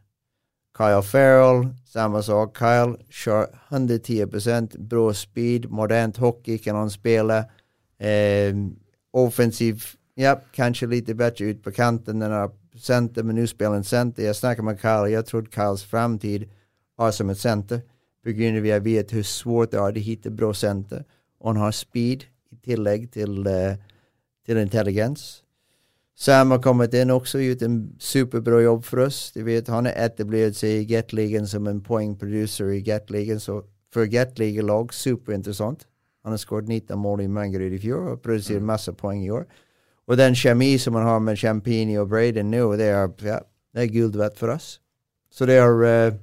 Kyle 0.77 1.03
Farrell, 1.03 1.69
samma 1.93 2.23
sak. 2.23 2.57
Kyle 2.57 2.97
kör 3.09 3.47
110%, 3.69 4.79
bra 4.79 5.13
speed, 5.13 5.69
modernt 5.69 6.17
hockey 6.17 6.57
kan 6.57 6.75
han 6.75 6.89
spela. 6.89 7.37
Eh, 7.97 8.55
offensiv, 9.11 9.83
ja, 10.15 10.41
kanske 10.51 10.87
lite 10.87 11.13
bättre 11.13 11.45
ut 11.45 11.63
på 11.63 11.71
kanten 11.71 12.21
än 12.21 12.49
center, 12.75 13.23
men 13.23 13.35
nu 13.35 13.47
spelar 13.47 13.73
han 13.73 13.83
center. 13.83 14.23
Jag 14.23 14.35
snackar 14.35 14.63
med 14.63 14.79
Kyle, 14.81 15.13
jag 15.13 15.25
trodde 15.25 15.51
Kyles 15.51 15.83
framtid 15.83 16.49
har 16.97 17.11
som 17.11 17.29
ett 17.29 17.39
center. 17.39 17.81
På 18.23 18.31
grund 18.31 18.57
av 18.57 18.83
vet 18.83 19.13
hur 19.13 19.23
svårt 19.23 19.71
det 19.71 19.77
är 19.77 19.89
att 19.89 19.97
hitta 19.97 20.29
bra 20.29 20.53
center. 20.53 21.03
Och 21.39 21.49
han 21.49 21.57
har 21.57 21.71
speed 21.71 22.23
i 22.51 22.55
tillägg 22.55 23.11
till, 23.11 23.47
uh, 23.47 23.73
till 24.45 24.57
intelligens. 24.57 25.43
Sam 26.15 26.51
har 26.51 26.59
kommet 26.61 26.93
in 26.93 27.09
også, 27.09 27.39
gjort 27.39 27.61
en 27.65 27.77
superbra 27.99 28.61
jobb 28.61 28.83
for 28.85 29.05
oss. 29.07 29.31
De 29.33 29.45
vet, 29.45 29.67
han 29.67 29.87
er 29.89 29.97
etablert 30.05 30.57
seg 30.59 30.83
i 30.83 30.87
Gateligaen 30.89 31.47
som 31.47 31.67
en 31.67 31.81
poengproducer 31.81 32.69
i 32.75 32.81
Gateligaen, 32.85 33.39
Så 33.39 33.63
for 33.91 34.05
Gateligalag 34.05 34.93
superinteressant. 34.93 35.87
Han 36.23 36.31
har 36.31 36.37
skåret 36.37 36.67
19 36.67 36.99
mål 36.99 37.21
i 37.21 37.27
Mangerud 37.27 37.73
i 37.73 37.79
fjor 37.79 38.13
og 38.13 38.21
produsert 38.21 38.61
mm. 38.61 38.67
poeng 38.67 38.97
poäng 38.97 39.25
i 39.25 39.31
år. 39.31 39.45
Og 40.07 40.17
den 40.17 40.35
kjemi 40.35 40.77
som 40.77 40.93
man 40.93 41.03
har 41.03 41.19
med 41.19 41.37
Champini 41.37 41.97
og 41.97 42.09
Braden 42.09 42.51
nå, 42.51 42.75
det 42.75 42.85
er, 42.85 43.09
ja, 43.23 43.39
det 43.73 43.81
är 43.81 43.85
guld 43.85 44.15
värt 44.15 44.37
för 44.37 44.47
oss. 44.47 44.79
Så 45.31 45.45
det 45.45 45.55
er 45.55 45.83
uh, 46.07 46.13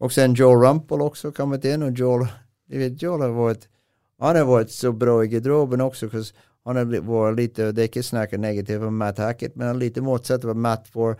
også 0.00 0.22
en 0.22 0.34
Joel 0.34 0.66
Rumpel 0.66 1.00
også 1.00 1.30
kommet 1.30 1.64
in 1.64 1.82
og 1.82 1.92
Joel, 1.98 2.26
vet, 2.68 3.02
Joel 3.02 3.20
har 3.20 3.30
vært 3.36 3.68
han 4.22 4.36
har 4.36 4.46
vært 4.46 4.70
så 4.70 4.92
bra 4.94 5.16
i 5.24 5.28
garderoben 5.28 5.80
også, 5.82 6.06
han 6.64 6.78
har 6.78 6.86
vært 6.86 7.38
lite, 7.38 7.70
det 7.74 7.84
er 7.84 7.90
ikke 7.90 8.04
snakket 8.06 8.40
negativt 8.40 8.84
om 8.86 8.98
Matt 8.98 9.18
Hackett, 9.18 9.56
men 9.58 9.80
lite 9.80 10.02
motsatt 10.04 10.44
av 10.46 10.56
Matt 10.56 10.86
får. 10.92 11.16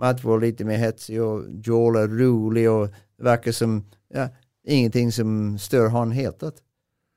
Matt 0.00 0.22
var 0.24 0.40
lite 0.40 0.64
mer 0.68 0.80
hetsig 0.80 1.20
og 1.24 1.46
Joel 1.64 2.02
er 2.02 2.12
rolig 2.12 2.66
og 2.68 2.88
det 2.92 3.24
verkar 3.24 3.54
som, 3.56 3.78
ja, 4.12 4.28
ingenting 4.64 5.12
som 5.12 5.56
stør 5.60 5.88
han 5.94 6.12
helt. 6.12 6.44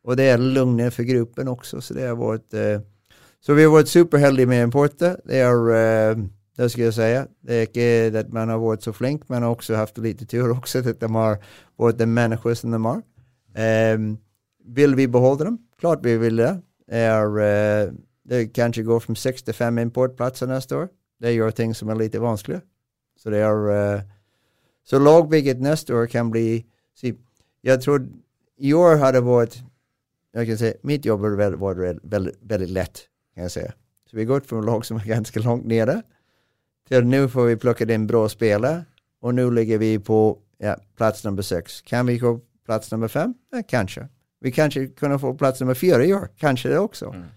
Og 0.08 0.16
det 0.18 0.30
er 0.32 0.40
lugnende 0.40 0.92
for 0.96 1.08
gruppen 1.08 1.52
også, 1.52 1.82
så 1.84 1.96
det 1.96 2.08
har 2.08 2.20
vært 2.20 2.56
uh, 2.56 2.80
så 3.40 3.56
vi 3.56 3.64
har 3.64 3.72
vært 3.72 3.92
superheldige 3.92 4.50
med 4.52 4.66
importen. 4.68 5.16
Det 5.28 5.40
er 5.40 5.56
uh, 5.56 6.24
det 6.60 6.68
skal 6.72 6.84
jeg 6.90 6.94
si. 6.94 7.10
det 7.48 7.56
er 7.56 7.68
ikke 7.68 8.20
at 8.20 8.32
man 8.36 8.52
har 8.52 8.60
vært 8.60 8.84
så 8.84 8.92
flink, 8.92 9.22
men 9.32 9.46
har 9.48 9.76
hatt 9.80 10.02
litt 10.04 10.26
tur 10.28 10.52
også, 10.58 10.84
at 10.84 11.00
de 11.00 11.08
har 11.16 11.38
vært 11.80 12.00
de 12.00 12.06
människa 12.06 12.56
som 12.56 12.76
de 12.76 12.80
er. 12.80 13.04
Um, 13.96 14.18
vil 14.76 14.98
vi 14.98 15.08
beholde 15.08 15.46
dem? 15.46 15.60
Klart 15.80 16.04
vi 16.04 16.18
vil 16.20 16.38
det 16.38 16.58
är, 16.90 17.40
eh, 17.40 17.92
det 18.24 18.54
kanske 18.54 18.84
går 18.84 19.00
från 19.00 19.16
6 19.16 19.44
till 19.44 19.54
5 19.54 19.80
importplatser 19.80 20.48
neste 20.48 20.76
år. 20.76 20.90
Det 21.20 21.34
gjør 21.34 21.52
ting 21.52 21.76
som 21.76 21.90
er 21.90 21.96
litt 21.96 22.16
vanskelig. 22.16 22.62
Så 23.18 23.30
det 23.30 23.42
er 23.44 23.70
eh, 23.70 24.02
så 24.84 25.00
lagbygget 25.00 25.62
neste 25.62 25.94
år 25.94 26.06
kan 26.06 26.32
bli, 26.32 26.66
si, 26.96 27.14
Jeg 27.64 27.82
tror 27.82 28.08
i 28.58 28.74
år 28.74 28.96
har 28.98 29.12
det 29.12 29.22
vært 29.24 29.64
jeg 30.34 30.48
kan 30.48 30.58
si, 30.58 30.74
mitt 30.84 31.06
jobb 31.06 31.24
har 31.26 31.36
vært 31.36 31.58
veldig, 31.60 32.00
väldigt, 32.04 32.38
väldigt 32.42 32.70
lett, 32.70 33.02
kan 33.34 33.48
jeg 33.48 33.52
si. 33.52 33.66
Så 34.08 34.16
vi 34.16 34.22
har 34.22 34.28
gått 34.36 34.46
fra 34.46 34.62
lag 34.62 34.86
som 34.86 34.98
er 34.98 35.08
ganske 35.10 35.42
langt 35.42 35.66
nere 35.66 36.02
til 36.90 37.06
nå 37.06 37.26
får 37.30 37.52
vi 37.52 37.58
plukket 37.62 37.92
inn 37.94 38.08
bra 38.10 38.24
spillere, 38.30 38.86
og 39.22 39.36
nå 39.38 39.50
ligger 39.54 39.82
vi 39.82 39.92
på 40.02 40.20
ja, 40.64 40.76
plass 40.98 41.22
nummer 41.26 41.46
seks. 41.46 41.82
Kan 41.86 42.08
vi 42.10 42.18
gå 42.22 42.40
plass 42.66 42.90
nummer 42.92 43.12
fem? 43.12 43.36
Ja, 43.54 43.62
kanske. 43.62 44.08
Vi 44.40 44.52
kanske 44.52 44.88
kunne 44.88 45.20
få 45.20 45.34
plats 45.34 45.60
nummer 45.60 45.74
fyra 45.74 46.06
i 46.06 46.14
år, 46.14 46.30
kanske 46.38 46.70
det 46.70 46.80
också. 46.80 47.06
Mm. 47.06 47.28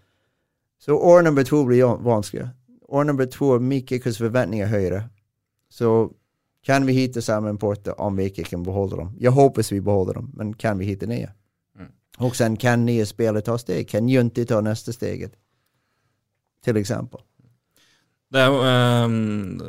Så 0.79 0.95
år 0.95 1.23
nummer 1.23 1.45
två 1.45 1.65
blir 1.65 1.85
vanskligt. 1.85 2.47
År 2.89 3.05
nummer 3.05 3.27
två, 3.27 3.59
mycket 3.59 4.17
förväntningar 4.17 4.67
høyere. 4.67 5.09
Så 5.69 6.13
kan 6.63 6.87
vi 6.87 6.93
hitta 6.93 7.23
samma 7.23 7.51
importer 7.51 8.01
om 8.01 8.17
vi 8.17 8.25
inte 8.25 8.45
kan 8.45 8.63
behålla 8.63 8.97
dem? 8.97 9.17
Jag 9.19 9.33
hoppas 9.33 9.73
vi 9.73 9.81
behåller 9.81 10.15
dem, 10.15 10.33
men 10.35 10.55
kan 10.55 10.79
vi 10.79 10.85
hitta 10.85 11.07
nya? 11.07 11.31
Mm. 11.79 11.91
Och 12.19 12.37
sen 12.37 12.57
kan 12.57 12.87
nya 12.87 13.07
spelare 13.07 13.43
ta 13.43 13.59
steg? 13.59 13.89
Kan 13.89 14.09
Junti 14.09 14.47
ta 14.47 14.61
nästa 14.61 14.93
steget? 14.93 15.33
Till 16.65 16.77
exempel. 16.77 17.21
Det 18.33 18.41
er 18.41 18.49
jo 18.49 18.61
um, 18.65 19.17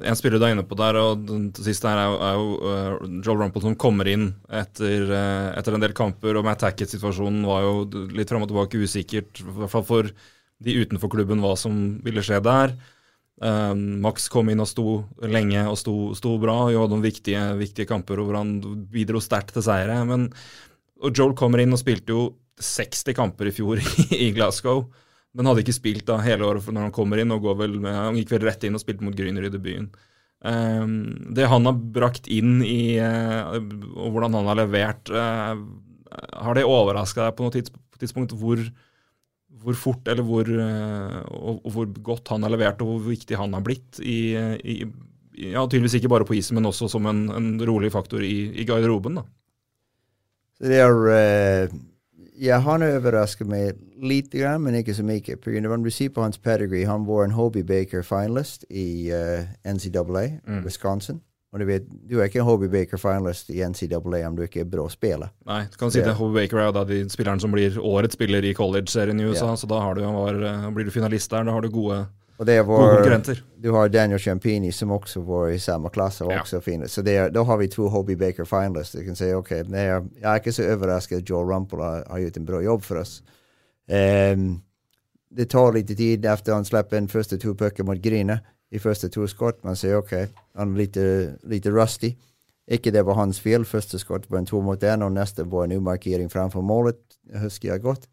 en 0.07 0.15
spiller 0.15 0.39
du 0.39 0.45
er 0.47 0.53
inne 0.53 0.63
på 0.63 0.77
der, 0.79 0.95
og 0.95 1.25
den 1.27 1.49
siste 1.57 1.89
her 1.89 1.99
er, 1.99 2.13
er 2.29 2.37
jo 2.39 2.53
uh, 2.63 3.17
Joel 3.19 3.41
Rumpel 3.41 3.65
som 3.65 3.75
kommer 3.79 4.07
inn 4.07 4.29
etter, 4.47 5.09
uh, 5.11 5.49
etter 5.59 5.75
en 5.75 5.83
del 5.83 5.95
kamper. 5.97 6.39
og 6.39 6.47
Matt 6.47 6.63
Hackett-situasjonen 6.63 7.43
var 7.49 7.65
jo 7.65 8.05
litt 8.15 8.31
fram 8.31 8.45
og 8.45 8.53
tilbake 8.53 8.79
usikkert, 8.79 9.43
i 9.43 9.57
hvert 9.57 9.73
fall 9.73 9.83
for 9.87 10.13
de 10.63 10.77
utenfor 10.79 11.11
klubben, 11.11 11.43
hva 11.43 11.57
som 11.59 11.99
ville 12.05 12.23
skje 12.23 12.39
der. 12.45 12.77
Um, 13.43 13.99
Max 14.05 14.29
kom 14.31 14.47
inn 14.53 14.63
og 14.63 14.69
sto 14.69 14.87
lenge 15.19 15.65
og 15.67 15.75
sto, 15.81 15.97
sto 16.15 16.37
bra. 16.39 16.61
og 16.69 16.85
hadde 16.85 16.95
noen 16.95 17.03
viktige, 17.03 17.43
viktige 17.59 17.89
kamper 17.89 18.21
hvor 18.23 18.39
han 18.39 18.61
bidro 18.93 19.19
sterkt 19.19 19.57
til 19.57 19.67
seire. 19.67 19.99
Men, 20.07 20.29
og 21.03 21.11
Joel 21.11 21.35
kommer 21.35 21.59
inn 21.59 21.75
og 21.75 21.83
spilte 21.83 22.15
jo 22.15 22.29
60 22.63 23.11
kamper 23.17 23.51
i 23.51 23.55
fjor 23.59 23.83
i 24.25 24.31
Glasgow. 24.31 24.85
Men 25.33 25.49
hadde 25.49 25.63
ikke 25.63 25.75
spilt 25.75 26.05
da 26.07 26.19
hele 26.21 26.45
året 26.45 26.67
når 26.69 26.89
han 26.89 26.95
kommer 26.95 27.21
inn, 27.21 27.33
og 27.33 27.47
vel 27.57 27.79
med, 27.81 27.93
han 27.93 28.17
gikk 28.19 28.35
vel 28.35 28.45
rett 28.45 28.65
inn 28.67 28.77
og 28.77 28.83
spilte 28.83 29.05
mot 29.05 29.15
Grüner 29.17 29.47
i 29.47 29.53
debuten. 29.53 29.89
Um, 30.43 31.31
det 31.33 31.47
han 31.47 31.65
har 31.69 31.77
brakt 31.95 32.27
inn 32.31 32.57
i, 32.67 32.99
uh, 32.99 33.55
og 33.95 34.13
hvordan 34.13 34.35
han 34.35 34.49
har 34.51 34.59
levert, 34.59 35.09
uh, 35.09 35.55
har 36.43 36.57
det 36.57 36.65
overraska 36.67 37.29
deg 37.29 37.37
på 37.37 37.47
noe 37.47 37.63
tidspunkt 38.01 38.35
hvor, 38.37 38.59
hvor 39.63 39.77
fort 39.79 40.11
eller 40.11 40.27
hvor, 40.27 40.51
uh, 40.51 41.21
og, 41.31 41.63
og, 41.63 41.69
hvor 41.77 41.87
godt 42.11 42.33
han 42.35 42.43
har 42.43 42.53
levert, 42.53 42.83
og 42.83 42.91
hvor 42.91 43.07
viktig 43.07 43.39
han 43.39 43.55
har 43.55 43.63
blitt 43.65 44.01
i, 44.03 44.35
i 44.35 44.75
ja, 44.83 45.63
tydeligvis 45.63 45.95
ikke 46.01 46.11
bare 46.11 46.27
på 46.27 46.35
isen, 46.37 46.59
men 46.59 46.67
også 46.69 46.91
som 46.91 47.07
en, 47.09 47.23
en 47.33 47.49
rolig 47.65 47.93
faktor 47.95 48.21
i, 48.27 48.51
i 48.51 48.67
garderoben. 48.67 49.21
da. 49.21 49.25
Det 50.63 50.77
er 50.83 51.71
ja, 52.35 52.57
han 52.57 52.83
overrasker 52.83 53.45
meg 53.45 53.77
lite 54.01 54.39
grann, 54.39 54.63
men 54.63 54.75
ikke 54.79 54.95
så 54.97 55.05
mye. 55.05 55.37
På 55.37 55.51
grund 55.53 55.67
av 55.67 55.83
du 55.83 55.91
ser 55.91 56.09
på 56.13 56.23
hans 56.23 56.37
pedigree, 56.37 56.87
han 56.89 57.05
var 57.05 57.25
en 57.25 57.35
Hobie 57.37 57.63
Baker 57.63 58.01
finalist 58.05 58.65
i 58.69 59.11
uh, 59.13 59.43
eh, 59.43 59.73
NCAA, 59.73 60.25
mm. 60.47 60.63
Wisconsin. 60.65 61.21
Og 61.53 61.61
du 61.61 61.67
vet, 61.69 61.85
du 62.09 62.17
er 62.17 62.31
ikke 62.31 62.41
en 62.41 62.47
Hobie 62.47 62.71
Baker 62.71 62.97
finalist 62.97 63.51
i 63.53 63.61
NCAA 63.61 64.23
om 64.25 64.37
du 64.37 64.41
ikke 64.47 64.63
er 64.63 64.69
bra 64.69 64.87
spiller. 64.89 65.29
Nei, 65.45 65.61
du 65.69 65.77
kan 65.77 65.93
si 65.93 66.01
att 66.01 66.17
Hobie 66.17 66.41
Baker 66.41 66.63
jo 66.65 66.71
da 66.73 66.83
de 66.89 67.03
spilleren 67.13 67.39
som 67.39 67.53
blir 67.53 67.77
årets 67.77 68.17
spiller 68.17 68.45
i 68.45 68.55
college-serien 68.57 69.19
i 69.21 69.27
USA, 69.29 69.51
yeah. 69.51 69.55
så 69.61 69.69
da 69.69 69.83
har 69.83 69.95
du, 69.95 70.01
var, 70.01 70.41
eh, 70.41 70.69
blir 70.73 70.89
du 70.89 70.91
finalist 70.91 71.29
der. 71.31 71.45
Da 71.45 71.53
har 71.53 71.61
du 71.61 71.69
gode 71.69 72.05
och 72.37 72.45
det 72.45 72.61
var, 72.61 73.01
Du 73.57 73.71
har 73.71 73.89
Daniel 73.89 74.19
Champini 74.19 74.71
som 74.71 74.91
också 74.91 75.21
var 75.21 75.49
i 75.49 75.59
samma 75.59 75.89
klass 75.89 76.21
och 76.21 76.31
ja. 76.31 76.39
också. 76.39 76.61
Så 76.87 77.01
det, 77.01 77.29
då 77.29 77.43
har 77.43 77.57
vi 77.57 77.67
två 77.67 77.87
Hobby 77.87 78.15
Baker 78.15 78.45
finalists. 78.45 78.91
Du 78.91 79.05
kan 79.05 79.15
säga 79.15 79.37
okej, 79.37 79.61
okay, 79.61 79.79
jag 80.21 80.31
är 80.31 80.35
inte 80.35 80.53
så 80.53 80.61
överraskad 80.61 81.17
att 81.17 81.29
Joe 81.29 81.51
Rumpel 81.51 81.79
har, 81.79 82.05
har 82.09 82.17
gjort 82.17 82.37
en 82.37 82.45
bra 82.45 82.61
jobb 82.61 82.83
för 82.83 82.95
oss. 82.95 83.23
Um, 84.33 84.61
det 85.29 85.45
tar 85.45 85.73
lite 85.73 85.95
tid 85.95 86.25
efter 86.25 86.53
han 86.53 86.65
släpper 86.65 86.97
en 86.97 87.07
första 87.07 87.37
två 87.37 87.53
puckar 87.53 87.83
mot 87.83 87.97
Grina 87.97 88.39
i 88.69 88.79
första 88.79 89.09
två 89.09 89.27
skott. 89.27 89.63
Man 89.63 89.75
säger 89.75 89.97
okej, 89.97 90.23
okay, 90.23 90.35
han 90.53 90.73
är 90.73 90.77
lite, 90.77 91.33
lite 91.43 91.69
rusty. 91.69 92.15
Icke 92.67 92.91
det 92.91 93.03
var 93.03 93.13
hans 93.13 93.39
fel, 93.39 93.65
första 93.65 93.97
skott 93.97 94.29
var 94.29 94.37
en 94.37 94.45
två 94.45 94.61
mot 94.61 94.83
en 94.83 95.01
och 95.01 95.11
nästa 95.11 95.43
var 95.43 95.63
en 95.63 95.71
umarkering 95.71 96.29
framför 96.29 96.61
målet. 96.61 96.97
Huskar 97.33 97.69
jag 97.69 97.81
gott. 97.81 98.09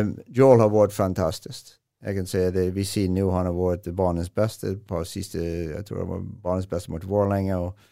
Um, 0.00 0.20
Joel 0.26 0.60
har 0.60 0.68
varit 0.68 0.92
fantastiskt. 0.92 1.81
Jag 2.02 2.16
kan 2.16 2.26
si 2.26 2.38
det, 2.50 2.70
vi 2.74 2.84
sier 2.84 3.10
nå 3.14 3.28
han 3.30 3.46
har 3.46 3.54
vært 3.54 3.86
barnens 3.94 4.30
beste 4.34 4.74
på 4.88 5.04
siste, 5.06 5.38
jeg 5.70 5.84
tror 5.86 6.02
han 6.02 6.08
var 6.10 6.22
barnens 6.42 6.66
beste 6.70 6.90
mot 6.90 7.04
Vålerenga. 7.06 7.60
og 7.62 7.90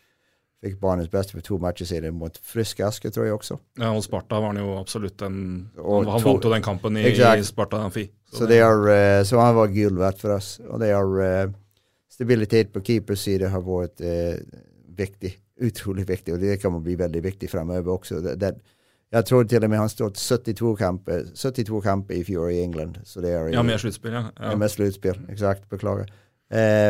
Fikk 0.60 0.74
barnens 0.76 1.08
beste 1.08 1.32
for 1.32 1.40
to 1.40 1.56
matcher 1.56 1.88
siden 1.88 2.18
mot 2.20 2.34
Frisk 2.44 2.82
Aske, 2.84 3.08
tror 3.08 3.24
jeg 3.24 3.32
også. 3.32 3.56
Ja, 3.80 3.94
og 3.96 4.02
Sparta 4.04 4.42
var 4.42 4.52
han 4.52 4.58
jo 4.60 4.74
absolutt 4.76 5.22
en, 5.24 5.38
og 5.78 6.10
han 6.10 6.24
vant 6.26 6.48
den 6.52 6.66
kampen 6.66 6.98
i, 7.00 7.06
i 7.08 7.44
Sparta 7.48 7.80
Amfi. 7.86 8.10
Så, 8.32 8.44
är, 8.44 9.20
uh, 9.20 9.24
så 9.24 9.38
han 9.38 9.54
var 9.56 9.72
gull 9.72 9.96
verdt 9.98 10.20
for 10.22 10.30
oss 10.36 10.60
Og 10.62 10.78
det 10.78 10.92
er 10.94 11.16
uh, 11.18 11.54
stabilitet 12.06 12.68
på 12.70 12.82
keepers 12.86 13.24
side 13.26 13.48
har 13.50 13.64
vært 13.66 14.04
uh, 14.04 14.36
viktig, 14.94 15.32
Utrolig 15.66 16.04
viktig 16.06 16.36
og 16.36 16.44
det 16.44 16.60
kommer 16.62 16.84
bli 16.84 16.94
veldig 16.94 17.24
viktig 17.24 17.50
fremover 17.50 17.96
også. 17.96 18.20
Det, 18.22 18.36
det, 18.40 18.52
jag 19.10 19.26
tror 19.26 19.44
til 19.44 19.64
og 19.64 19.70
med 19.70 19.78
han 19.78 19.88
stått 19.90 20.18
72 20.18 20.76
kamper, 20.76 21.24
72 21.34 21.80
kamper 21.82 22.14
i 22.14 22.24
fjor 22.24 22.50
i 22.50 22.60
England. 22.62 22.98
Så 23.04 23.20
det 23.20 23.28
är 23.28 23.48
ja, 23.48 23.62
med 23.62 23.80
sluttspill, 23.80 24.12
Ja. 24.12 24.24
ja. 24.40 24.56
med 24.56 24.70
sluttspill, 24.70 25.20
exakt, 25.28 25.68
Beklager. 25.70 26.06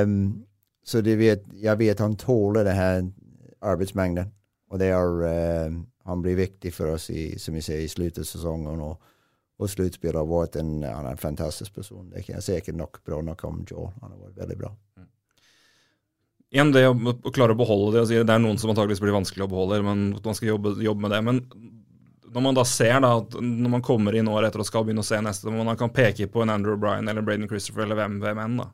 Um, 0.05 0.45
så 0.85 1.01
det 1.01 1.17
vet, 1.17 1.45
jeg 1.63 1.79
vet 1.79 2.01
han 2.01 2.17
tåler 2.17 2.65
denne 2.65 3.13
arbeidsmengden. 3.61 4.27
Og 4.71 4.73
Och 4.73 4.79
det 4.79 4.89
er, 4.89 5.67
um, 5.67 5.87
han 6.07 6.23
blir 6.23 6.37
viktig 6.37 6.75
for 6.75 6.87
oss 6.95 7.11
i, 7.11 7.39
som 7.39 7.55
vi 7.55 7.61
ser, 7.61 7.79
i 7.79 7.89
slutten 7.89 8.23
av 8.23 8.25
sesongen. 8.25 8.81
Og, 8.81 9.01
og 9.59 9.71
sluttspillet 9.71 10.17
har 10.17 10.29
vært 10.29 10.57
en, 10.57 10.83
han 10.83 11.07
er 11.07 11.11
en 11.11 11.19
fantastisk 11.19 11.75
person. 11.75 12.11
Det 12.11 12.25
kan 12.25 12.35
jeg 12.35 12.43
sikkert 12.43 12.77
nok 12.77 13.01
bra 13.05 13.21
nok 13.23 13.45
om 13.45 13.65
Joe. 13.71 13.91
Han 14.01 14.11
har 14.11 14.19
vært 14.29 14.39
veldig 14.45 14.59
bra. 14.59 14.71
Mm. 14.97 15.09
Igjen 16.51 16.73
det 16.73 16.87
å, 16.89 16.95
å 16.95 17.33
klare 17.35 17.55
å 17.55 17.59
beholde 17.59 17.93
det. 17.93 18.01
Altså, 18.01 18.23
det 18.25 18.35
er 18.35 18.43
noen 18.43 18.59
som 18.59 18.71
antageligvis 18.73 19.03
blir 19.03 19.15
vanskelig 19.15 19.45
å 19.45 19.51
beholde, 19.51 19.83
men 19.87 20.07
man 20.25 20.39
skal 20.39 20.55
jobbe, 20.55 20.77
jobbe 20.83 21.05
med 21.05 21.15
det. 21.15 21.21
Men 21.27 21.43
når 22.33 22.45
man 22.45 22.55
da 22.55 22.65
ser 22.69 23.01
da, 23.03 23.17
at 23.19 23.35
når 23.41 23.73
man 23.73 23.83
kommer 23.83 24.15
inn 24.15 24.29
år 24.31 24.47
etter 24.47 24.63
og 24.63 24.69
skal 24.69 24.85
begynne 24.87 25.03
å 25.03 25.09
se 25.09 25.19
neste, 25.25 25.51
når 25.51 25.67
man 25.73 25.79
kan 25.81 25.93
peke 25.95 26.29
på 26.31 26.45
en 26.45 26.53
Andrew 26.55 26.79
Bryan 26.79 27.11
eller 27.11 27.25
Braden 27.27 27.49
Christopher 27.51 27.87
eller 27.87 27.99
hvem, 27.99 28.21
hvem 28.23 28.41
enn, 28.45 28.61
da, 28.63 28.69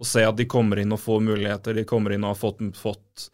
og 0.00 0.08
se 0.08 0.22
at 0.24 0.38
de 0.38 0.46
kommer 0.50 0.80
inn 0.80 0.94
og 0.94 1.02
får 1.02 1.22
muligheter, 1.26 1.76
de 1.76 1.86
kommer 1.88 2.14
inn 2.14 2.24
og 2.24 2.34
har 2.34 2.38
fått, 2.40 2.62
fått, 2.78 3.26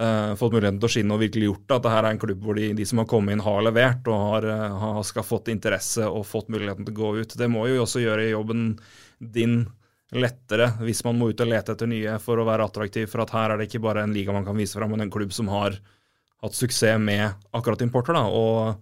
uh, 0.00 0.32
fått 0.38 0.54
muligheten 0.54 0.78
til 0.80 0.88
å 0.88 0.92
skinne 0.94 1.16
og 1.16 1.24
virkelig 1.24 1.50
gjort 1.50 1.64
det, 1.64 1.78
at 1.78 1.86
det 1.86 1.94
her 1.96 2.04
er 2.04 2.14
en 2.14 2.22
klubb 2.22 2.46
hvor 2.46 2.60
de, 2.60 2.70
de 2.78 2.86
som 2.88 3.02
har 3.02 3.08
kommet 3.10 3.34
inn, 3.34 3.44
har 3.44 3.64
levert 3.66 4.08
og 4.08 4.22
har, 4.28 4.48
uh, 4.48 4.78
har 4.84 5.02
skal 5.08 5.26
fått 5.26 5.50
interesse 5.52 6.06
og 6.06 6.26
fått 6.28 6.52
muligheten 6.54 6.86
til 6.86 6.94
å 6.94 7.00
gå 7.02 7.10
ut. 7.18 7.36
Det 7.42 7.50
må 7.52 7.66
jo 7.68 7.82
også 7.84 8.04
gjøre 8.04 8.30
jobben 8.30 8.70
din 9.18 9.60
lettere 10.16 10.70
hvis 10.80 11.02
man 11.04 11.18
må 11.18 11.32
ut 11.32 11.42
og 11.44 11.50
lete 11.50 11.74
etter 11.74 11.90
nye 11.90 12.14
for 12.22 12.40
å 12.40 12.46
være 12.48 12.64
attraktiv, 12.70 13.10
for 13.10 13.26
at 13.26 13.34
her 13.34 13.52
er 13.52 13.60
det 13.60 13.68
ikke 13.68 13.82
bare 13.84 14.06
en 14.06 14.14
liga 14.16 14.32
man 14.32 14.46
kan 14.46 14.56
vise 14.56 14.78
fram, 14.78 14.94
men 14.94 15.04
en 15.04 15.12
klubb 15.12 15.34
som 15.36 15.50
har 15.52 15.76
hatt 16.38 16.54
suksess 16.54 17.02
med 17.02 17.50
akkurat 17.52 17.82
importer. 17.84 18.16
da, 18.16 18.24
og 18.30 18.78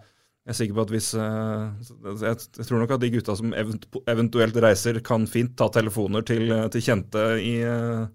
Jeg 0.46 0.52
er 0.52 0.58
sikker 0.60 0.76
på 0.76 0.84
at 0.86 0.92
hvis 0.94 1.08
uh, 1.18 2.20
jeg, 2.22 2.36
tror 2.62 2.78
nok 2.78 2.92
at 2.94 3.02
de 3.02 3.10
gutta 3.10 3.34
som 3.34 3.50
eventuelt 3.56 4.58
reiser, 4.62 5.00
kan 5.02 5.26
fint 5.26 5.56
ta 5.58 5.66
telefoner 5.74 6.22
til, 6.22 6.52
til 6.70 6.84
kjente, 6.86 7.24
i, 7.42 7.56
uh, 7.66 8.06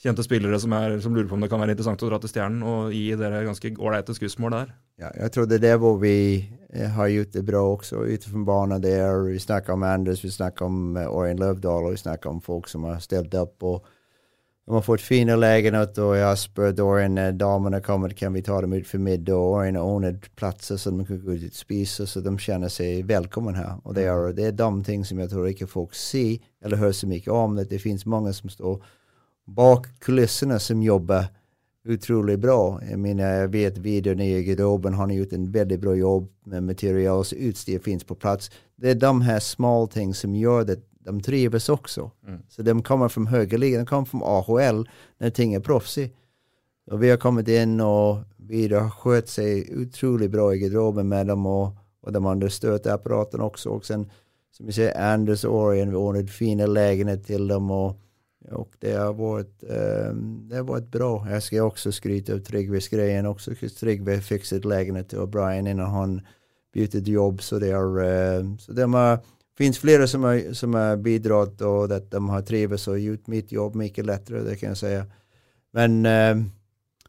kjente 0.00 0.24
spillere 0.24 0.56
som, 0.62 0.72
er, 0.72 0.96
som, 1.04 1.12
lurer 1.12 1.28
på 1.28 1.36
om 1.36 1.44
det 1.44 1.50
kan 1.52 1.60
være 1.60 1.74
interessant 1.76 2.00
å 2.00 2.08
dra 2.08 2.18
til 2.22 2.32
Stjernen, 2.32 2.64
og 2.64 2.94
gi 2.96 3.10
dere 3.20 3.44
ganske 3.44 3.74
ålreite 3.76 4.16
skussmål 4.16 4.56
der. 4.56 4.72
Ja, 5.02 5.10
jeg 5.26 5.34
tror 5.34 5.50
det 5.50 5.58
er 5.58 5.66
det 5.66 5.74
hvor 5.82 5.98
vi 6.00 6.16
eh, 6.40 6.88
har 6.96 7.12
gjort 7.12 7.36
det 7.36 7.44
bra 7.52 7.60
også, 7.74 8.00
utenfor 8.08 8.48
banen 8.48 8.80
der. 8.84 9.20
Vi 9.28 9.44
snakker 9.44 9.76
om 9.76 9.84
Anders, 9.84 10.24
vi 10.24 10.32
snakker 10.32 10.70
om 10.70 10.96
Orien 11.04 11.42
Løvdahl, 11.42 11.90
og 11.90 11.98
vi 11.98 12.00
snakker 12.00 12.32
om 12.32 12.40
folk 12.44 12.72
som 12.72 12.88
har 12.88 13.04
stilt 13.04 13.36
opp. 13.36 13.60
og 13.60 13.93
de 14.66 14.74
har 14.74 14.82
fått 14.82 15.00
fina 15.00 15.36
lägenheter 15.36 16.02
och 16.02 16.16
jag 16.16 16.38
spurt 16.38 16.78
Orion 16.78 17.14
när 17.14 17.32
damerna 17.32 17.80
kommer 17.80 18.08
kan 18.08 18.32
vi 18.32 18.42
ta 18.42 18.60
dem 18.60 18.72
ut 18.72 18.86
för 18.86 18.98
middag 18.98 19.36
och 19.36 19.66
en 19.66 19.76
har 19.76 19.82
ordnat 19.82 20.36
platser 20.36 20.76
så 20.76 20.90
de 20.90 21.06
kan 21.06 21.24
gå 21.24 21.32
ut 21.32 21.50
och 21.50 21.56
spisa 21.56 22.06
så 22.06 22.20
de 22.20 22.38
känner 22.38 22.68
sig 22.68 23.02
välkommen 23.02 23.54
här. 23.54 23.74
Och 23.82 23.94
det 23.94 24.02
är, 24.02 24.32
det 24.32 24.44
är 24.44 24.52
de 24.52 24.84
ting 24.84 25.04
som 25.04 25.18
jag 25.18 25.30
tror 25.30 25.48
inte 25.48 25.66
folk 25.66 25.94
ser 25.94 26.38
eller 26.64 26.76
hör 26.76 26.92
så 26.92 27.06
mycket 27.06 27.32
om. 27.32 27.56
Det, 27.56 27.64
det 27.64 27.78
finns 27.78 28.06
många 28.06 28.32
som 28.32 28.50
står 28.50 28.84
bak 29.46 29.86
kulisserna 29.98 30.58
som 30.58 30.82
jobbar 30.82 31.24
otroligt 31.88 32.40
bra. 32.40 32.80
Jag 32.90 32.98
menar, 32.98 33.24
jag 33.24 33.48
vet 33.48 33.78
videon 33.78 34.20
i 34.20 34.42
garderoben 34.42 34.94
har 34.94 35.10
gjort 35.10 35.32
en 35.32 35.52
väldigt 35.52 35.80
bra 35.80 35.94
jobb 35.94 36.28
med 36.44 36.62
material 36.62 37.24
så 37.24 37.36
utstyr 37.36 37.78
finns 37.78 38.04
på 38.04 38.14
plats. 38.14 38.50
Det 38.76 38.90
är 38.90 38.94
de 38.94 39.20
här 39.20 39.40
små 39.40 39.86
ting 39.86 40.14
som 40.14 40.34
gör 40.34 40.64
det 40.64 40.93
de 41.04 41.20
trivs 41.20 41.68
också. 41.68 42.10
Mm. 42.26 42.40
Så 42.48 42.62
de 42.62 42.82
kommer 42.82 43.08
från 43.08 43.26
högerligan, 43.26 43.84
de 43.84 43.86
kommer 43.86 44.04
från 44.04 44.22
AHL 44.24 44.88
när 45.18 45.30
ting 45.30 45.54
är 45.54 45.60
proffsigt. 45.60 46.16
Och 46.90 47.02
vi 47.02 47.10
har 47.10 47.16
kommit 47.16 47.48
in 47.48 47.80
och 47.80 48.18
vi 48.36 48.74
har 48.74 48.90
skött 48.90 49.28
sig 49.28 49.76
otroligt 49.76 50.30
bra 50.30 50.54
i 50.54 50.58
garderoben 50.58 51.08
med 51.08 51.26
dem 51.26 51.46
och, 51.46 51.76
och 52.00 52.12
de 52.12 52.26
andra 52.26 52.50
stötapparaten 52.50 53.40
också. 53.40 53.68
Och 53.68 53.86
sen 53.86 54.10
som 54.56 54.66
vi 54.66 54.72
säger 54.72 55.12
Anders 55.12 55.44
och 55.44 55.54
Orion, 55.54 55.90
vi 55.90 55.96
ordnade 55.96 56.26
fina 56.26 56.66
lägenheter 56.66 57.24
till 57.24 57.48
dem 57.48 57.70
och, 57.70 58.00
och 58.50 58.72
det 58.78 58.92
har 58.92 59.12
varit, 59.12 59.64
um, 60.10 60.48
det 60.48 60.56
har 60.56 60.62
varit 60.62 60.90
bra. 60.90 61.30
Jag 61.30 61.42
ska 61.42 61.62
också 61.62 61.92
skryta 61.92 62.34
av 62.34 62.38
Tryggves 62.38 62.88
grejen 62.88 63.26
också. 63.26 63.50
Tryggve 63.80 64.20
fixade 64.20 64.68
lägenhet 64.68 65.08
till 65.08 65.26
Brian 65.26 65.66
innan 65.66 65.90
han 65.90 66.20
bytte 66.72 66.98
jobb 66.98 67.42
så 67.42 67.58
det 67.58 67.70
har, 67.70 68.04
uh, 68.04 68.56
så 68.56 68.72
de 68.72 68.94
har 68.94 69.18
finns 69.58 69.78
flera 69.78 70.06
som 70.06 70.22
har, 70.22 70.52
som 70.52 70.74
har 70.74 70.96
bidragit 70.96 71.60
och 71.60 71.84
att 71.84 72.10
de 72.10 72.28
har 72.28 72.42
trivts 72.42 72.88
och 72.88 72.98
gjort 72.98 73.26
mitt 73.26 73.52
jobb 73.52 73.74
mycket 73.74 74.06
lättare, 74.06 74.40
det 74.40 74.56
kan 74.56 74.68
jag 74.68 74.78
säga. 74.78 75.06
Men 75.72 76.06
eh, 76.06 76.36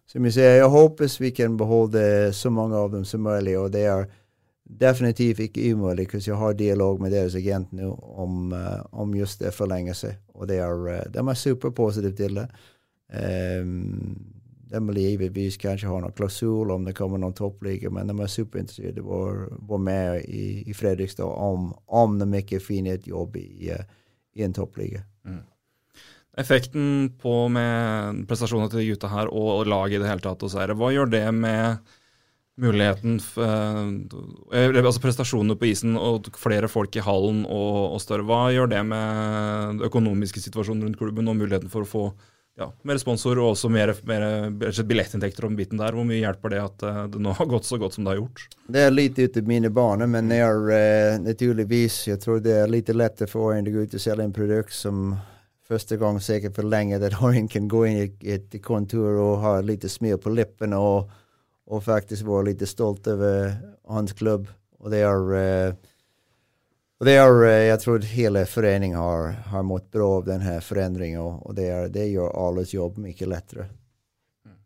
som 0.06 0.26
jag 0.26 0.34
säger, 0.34 0.58
jag 0.58 0.70
hoppas 0.70 1.22
vi 1.22 1.32
kan 1.32 1.58
behålla 1.58 2.34
så 2.34 2.50
många 2.50 2.78
av 2.78 2.92
dem 2.92 3.06
som 3.06 3.22
möjligt 3.22 3.58
och 3.58 3.72
det 3.72 3.84
är 3.84 4.12
definitivt 4.64 5.40
inte 5.40 5.74
omöjligt, 5.74 6.12
för 6.12 6.30
jag 6.30 6.36
har 6.36 6.54
dialog 6.54 7.00
med 7.02 7.12
deras 7.12 7.36
agent 7.36 7.72
nu 7.72 7.88
om, 7.88 8.54
uh, 8.54 8.86
om 8.90 9.16
just 9.16 9.40
det 9.40 9.52
förlängelse 9.52 10.16
och 10.28 10.48
det 10.48 10.56
är, 10.56 10.90
uh, 10.90 11.02
de 11.10 11.28
är 11.28 11.34
superpositiva 11.34 12.16
till 12.16 12.36
det. 12.36 12.50
Um, 13.62 14.35
de 14.76 14.82
vill 14.90 15.02
givetvis 15.02 15.58
kanske 15.62 15.88
ha 15.88 15.98
noen 16.04 16.16
klausul 16.16 16.72
om 16.76 16.86
det 16.88 16.96
kommer 16.98 17.22
noen 17.22 17.36
toppliga, 17.36 17.90
men 17.94 18.12
de 18.12 18.16
er 18.20 18.32
superintresserade 18.32 19.02
i 19.02 19.06
å 19.08 19.24
være 19.72 19.82
med 19.88 20.30
i, 20.30 20.46
i 20.68 20.76
Fredrikstad 20.76 21.26
om, 21.26 21.72
om 21.88 22.18
de 22.20 22.30
ikke 22.42 22.64
finner 22.64 23.00
et 23.00 23.08
jobb 23.08 23.38
i, 23.40 23.72
i 23.72 24.46
en 24.46 24.56
toppliga. 24.56 25.06
Mm. 25.26 25.44
Effekten 26.36 26.88
på 27.22 27.36
med 27.48 28.26
prestasjonene 28.28 28.72
til 28.74 28.90
gutta 28.90 29.08
her 29.08 29.32
og, 29.32 29.52
og 29.62 29.70
laget 29.72 30.02
i 30.02 30.04
det 30.04 30.10
hele 30.12 30.26
tatt 30.26 30.44
og 30.44 30.52
seire, 30.52 30.76
hva 30.76 30.92
gjør 30.92 31.14
det 31.14 31.28
med 31.32 31.94
muligheten 32.60 33.18
eh, 33.20 34.84
Altså 34.84 35.02
prestasjonene 35.04 35.58
på 35.60 35.70
isen 35.72 35.96
og 36.00 36.28
flere 36.40 36.70
folk 36.72 36.96
i 36.96 37.04
hallen 37.04 37.44
og, 37.48 37.96
og 37.96 38.04
større, 38.04 38.28
hva 38.28 38.50
gjør 38.52 38.72
det 38.72 38.84
med 38.88 39.76
den 39.76 39.84
økonomiske 39.88 40.44
situasjonen 40.44 40.88
rundt 40.88 41.00
klubben 41.00 41.32
og 41.32 41.40
muligheten 41.40 41.72
for 41.72 41.88
å 41.88 41.92
få 41.92 42.06
ja, 42.56 42.70
mer 42.88 43.00
sponsor 43.02 43.40
og 43.42 43.52
også 43.52 43.70
mer, 43.72 43.92
mer 44.08 44.24
billettinntekter 44.88 45.48
om 45.48 45.58
biten 45.58 45.80
der. 45.82 45.96
Hvor 45.96 46.08
mye 46.08 46.22
hjelper 46.22 46.54
det 46.54 46.62
at 46.64 46.86
uh, 46.88 47.02
det 47.12 47.20
nå 47.22 47.34
har 47.36 47.50
gått 47.52 47.68
så 47.68 47.80
godt 47.82 47.98
som 47.98 48.06
det 48.06 48.14
har 48.14 48.22
gjort? 48.22 48.46
Det 48.72 48.86
er 48.86 48.96
litt 48.96 49.20
ute 49.20 49.42
i 49.42 49.48
mine 49.48 49.72
baner, 49.76 50.08
men 50.12 50.32
det 50.32 50.40
er 50.46 50.62
uh, 50.72 51.18
naturligvis 51.24 52.06
Jeg 52.14 52.22
tror 52.24 52.40
det 52.44 52.56
er 52.62 52.72
litt 52.72 52.92
lettere 52.96 53.28
for 53.32 53.50
Orion 53.50 53.68
å 53.68 53.76
gå 53.76 53.84
ut 53.84 53.98
og 53.98 54.04
selge 54.04 54.28
en 54.28 54.36
produkt 54.36 54.76
som 54.76 55.18
første 55.66 55.98
gang 56.00 56.22
sikkert 56.22 56.56
for 56.56 56.70
lenge 56.70 57.00
at 57.02 57.20
Orion 57.26 57.52
kan 57.52 57.68
gå 57.72 57.86
inn 57.90 58.02
i 58.06 58.36
et 58.38 58.56
kontor 58.64 59.20
og 59.20 59.44
ha 59.44 59.58
litt 59.66 59.88
smil 59.92 60.22
på 60.22 60.32
leppene 60.32 60.80
og, 60.80 61.12
og 61.68 61.84
faktisk 61.84 62.28
være 62.30 62.54
litt 62.54 62.64
stolt 62.70 63.10
over 63.12 63.52
hans 63.92 64.16
klubb. 64.16 64.48
Og 64.80 64.94
det 64.94 65.04
er 65.04 65.36
uh, 65.36 65.92
och 67.00 67.06
det 67.06 67.12
är, 67.12 67.44
eh, 67.44 67.50
jag 67.52 67.80
tror 67.80 68.00
att 68.00 68.06
hela 68.06 68.46
föreningen 68.46 69.00
har, 69.00 69.32
har 69.32 69.64
mått 69.64 69.92
bra 69.92 70.12
av 70.12 70.26
den 70.26 70.42
här 70.42 70.60
förändringen 70.60 71.22
och, 71.22 71.46
och 71.46 71.56
det, 71.56 71.68
är, 71.68 71.90
det 71.90 72.06
gör 72.06 72.48
alles 72.48 72.74
jobb 72.74 72.98
mycket 72.98 73.28
lättare. 73.28 73.66
Mm. 74.46 74.58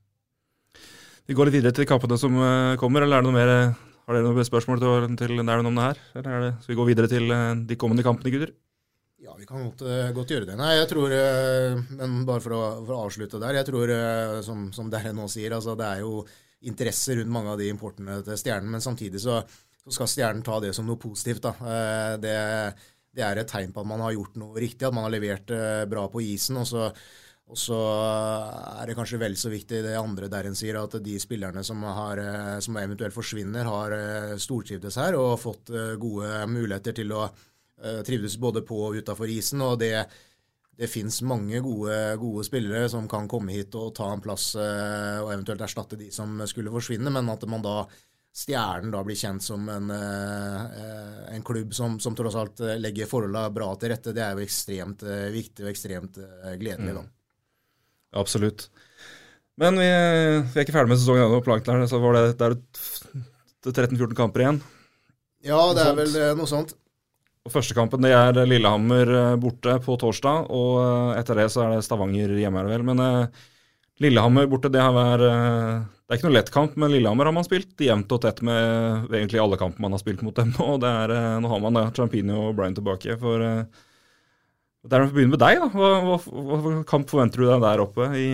Vi 1.26 1.34
går 1.34 1.46
litt 1.46 1.58
videre 1.60 1.74
til 1.74 1.88
kampene 1.90 2.18
som 2.18 2.38
uh, 2.38 2.78
kommer, 2.82 3.02
eller 3.06 3.20
er 3.20 3.24
det 3.24 3.30
noe 3.30 3.38
mer, 3.38 3.54
eh, 3.54 3.78
har 4.06 4.18
dere 4.18 4.26
noen 4.26 4.46
spørsmål 4.46 4.82
til, 4.82 5.08
til 5.22 5.42
Nærum 5.42 5.72
om 5.72 5.80
det 5.80 5.88
her? 5.88 6.02
Eller 6.16 6.36
er 6.36 6.46
det, 6.46 6.52
skal 6.64 6.74
vi 6.74 6.82
gå 6.82 6.90
videre 6.90 7.10
til 7.12 7.34
de 7.70 7.78
kommende 7.78 8.06
kampene, 8.06 8.34
gutter? 8.34 8.54
Ja, 9.20 9.34
vi 9.38 9.46
kan 9.46 9.66
godt, 9.66 9.82
godt, 10.16 10.32
gjøre 10.32 10.48
det. 10.48 10.56
Nei, 10.58 10.72
jeg 10.80 10.88
tror, 10.90 11.12
men 12.00 12.22
bare 12.26 12.42
for 12.42 12.56
å, 12.56 12.62
for 12.86 12.96
å 12.96 13.02
avslutte 13.04 13.42
der, 13.42 13.60
jeg 13.60 13.68
tror, 13.68 13.92
som, 14.46 14.70
som 14.74 14.88
dere 14.90 15.12
nå 15.14 15.28
sier, 15.30 15.54
altså 15.54 15.76
det 15.78 15.86
er 15.86 16.06
jo 16.06 16.24
interesse 16.66 17.18
rundt 17.20 17.34
mange 17.36 17.52
av 17.52 17.60
de 17.60 17.68
importene 17.70 18.16
til 18.26 18.40
Stjernen, 18.40 18.72
men 18.72 18.84
samtidig 18.84 19.22
så 19.22 19.42
så 19.84 19.96
skal 19.96 20.12
Stjernen 20.12 20.46
ta 20.46 20.60
det 20.64 20.74
som 20.76 20.88
noe 20.88 21.00
positivt. 21.02 21.46
Da. 21.46 21.56
Eh, 21.64 22.14
det, 22.22 22.36
det, 23.16 23.26
er 23.26 23.42
et 23.42 23.50
tegn 23.50 23.74
på 23.74 23.84
at 23.84 23.90
man 23.90 24.04
har 24.06 24.16
gjort 24.16 24.38
noe 24.42 24.60
riktig, 24.60 24.86
at 24.88 24.96
man 24.96 25.08
har 25.08 25.16
levert 25.16 25.52
eh, 25.56 25.88
bra 25.90 26.08
på 26.12 26.24
isen. 26.26 26.62
og 26.62 26.70
så 26.70 26.92
og 27.50 27.58
så 27.58 27.76
er 28.78 28.86
det 28.86 28.94
kanskje 28.94 29.18
vel 29.18 29.34
så 29.34 29.50
viktig 29.50 29.80
det 29.82 29.96
andre 29.98 30.28
der 30.30 30.46
en 30.46 30.54
sier, 30.54 30.76
at 30.78 31.00
de 31.02 31.16
spillerne 31.18 31.64
som, 31.66 31.82
har, 31.82 32.20
eh, 32.22 32.58
som 32.62 32.76
eventuelt 32.78 33.16
forsvinner, 33.16 33.66
har 33.66 33.96
stortrivdes 34.38 35.00
her 35.02 35.18
og 35.18 35.40
fått 35.42 35.72
gode 35.98 36.44
muligheter 36.46 36.94
til 37.00 37.16
å 37.18 37.24
trives 38.06 38.36
både 38.38 38.62
på 38.68 38.78
og 38.92 39.00
utafor 39.02 39.32
isen. 39.34 39.64
og 39.66 39.80
det, 39.82 40.04
det 40.78 40.92
fins 40.92 41.24
mange 41.26 41.58
gode, 41.66 41.98
gode, 42.22 42.46
spillere 42.46 42.86
som 42.92 43.10
kan 43.10 43.26
komme 43.32 43.56
hit 43.56 43.74
og 43.80 43.96
ta 43.98 44.12
en 44.14 44.22
plass 44.22 44.52
og 44.60 45.32
eventuelt 45.32 45.64
erstatte 45.66 45.98
de 45.98 46.12
som 46.14 46.44
skulle 46.46 46.76
forsvinne, 46.76 47.10
men 47.10 47.34
at 47.34 47.48
man 47.50 47.66
da 47.66 47.78
Stjernen 48.30 48.92
da 48.94 49.02
blir 49.04 49.18
kjent 49.18 49.44
som 49.44 49.64
en, 49.70 49.90
eh, 49.92 51.36
en 51.36 51.44
klubb 51.44 51.74
som, 51.74 51.98
som, 52.00 52.16
tross 52.16 52.38
alt 52.38 52.62
eh, 52.62 52.78
legger 52.80 53.10
forholdene 53.10 53.50
bra 53.54 53.72
til 53.76 53.92
rette, 53.92 54.14
det 54.16 54.22
er 54.24 54.38
jo 54.38 54.46
ekstremt 54.46 55.04
eh, 55.04 55.32
viktig 55.34 55.66
og 55.66 55.72
ekstremt 55.72 56.20
gledelig. 56.62 56.94
da. 57.00 57.04
Mm. 57.04 57.10
Absolutt. 58.22 58.70
Men 59.60 59.82
vi, 59.82 59.90
vi, 59.90 60.56
er 60.56 60.64
ikke 60.64 60.78
ferdig 60.78 60.94
med 60.94 61.02
sesongen 61.02 61.26
ennå. 61.26 61.88
Så 61.90 62.00
var 62.00 62.16
det, 62.16 62.38
det 62.40 63.74
er 63.74 63.90
13-14 63.90 64.16
kamper 64.18 64.46
igjen. 64.46 64.62
Ja, 65.44 65.60
det 65.76 65.84
er 65.84 65.98
vel 65.98 66.16
noe 66.40 66.48
sånt. 66.48 66.72
Og 67.44 67.52
Første 67.52 67.76
kampen 67.76 68.04
det 68.04 68.14
er 68.14 68.40
Lillehammer 68.48 69.36
borte 69.42 69.78
på 69.84 69.98
torsdag, 70.00 70.48
og 70.54 71.14
etter 71.18 71.42
det 71.42 71.50
så 71.52 71.66
er 71.66 71.76
det 71.76 71.84
Stavanger 71.84 72.38
hjemme. 72.40 72.64
vel, 72.72 72.86
Men 72.88 73.04
Lillehammer 74.00 74.48
borte, 74.48 74.72
det 74.72 74.84
har 74.84 74.96
vært 74.96 75.28
Det 76.10 76.16
er 76.16 76.24
ikke 76.24 76.26
noe 76.26 76.38
lett 76.40 76.48
kamp, 76.50 76.78
men 76.82 76.90
Lillehammer 76.90 77.28
har 77.30 77.34
man 77.38 77.46
spilt 77.46 77.82
jevnt 77.86 78.10
og 78.16 78.24
tett 78.24 78.40
med 78.42 79.12
egentlig 79.14 79.38
alle 79.44 79.60
kamper 79.62 79.84
man 79.84 79.94
har 79.94 80.00
spilt 80.02 80.24
mot 80.26 80.34
dem 80.34 80.50
nå. 80.58 80.70
Det 80.82 80.90
er, 81.04 81.12
eh, 81.14 81.36
nå 81.38 81.52
har 81.52 81.60
man 81.62 81.76
da 81.78 81.84
Trampini 81.94 82.34
og 82.34 82.56
Brian 82.58 82.74
tilbake. 82.74 83.14
for 83.22 83.44
eh, 83.46 83.84
det 84.90 84.96
er 84.98 85.04
å 85.06 85.12
begynne 85.14 85.36
med 85.36 85.44
deg. 85.44 85.62
da. 85.62 85.68
Hva, 85.70 85.92
hva, 86.08 86.58
hva, 86.64 86.72
kamp 86.90 87.14
forventer 87.14 87.44
du 87.44 87.46
deg 87.52 87.62
der 87.62 87.84
oppe 87.84 88.08
i 88.18 88.26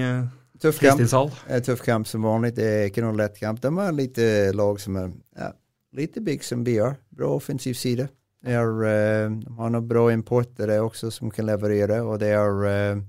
tøff 0.64 0.80
Kristinshall? 0.80 1.34
Tøff 1.68 1.84
kamp 1.84 2.08
som 2.08 2.24
vanlig. 2.24 2.54
Det 2.62 2.70
er 2.70 2.88
ikke 2.88 3.04
noen 3.04 3.20
lett 3.20 3.36
kamp. 3.42 3.60
De 3.60 3.74
er 3.84 3.98
litt 3.98 4.22
lag 4.56 4.80
som 4.80 5.02
er 5.02 5.10
ja, 5.36 5.50
litt 6.00 6.16
big 6.24 6.48
som 6.48 6.64
vi 6.64 6.78
har. 6.80 6.96
Bra 7.12 7.34
offensiv 7.42 7.76
side. 7.76 8.08
De 8.46 8.56
har, 8.56 8.72
de 8.72 9.58
har 9.60 9.76
noen 9.76 9.90
bra 9.90 10.06
importer 10.16 10.72
også 10.78 11.12
som 11.12 11.34
kan 11.34 11.50
leverere. 11.52 12.00
og 12.08 12.24
det 12.24 12.32
er 12.38 13.04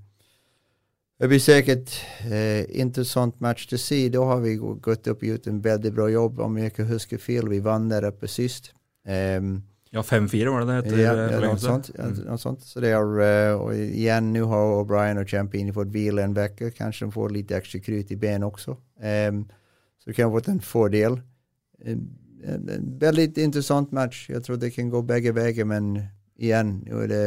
det 1.18 1.28
blir 1.28 1.38
säkert 1.38 1.90
eh, 2.30 2.80
intressant 2.80 3.40
match 3.40 3.72
å 3.72 3.78
se. 3.80 4.02
Da 4.12 4.24
har 4.28 4.42
vi 4.44 4.56
gått 4.60 5.08
opp 5.08 5.22
og 5.22 5.30
gjort 5.30 5.46
en 5.48 5.62
veldig 5.64 5.92
bra 5.96 6.10
jobb. 6.12 6.42
Om 6.44 6.58
jeg 6.60 6.72
ikke 6.74 6.88
husker 6.90 7.22
feil, 7.22 7.48
vi 7.48 7.62
vann 7.64 7.88
der 7.88 8.04
oppe 8.10 8.28
sist. 8.28 8.74
Um, 9.08 9.62
ja, 9.94 10.02
5-4 10.02 10.52
var 10.52 10.66
det 10.66 10.68
det 10.68 10.76
etter 10.82 11.00
ja, 11.00 11.14
ja, 11.16 11.38
noe 11.40 11.60
sånt, 11.62 11.88
mm. 11.94 12.18
noe 12.26 12.36
sånt. 12.42 12.66
Så 12.68 12.82
det 12.84 12.90
er, 12.92 13.14
uh, 13.22 13.62
og 13.62 13.72
igjen, 13.72 14.28
nå 14.34 14.44
har 14.50 14.74
O'Brien 14.74 15.22
og 15.22 15.30
Champini 15.30 15.72
fått 15.72 15.94
hvile 15.94 16.26
en 16.26 16.36
uke. 16.36 16.68
Kanskje 16.76 17.08
de 17.08 17.16
får 17.16 17.32
litt 17.38 17.56
ekstra 17.56 17.80
krut 17.80 18.12
i 18.12 18.20
ben 18.20 18.44
også. 18.44 18.76
Um, 19.00 19.46
så 19.96 20.10
det 20.10 20.18
kan 20.18 20.28
ha 20.28 20.36
vært 20.36 20.52
en 20.52 20.60
fordel. 20.60 21.20
Um, 21.80 22.06
en, 22.44 22.68
en 22.76 22.88
veldig 23.00 23.30
interessant 23.40 23.94
match. 23.96 24.26
Jeg 24.28 24.44
tror 24.44 24.60
det 24.60 24.74
kan 24.76 24.92
gå 24.92 25.00
begge 25.06 25.32
veier, 25.34 25.64
men 25.64 25.94
igjen, 26.36 26.82
nå 26.84 27.06
er 27.06 27.12
det 27.14 27.26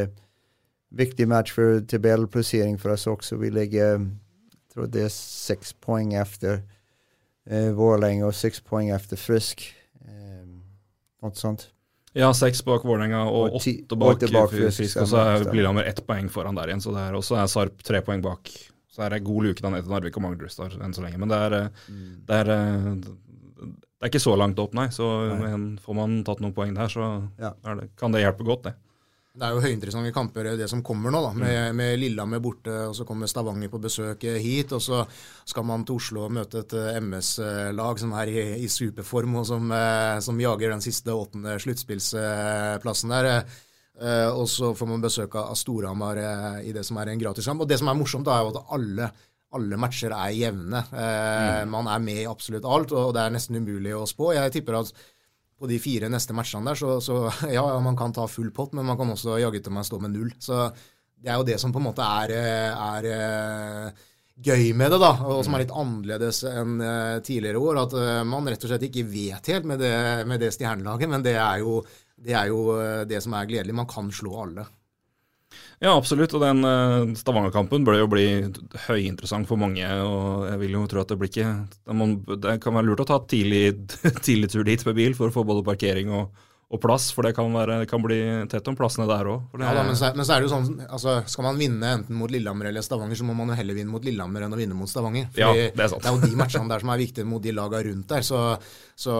viktig 0.92 1.28
match 1.28 1.52
for 1.54 1.80
tabellplassering 1.86 2.78
for 2.80 2.90
oss 2.94 3.06
også. 3.06 3.38
Vi 3.38 3.50
ligger, 3.50 4.06
tror 4.72 4.86
det 4.90 5.04
er 5.06 5.12
seks 5.14 5.72
poeng 5.72 6.14
efter 6.18 6.62
eh, 7.46 7.70
Vålerenga 7.76 8.26
og 8.26 8.34
seks 8.34 8.60
poeng 8.60 8.90
efter 8.94 9.16
Frisk. 9.20 9.62
Eh, 10.04 10.46
noe 11.22 11.34
sånt. 11.38 11.68
Ja, 12.14 12.32
seks 12.34 12.62
bak 12.66 12.82
Vålerenga 12.82 13.22
og 13.30 13.52
Og 13.54 13.60
åtte 13.60 13.96
bak, 13.96 14.18
bak 14.32 14.50
Frisk. 14.50 14.80
Frisk, 14.82 14.96
Og 15.04 15.06
så 15.12 15.16
er. 15.22 15.44
Lillehammer 15.54 15.86
ett 15.86 16.02
poeng 16.06 16.28
foran 16.28 16.56
der 16.58 16.66
igjen. 16.72 16.82
Så 16.82 16.90
det 16.96 17.04
er 17.06 17.14
også 17.14 17.38
er 17.38 17.46
Sarp 17.46 17.82
tre 17.86 18.00
poeng 18.02 18.22
bak. 18.22 18.50
Så 18.90 19.04
er 19.06 19.10
det 19.14 19.22
god 19.24 19.44
luke 19.46 19.62
da 19.62 19.70
ned 19.70 19.84
til 19.86 19.92
Narvik 19.94 20.16
og 20.18 20.22
Manglerudstad 20.26 20.74
enn 20.82 20.92
så 20.96 21.04
lenge. 21.04 21.18
Men 21.22 21.28
det 21.30 21.38
er, 21.38 21.52
eh, 21.60 21.68
Mm. 21.88 22.26
det, 22.26 22.34
er, 22.34 22.50
eh, 22.50 22.94
det 22.96 24.02
er 24.02 24.08
ikke 24.10 24.18
så 24.26 24.36
langt 24.36 24.58
opp, 24.58 24.74
nei. 24.74 24.88
Så 24.88 25.06
men 25.38 25.78
får 25.78 25.94
man 25.94 26.24
tatt 26.24 26.40
noen 26.40 26.52
poeng 26.52 26.74
der, 26.74 26.88
så 26.88 27.30
Ja. 27.38 27.52
det, 27.76 27.90
kan 27.96 28.10
det 28.10 28.22
hjelpe 28.24 28.44
godt, 28.44 28.64
det. 28.64 28.74
Det 29.30 29.46
er 29.46 29.54
jo 29.54 29.60
høyinteressante 29.62 30.10
kamper, 30.10 30.48
det 30.58 30.66
som 30.66 30.80
kommer 30.82 31.12
nå, 31.14 31.20
da, 31.22 31.28
med, 31.38 31.76
med 31.78 32.00
Lillehammer 32.02 32.40
borte. 32.42 32.72
og 32.88 32.96
Så 32.98 33.04
kommer 33.06 33.30
Stavanger 33.30 33.70
på 33.70 33.78
besøk 33.78 34.24
hit. 34.42 34.72
og 34.74 34.82
Så 34.82 35.04
skal 35.46 35.66
man 35.68 35.84
til 35.86 36.00
Oslo 36.00 36.24
og 36.26 36.32
møte 36.34 36.64
et 36.64 36.74
eh, 36.74 36.98
MS-lag 36.98 38.00
som 38.02 38.14
er 38.18 38.32
i, 38.32 38.42
i 38.64 38.66
superform, 38.68 39.36
og 39.38 39.46
som, 39.46 39.70
eh, 39.70 40.18
som 40.26 40.40
jager 40.42 40.74
den 40.74 40.82
siste 40.82 41.14
åttende 41.14 41.54
sluttspillsplassen 41.62 43.14
der. 43.14 43.30
Eh, 44.00 44.26
og 44.34 44.48
så 44.50 44.72
får 44.74 44.90
man 44.96 45.06
besøk 45.06 45.38
av 45.38 45.54
Storhamar 45.60 46.18
eh, 46.18 46.58
i 46.66 46.74
det 46.74 46.82
som 46.88 46.98
er 46.98 47.12
en 47.12 47.22
gratiskamp. 47.22 47.62
Og 47.62 47.70
det 47.70 47.78
som 47.78 47.92
er 47.92 47.98
morsomt, 48.02 48.26
da, 48.26 48.34
er 48.40 48.48
jo 48.48 48.54
at 48.56 48.74
alle, 48.74 49.12
alle 49.54 49.78
matcher 49.86 50.10
er 50.16 50.34
jevne. 50.40 50.82
Eh, 50.90 51.62
Man 51.70 51.86
er 51.86 52.02
med 52.02 52.24
i 52.24 52.28
absolutt 52.30 52.66
alt, 52.66 52.90
og 52.98 53.14
det 53.14 53.22
er 53.28 53.38
nesten 53.38 53.62
umulig 53.62 53.94
å 53.94 54.02
spå. 54.10 54.34
Jeg 54.34 54.58
tipper 54.58 54.82
at 54.82 54.90
på 55.60 55.68
de 55.68 55.76
fire 55.82 56.08
neste 56.08 56.34
matchene 56.36 56.70
der, 56.70 56.78
så, 56.80 56.96
så 57.04 57.26
ja, 57.56 57.64
man 57.84 57.98
kan 57.98 58.14
ta 58.16 58.26
full 58.30 58.50
pott, 58.56 58.72
men 58.76 58.88
man 58.88 58.98
kan 59.00 59.12
også 59.12 59.38
jaggu 59.42 59.60
til 59.60 59.76
meg 59.76 59.86
stå 59.88 60.00
med 60.02 60.14
null. 60.14 60.32
Så 60.40 60.68
det 61.20 61.28
er 61.28 61.36
jo 61.36 61.48
det 61.48 61.58
som 61.60 61.72
på 61.72 61.82
en 61.82 61.88
måte 61.90 62.06
er, 62.06 62.32
er 62.72 63.08
eh, 63.10 64.06
gøy 64.40 64.70
med 64.72 64.94
det, 64.94 65.00
da, 65.02 65.12
og 65.28 65.42
som 65.44 65.56
er 65.56 65.66
litt 65.66 65.74
annerledes 65.76 66.42
enn 66.48 66.80
eh, 66.80 67.18
tidligere 67.26 67.60
år. 67.60 67.82
At 67.84 67.96
eh, 68.00 68.20
man 68.28 68.48
rett 68.48 68.64
og 68.64 68.72
slett 68.72 68.88
ikke 68.88 69.04
vet 69.10 69.52
helt 69.52 69.68
med 69.68 69.84
det, 69.84 69.94
det 70.40 70.52
stjernelaget, 70.56 71.12
men 71.12 71.26
det 71.26 71.36
er, 71.36 71.60
jo, 71.60 71.80
det 72.16 72.36
er 72.40 72.52
jo 72.52 72.62
det 73.08 73.20
som 73.20 73.36
er 73.36 73.50
gledelig. 73.50 73.76
Man 73.82 73.90
kan 73.90 74.08
slå 74.14 74.38
alle. 74.46 74.64
Ja, 75.80 75.94
absolutt. 75.96 76.34
Og 76.36 76.42
den 76.44 76.60
eh, 76.68 77.14
Stavanger-kampen 77.16 77.86
bør 77.86 78.02
jo 78.02 78.10
bli 78.12 78.26
høyinteressant 78.86 79.48
for 79.48 79.60
mange. 79.60 79.86
Og 80.04 80.44
jeg 80.50 80.60
vil 80.60 80.76
jo 80.76 80.84
tro 80.90 81.00
at 81.00 81.12
det 81.12 81.16
blir 81.20 81.32
ikke 81.32 81.54
Det, 81.88 82.36
det 82.44 82.58
kan 82.60 82.76
være 82.76 82.88
lurt 82.90 83.04
å 83.06 83.08
ta 83.08 83.20
tidlig, 83.30 83.64
tidlig 84.26 84.52
tur 84.52 84.66
dit 84.68 84.84
med 84.86 84.98
bil 84.98 85.16
for 85.16 85.30
å 85.30 85.36
få 85.38 85.46
både 85.48 85.64
parkering 85.64 86.12
og, 86.12 86.44
og 86.70 86.78
plass, 86.78 87.08
for 87.10 87.26
det 87.26 87.32
kan, 87.34 87.48
være, 87.50 87.80
det 87.82 87.88
kan 87.90 88.02
bli 88.02 88.16
tett 88.50 88.68
om 88.70 88.76
plassene 88.78 89.08
der 89.10 89.26
òg. 89.26 89.56
Ja, 89.58 89.72
men, 89.82 89.90
men 89.90 90.26
så 90.26 90.36
er 90.36 90.38
det 90.38 90.46
jo 90.46 90.52
sånn, 90.52 90.84
altså, 90.86 91.16
skal 91.26 91.48
man 91.48 91.58
vinne 91.58 91.88
enten 91.96 92.14
mot 92.14 92.30
Lillehammer 92.30 92.68
eller 92.70 92.84
Stavanger, 92.86 93.18
så 93.18 93.26
må 93.26 93.34
man 93.34 93.50
jo 93.50 93.56
heller 93.58 93.74
vinne 93.74 93.90
mot 93.90 94.06
Lillehammer 94.06 94.46
enn 94.46 94.54
å 94.54 94.60
vinne 94.60 94.78
mot 94.78 94.90
Stavanger. 94.90 95.32
Ja, 95.34 95.50
det 95.50 95.74
er 95.74 95.90
sant. 95.90 96.04
Det 96.04 96.12
er 96.12 96.14
jo 96.14 96.30
de 96.30 96.38
matchene 96.38 96.70
der 96.70 96.84
som 96.84 96.92
er 96.94 97.02
viktige 97.02 97.26
mot 97.26 97.42
de 97.42 97.56
lagene 97.56 97.82
rundt 97.88 98.14
der. 98.14 98.22
Så, 98.28 98.44
så 98.94 99.16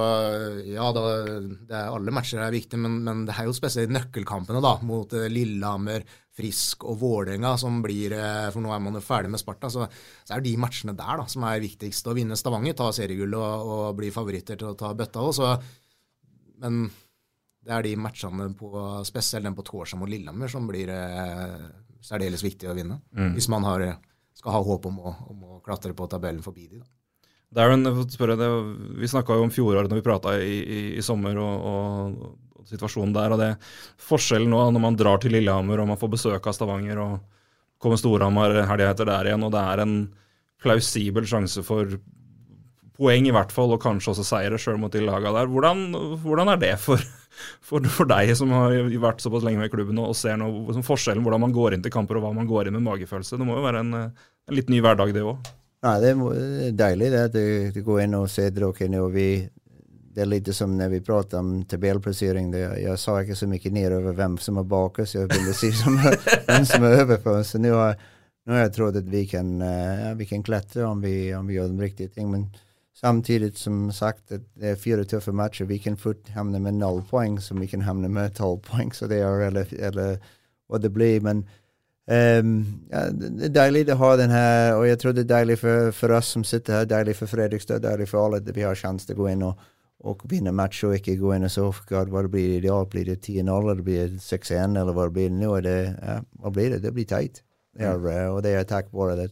ja, 0.69 0.87
da, 0.95 1.05
det 1.51 1.75
er, 1.75 1.91
alle 1.91 2.15
matcher 2.15 2.45
er 2.47 2.55
viktige, 2.55 2.85
men, 2.87 3.01
men 3.09 3.27
det 3.27 3.35
er 3.35 3.51
jo 3.51 3.57
spesielt 3.59 3.97
nøkkelkampene 3.99 4.63
da, 4.63 4.77
mot 4.87 5.19
eh, 5.19 5.27
Lillehammer, 5.35 6.07
Frisk 6.41 6.87
og 6.87 7.03
Vålerenga 7.03 7.57
som 7.59 7.83
blir 7.83 8.15
eh, 8.15 8.47
For 8.55 8.63
nå 8.63 8.71
er 8.71 8.79
man 8.81 8.95
jo 8.95 9.03
ferdig 9.03 9.35
med 9.35 9.43
Sparta, 9.43 9.69
så, 9.75 9.91
så 9.91 10.37
er 10.37 10.39
det 10.39 10.53
de 10.53 10.63
matchene 10.63 10.95
der 10.95 11.25
da, 11.25 11.27
som 11.29 11.51
er 11.51 11.67
viktigst. 11.67 12.07
Å 12.07 12.15
vinne 12.15 12.39
Stavanger, 12.39 12.79
ta 12.79 12.93
seriegullet 12.95 13.43
og, 13.43 13.75
og 13.75 13.87
bli 13.99 14.15
favoritter 14.15 14.63
til 14.63 14.71
å 14.71 14.79
ta 14.79 14.95
bøtta 14.95 15.27
òg, 15.27 15.35
så 15.35 15.55
Men 16.63 16.85
det 17.67 17.73
er 17.77 17.85
de 17.85 17.97
matchene 18.01 18.49
på 18.57 18.71
spesielt 19.09 19.45
den 19.45 19.57
på 19.57 19.65
Torsham 19.67 20.05
og 20.05 20.11
Lillehammer 20.11 20.49
som 20.49 20.69
blir 20.69 20.89
eh, 20.95 21.59
særdeles 22.05 22.45
viktig 22.45 22.71
å 22.71 22.77
vinne. 22.77 23.01
Hvis 23.37 23.51
man 23.53 23.67
har, 23.69 23.85
skal 24.37 24.57
ha 24.57 24.63
håp 24.65 24.89
om 24.89 25.03
å, 25.03 25.15
om 25.33 25.45
å 25.45 25.61
klatre 25.65 25.93
på 25.97 26.09
tabellen 26.09 26.43
forbi 26.45 26.69
de. 26.71 26.81
Da. 26.81 26.89
Darren, 27.61 27.83
spørre, 28.09 28.37
det, 28.39 28.49
vi 29.01 29.11
snakka 29.11 29.35
jo 29.35 29.45
om 29.49 29.51
fjoråret 29.51 29.91
når 29.91 29.99
vi 29.99 30.07
prata 30.07 30.37
i, 30.39 30.55
i, 30.61 30.81
i 31.01 31.03
sommer 31.03 31.37
og, 31.43 31.67
og, 31.67 32.21
og 32.61 32.71
situasjonen 32.71 33.13
der. 33.17 33.35
og 33.35 33.43
det 33.43 33.51
Forskjellen 34.07 34.53
nå 34.55 34.63
når 34.71 34.85
man 34.87 34.99
drar 34.99 35.21
til 35.21 35.35
Lillehammer 35.35 35.83
og 35.83 35.91
man 35.91 36.01
får 36.01 36.13
besøk 36.15 36.47
av 36.47 36.57
Stavanger 36.57 37.03
og 37.03 37.19
kommer 37.81 37.99
Storhamar 37.99 38.55
helga 38.69 38.93
etter 38.93 39.09
der 39.09 39.31
igjen, 39.31 39.45
og 39.47 39.53
det 39.55 39.61
er 39.61 39.83
en 39.83 39.95
plausibel 40.61 41.25
sjanse 41.27 41.65
for 41.65 41.97
poeng 43.01 43.27
i 43.27 43.33
hvert 43.33 43.53
fall, 43.55 43.73
og 43.73 43.81
kanskje 43.81 44.13
også 44.13 44.27
seire 44.29 44.59
sjøl 44.61 44.77
mot 44.81 44.93
de 44.93 45.01
laga 45.01 45.33
der. 45.33 45.49
Hvordan, 45.49 45.87
hvordan 46.21 46.53
er 46.53 46.61
det 46.61 46.75
for, 46.83 47.01
for, 47.61 47.85
for, 47.87 48.09
deg 48.11 48.35
som 48.39 48.53
har 48.55 48.75
vært 49.03 49.23
såpass 49.25 49.47
lenge 49.47 49.63
med 49.63 49.73
klubben 49.73 50.01
og, 50.03 50.17
ser 50.19 50.37
noe, 50.41 50.67
liksom 50.67 50.87
forskjellen 50.87 51.25
hvordan 51.25 51.45
man 51.47 51.55
går 51.55 51.77
inn 51.77 51.85
til 51.85 51.95
kamper 51.95 52.19
og 52.19 52.27
hva 52.27 52.35
man 52.37 52.51
går 52.51 52.69
inn 52.69 52.79
med 52.79 52.87
magefølelse? 52.89 53.39
Det 53.41 53.47
må 53.49 53.57
jo 53.59 53.65
være 53.65 53.85
en, 53.85 53.97
en 54.01 54.57
litt 54.57 54.73
ny 54.73 54.83
hverdag, 54.85 55.15
det 55.17 55.25
òg? 55.25 55.51
Nei, 55.87 55.95
det 56.03 56.11
er 56.13 56.77
deilig 56.77 57.09
det 57.15 57.25
at 57.31 57.37
du, 57.37 57.47
du 57.73 57.81
går 57.87 58.05
inn 58.05 58.19
og 58.19 58.29
ser 58.29 58.53
dere. 58.53 59.01
og 59.01 59.15
vi 59.15 59.31
det 60.11 60.25
er 60.25 60.31
litt 60.31 60.49
som 60.55 60.73
når 60.75 60.91
vi 60.91 61.03
prater 61.07 61.39
om 61.39 61.61
tabellplassering. 61.71 62.51
Jeg 62.53 62.99
sa 62.99 63.21
ikke 63.23 63.37
så 63.39 63.47
mye 63.51 63.71
nedover 63.73 64.17
hvem 64.19 64.39
som 64.43 64.59
er 64.59 64.67
bak 64.69 64.99
oss, 65.05 65.15
jeg 65.15 65.31
ville 65.31 65.55
si 65.55 65.71
som, 65.75 65.99
vem 66.51 66.67
som 66.67 66.87
er 66.87 67.05
overfor 67.05 67.41
oss. 67.41 67.55
Nå 67.63 67.77
har, 67.79 67.95
jeg 68.49 68.73
har 68.75 68.97
at 68.99 69.13
vi 69.13 69.23
kan, 69.31 69.53
ja, 69.63 70.11
vi 70.19 70.27
kan 70.27 70.43
klatre 70.43 70.89
om 70.89 71.01
vi, 71.05 71.31
om 71.37 71.47
vi 71.47 71.57
gjør 71.57 71.71
de 71.71 71.87
riktige 71.87 72.11
ting. 72.11 72.31
Men 72.33 72.49
samtidigt 73.01 73.59
som 73.59 73.93
sagt 73.93 74.33
att 74.33 74.43
det 74.55 74.69
är 74.69 74.77
fyra 74.77 75.05
tuffa 75.05 75.33
matcher. 75.33 75.65
Vi 75.65 75.79
kan 75.79 75.97
fort 75.97 76.29
hamna 76.29 76.59
med 76.59 76.75
noll 76.75 77.03
poäng 77.03 77.41
som 77.41 77.61
vi 77.61 77.67
kan 77.67 77.81
hamna 77.81 78.09
med 78.09 78.35
12 78.35 78.59
poäng. 78.71 78.93
Så 78.93 79.07
det 79.07 79.17
är 79.17 79.41
eller, 79.41 79.75
eller 79.75 80.19
vad 80.67 80.81
det 80.81 80.91
blir. 80.91 81.21
Men 81.21 81.47
Um, 82.11 82.89
ja, 82.91 83.05
det 83.15 83.45
er 83.47 83.53
deilig 83.55 83.85
å 83.93 83.97
ha 84.01 84.09
den 84.19 84.33
her, 84.35 84.73
og 84.75 84.87
jeg 84.89 84.99
tror 84.99 85.13
det 85.15 85.23
er 85.29 85.29
deilig 85.31 85.57
for, 85.61 85.93
for 85.95 86.15
oss 86.17 86.33
som 86.35 86.43
sitter 86.43 86.81
her, 86.81 86.89
deilig 86.91 87.13
for 87.21 87.31
Fredrikstad, 87.31 87.85
deilig 87.85 88.09
for 88.11 88.25
alle 88.25 88.41
at 88.41 88.49
vi 88.57 88.65
har 88.67 88.75
til 88.75 89.13
å 89.15 89.19
gå 89.21 89.29
inn 89.31 89.45
og, 89.47 89.61
og 90.11 90.25
vinne 90.27 90.51
match, 90.51 90.81
og 90.89 90.97
ikke 90.97 91.15
gå 91.21 91.37
inn 91.37 91.47
og 91.47 91.53
så 91.55 91.69
God, 91.87 92.11
hva 92.11 92.25
det 92.27 92.33
blir 92.33 92.57
i 92.57 92.65
dag. 92.65 92.89
Blir 92.91 93.07
det 93.13 93.21
10-0, 93.21 93.47
eller 93.61 93.85
blir 93.87 94.11
det 94.17 94.25
6-1, 94.25 94.75
eller 94.81 94.97
hva 94.97 95.07
det 95.07 95.17
blir 95.21 95.31
nå? 95.37 95.53
Er 95.61 95.67
det, 95.69 95.77
ja, 96.01 96.17
hva 96.43 96.53
blir 96.57 96.75
det? 96.75 96.81
Det 96.89 96.93
blir 96.97 97.07
teit. 97.13 97.45
Det 97.79 97.87
er, 97.87 98.03
uh, 98.03 98.35
og 98.35 98.43
det 98.49 98.57
er 98.59 98.67
takk 98.67 98.91
være 98.97 99.17
det. 99.21 99.31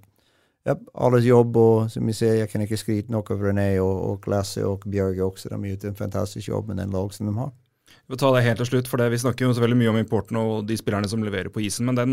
Ja, 0.69 0.75
alles 1.01 1.25
jobb, 1.25 1.57
og 1.57 1.89
som 1.89 2.05
vi 2.05 2.13
ser, 2.13 2.35
jeg 2.43 2.51
kan 2.53 2.61
ikke 2.61 2.77
skryte 2.77 3.13
nok 3.15 3.31
av 3.33 3.41
René 3.41 3.71
og, 3.81 3.95
og 4.11 4.27
Lasse 4.29 4.61
og 4.69 4.85
Bjørge 4.85 5.25
også. 5.25 5.49
De 5.49 5.57
har 5.57 5.71
gjort 5.71 5.87
en 5.89 5.97
fantastisk 5.97 6.51
jobb 6.51 6.69
med 6.69 6.83
den 6.83 6.93
lag 6.93 7.15
som 7.15 7.31
de 7.31 7.33
har. 7.39 7.55
Vi 7.89 8.13
får 8.13 8.21
ta 8.21 8.33
det 8.35 8.43
helt 8.45 8.61
til 8.61 8.69
slutt, 8.69 8.89
for 8.91 9.01
det, 9.01 9.07
Vi 9.15 9.21
snakker 9.23 9.47
jo 9.47 9.55
så 9.57 9.63
veldig 9.65 9.79
mye 9.81 9.93
om 9.95 10.01
importen 10.01 10.37
og 10.41 10.67
de 10.69 10.77
spillerne 10.77 11.09
som 11.09 11.25
leverer 11.25 11.49
på 11.53 11.63
isen. 11.65 11.89
Men 11.89 11.97
den 11.97 12.13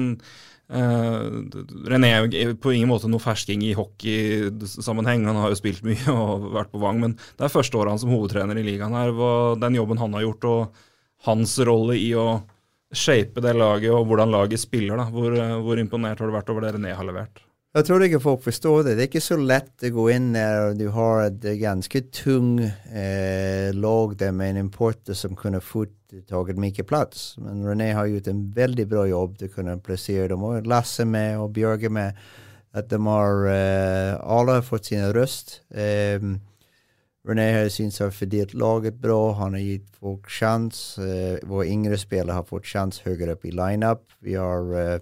eh, 0.72 1.26
René 1.92 2.12
er 2.14 2.30
jo 2.30 2.56
på 2.64 2.72
ingen 2.76 2.92
måte 2.92 3.10
noe 3.12 3.24
fersking 3.24 3.64
i 3.68 3.74
hockeysammenheng. 3.76 5.26
Han 5.28 5.40
har 5.42 5.52
jo 5.52 5.60
spilt 5.60 5.84
mye 5.88 6.16
og 6.16 6.48
vært 6.56 6.72
på 6.72 6.84
Vang, 6.84 7.02
men 7.04 7.18
det 7.20 7.48
er 7.48 7.52
første 7.52 7.80
året 7.80 7.92
han 7.92 8.04
som 8.06 8.14
hovedtrener 8.16 8.60
i 8.62 8.64
ligaen 8.68 8.96
her. 8.96 9.12
Hva, 9.16 9.34
den 9.60 9.76
jobben 9.76 10.00
han 10.00 10.16
har 10.16 10.24
gjort 10.30 10.48
og 10.52 10.86
hans 11.28 11.58
rolle 11.68 11.98
i 12.00 12.14
å 12.16 12.30
shape 12.96 13.44
det 13.44 13.56
laget 13.58 13.92
og 13.92 14.08
hvordan 14.08 14.32
laget 14.32 14.64
spiller, 14.64 14.96
da. 15.02 15.10
Hvor, 15.12 15.36
hvor 15.66 15.82
imponert 15.82 16.24
har 16.24 16.32
du 16.32 16.38
vært 16.38 16.56
over 16.56 16.64
det 16.64 16.78
René 16.78 16.96
har 16.96 17.08
levert? 17.08 17.44
Jag 17.76 17.84
tror 17.86 18.06
ikke 18.06 18.22
folk 18.24 18.44
forstår 18.46 18.86
det. 18.86 18.92
Det 18.96 19.04
er 19.04 19.08
ikke 19.10 19.20
så 19.20 19.36
lett 19.36 19.84
å 19.84 19.90
gå 19.92 20.04
inn 20.14 20.30
der, 20.32 20.70
og 20.70 20.78
du 20.80 20.86
har 20.96 21.26
et 21.26 21.48
ganske 21.60 22.02
tung 22.16 22.62
eh, 22.64 23.74
lag 23.76 24.14
der 24.16 24.32
med 24.32 24.54
en 24.54 24.60
importer 24.62 25.18
som 25.20 25.36
kunne 25.36 25.60
fort 25.60 25.92
tatt 26.30 26.54
mye 26.56 26.86
plass. 26.88 27.34
Men 27.44 27.66
René 27.68 27.90
har 27.98 28.08
gjort 28.08 28.30
en 28.32 28.46
veldig 28.56 28.86
bra 28.88 29.04
jobb 29.10 29.36
Du 29.42 29.50
kunne 29.52 29.76
plassere 29.84 30.30
dem. 30.32 30.46
og 30.48 30.70
Lasse 30.72 31.04
med 31.04 31.36
og 31.42 31.52
Bjørge 31.58 31.92
med. 31.92 32.16
At 32.72 32.88
de 32.94 33.02
har, 33.10 33.46
eh, 33.52 34.16
Alle 34.24 34.56
har 34.62 34.62
fått 34.62 34.86
sine 34.86 35.12
røst. 35.12 35.60
Eh, 35.76 36.24
René 37.28 37.52
har 37.58 37.68
syntes 37.68 38.00
har 38.00 38.16
fordelt 38.16 38.54
laget 38.54 39.02
bra. 39.02 39.34
Han 39.34 39.52
har 39.52 39.60
gitt 39.60 39.92
folk 40.00 40.30
chans. 40.30 40.98
Eh, 40.98 41.44
våre 41.44 41.68
yngre 41.68 41.98
spillere 41.98 42.40
har 42.40 42.48
fått 42.48 42.72
chans 42.72 43.02
høyere 43.04 43.36
opp 43.36 43.44
i 43.44 43.52
line-up. 43.52 44.08
Vi 44.22 44.40
har 44.40 44.74
eh, 44.80 45.00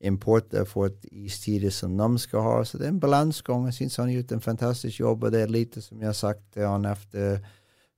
importer 0.00 0.64
at 0.84 1.06
istider 1.12 1.70
som 1.70 1.96
de 1.96 2.18
skal 2.18 2.40
ha. 2.44 2.56
Så 2.64 2.78
det 2.78 2.86
er 2.86 2.94
en 2.94 3.00
balansgång. 3.00 3.66
Jeg 3.66 3.74
syns 3.74 3.96
han 3.96 4.10
har 4.10 4.20
gjort 4.20 4.32
en 4.32 4.40
fantastisk 4.40 5.00
jobb 5.00 5.24
og 5.24 5.32
det 5.32 5.42
er 5.42 5.52
lite 5.52 5.82
som 5.82 6.00
jeg 6.00 6.08
har 6.08 6.18
sagt 6.18 6.42
til 6.52 6.66
han 6.68 6.84
efter 6.84 7.38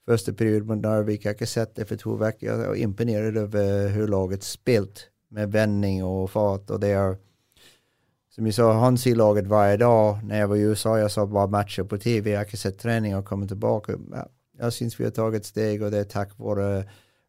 første 0.09 0.33
period 0.33 0.67
mot 0.67 0.81
Narvik. 0.81 1.25
Jeg 1.25 1.31
har 1.31 1.35
ikke 1.35 1.47
sett 1.47 1.77
det 1.77 1.89
for 1.89 1.97
to 1.97 2.15
uker. 2.17 2.43
Jeg 2.43 2.61
er 2.61 2.75
imponert 2.75 3.37
over 3.37 3.91
hvor 3.93 4.07
laget 4.07 4.45
spilt 4.45 5.11
med 5.31 5.53
vending 5.53 6.05
og 6.05 6.31
fart 6.31 6.71
og 6.71 6.81
det 6.81 6.93
er 6.97 7.17
som 8.39 8.47
jeg 8.47 8.55
sa, 8.55 8.69
han 8.79 8.95
sier 8.95 9.17
laget 9.19 9.49
varje 9.51 9.81
dag. 9.83 10.21
Når 10.23 10.35
jeg 10.37 10.49
var 10.49 10.57
i 10.57 10.67
USA, 10.71 10.91
jeg 11.01 11.11
sa 11.11 11.25
bare 11.27 11.51
matcher 11.51 11.83
på 11.91 11.97
tv. 11.99 12.31
Jeg 12.31 12.39
har 12.39 12.47
ikke 12.47 12.61
sett 12.61 12.77
trening 12.79 13.17
og 13.17 13.25
kommet 13.27 13.51
tilbake. 13.51 13.97
Jeg 14.61 14.73
syns 14.73 14.95
vi 14.99 15.09
har 15.09 15.11
tagit 15.11 15.47
steg 15.47 15.83
og 15.83 15.91
det 15.91 16.05
er 16.05 16.13
takk 16.13 16.37
vare 16.39 16.85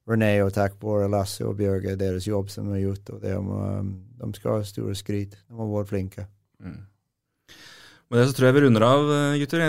René 0.10 0.32
og 0.44 0.52
Takbor 0.56 1.04
og 1.06 1.14
Lasse 1.14 1.46
og 1.46 1.58
Bjørge, 1.60 1.98
deres 2.00 2.28
jobb 2.28 2.50
som 2.54 2.68
de 2.68 2.78
har 2.78 2.86
gjort. 2.88 3.14
og 3.14 3.24
de, 3.24 3.34
de 4.24 4.30
skal 4.38 4.58
ha 4.58 4.68
store 4.68 4.98
skryt. 4.98 5.38
De 5.38 5.58
har 5.60 5.70
varit 5.70 5.92
flinke. 5.92 6.26
Mm. 6.60 6.82
Med 8.10 8.20
det 8.20 8.28
så 8.30 8.36
tror 8.36 8.50
jeg 8.50 8.58
vi 8.58 8.66
runder 8.66 8.86
av, 8.88 9.10
gutter. 9.38 9.66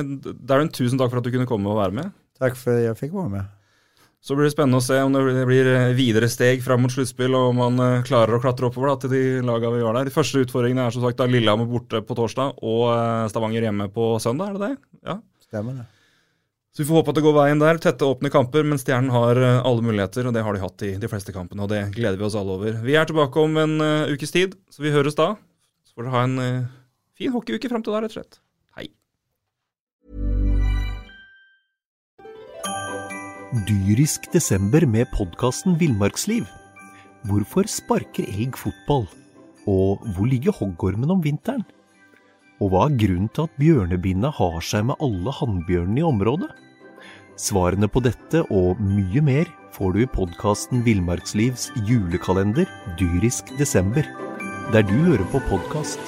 Darren, 0.49 0.73
tusen 0.73 1.01
takk 1.01 1.13
for 1.13 1.21
at 1.21 1.27
du 1.29 1.33
kunne 1.35 1.49
komme 1.49 1.69
og 1.69 1.81
være 1.83 1.97
med. 1.99 2.13
Takk 2.41 2.57
for 2.57 2.73
at 2.73 2.87
jeg 2.87 3.01
fikk 3.03 3.17
være 3.19 3.35
med. 3.35 3.57
Så 4.21 4.37
blir 4.37 4.45
det 4.45 4.53
spennende 4.53 4.81
å 4.81 4.85
se 4.85 4.99
om 5.01 5.15
det 5.15 5.45
blir 5.49 5.69
videre 5.97 6.29
steg 6.29 6.61
fram 6.65 6.83
mot 6.85 6.93
sluttspill, 6.93 7.37
og 7.37 7.53
om 7.53 7.61
man 7.63 8.03
klarer 8.05 8.37
å 8.37 8.41
klatre 8.43 8.69
oppover 8.69 8.93
da, 8.93 8.97
til 9.01 9.15
de 9.15 9.23
lagene 9.45 9.79
vi 9.79 9.85
var 9.85 9.97
der. 9.97 10.11
De 10.11 10.17
første 10.17 10.43
utfordringene 10.45 10.89
er 10.89 10.97
som 10.97 11.05
sagt 11.05 11.21
da 11.21 11.29
Lillehammer 11.29 11.69
borte 11.69 12.03
på 12.05 12.17
torsdag 12.17 12.61
og 12.61 13.31
Stavanger 13.33 13.69
hjemme 13.69 13.89
på 13.93 14.13
søndag, 14.21 14.53
er 14.53 14.59
det 14.59 14.69
det? 14.69 15.01
Ja. 15.09 15.17
Stemmer 15.49 15.81
det. 15.81 15.89
Så 16.71 16.85
vi 16.85 16.87
får 16.87 17.01
håpe 17.01 17.11
at 17.11 17.19
det 17.19 17.25
går 17.25 17.35
veien 17.35 17.61
der. 17.61 17.79
Tette, 17.83 18.07
åpne 18.07 18.31
kamper, 18.31 18.63
men 18.67 18.79
Stjernen 18.79 19.11
har 19.11 19.39
eh, 19.43 19.57
alle 19.67 19.83
muligheter, 19.83 20.29
og 20.29 20.35
det 20.37 20.45
har 20.47 20.55
de 20.55 20.63
hatt 20.63 20.85
i 20.87 20.93
de 21.03 21.09
fleste 21.11 21.35
kampene. 21.35 21.65
Og 21.67 21.73
det 21.73 21.81
gleder 21.97 22.19
vi 22.21 22.27
oss 22.29 22.37
alle 22.39 22.55
over. 22.55 22.77
Vi 22.85 22.95
er 22.95 23.09
tilbake 23.11 23.43
om 23.43 23.59
en 23.59 23.75
uh, 23.83 24.13
ukes 24.13 24.31
tid, 24.31 24.55
så 24.71 24.85
vi 24.85 24.95
høres 24.95 25.19
da. 25.19 25.33
Så 25.83 25.97
får 25.97 26.07
dere 26.07 26.15
ha 26.15 26.23
en 26.29 26.39
uh, 26.39 26.69
fin 27.19 27.35
hockeyuke 27.35 27.73
fram 27.73 27.83
til 27.83 27.97
da, 27.97 28.05
rett 28.05 28.15
og 28.15 28.21
slett. 28.21 28.39
Hei. 28.79 28.87
Dyrisk 33.67 34.31
desember 34.31 34.87
med 34.87 35.11
podkasten 35.17 35.75
Villmarksliv. 35.81 36.47
Hvorfor 37.27 37.67
sparker 37.67 38.31
elg 38.31 38.55
fotball? 38.57 39.11
Og 39.67 40.07
hvor 40.15 40.31
ligger 40.31 40.55
hoggormen 40.55 41.19
om 41.19 41.27
vinteren? 41.27 41.67
Og 42.61 42.69
hva 42.69 42.81
er 42.91 42.97
grunnen 43.01 43.31
til 43.33 43.47
at 43.47 43.55
bjørnebinna 43.57 44.29
har 44.37 44.59
seg 44.61 44.85
med 44.91 45.01
alle 45.01 45.33
hannbjørnene 45.33 46.03
i 46.03 46.05
området? 46.05 46.51
Svarene 47.41 47.89
på 47.89 48.03
dette 48.05 48.43
og 48.53 48.83
mye 48.85 49.23
mer 49.25 49.49
får 49.73 49.95
du 49.95 50.03
i 50.03 50.09
podkasten 50.13 50.83
Villmarkslivs 50.85 51.71
julekalender 51.89 52.69
dyrisk 53.01 53.49
desember, 53.57 54.05
der 54.75 54.85
du 54.85 54.93
hører 55.07 55.25
på 55.33 55.41
podkast. 55.49 56.03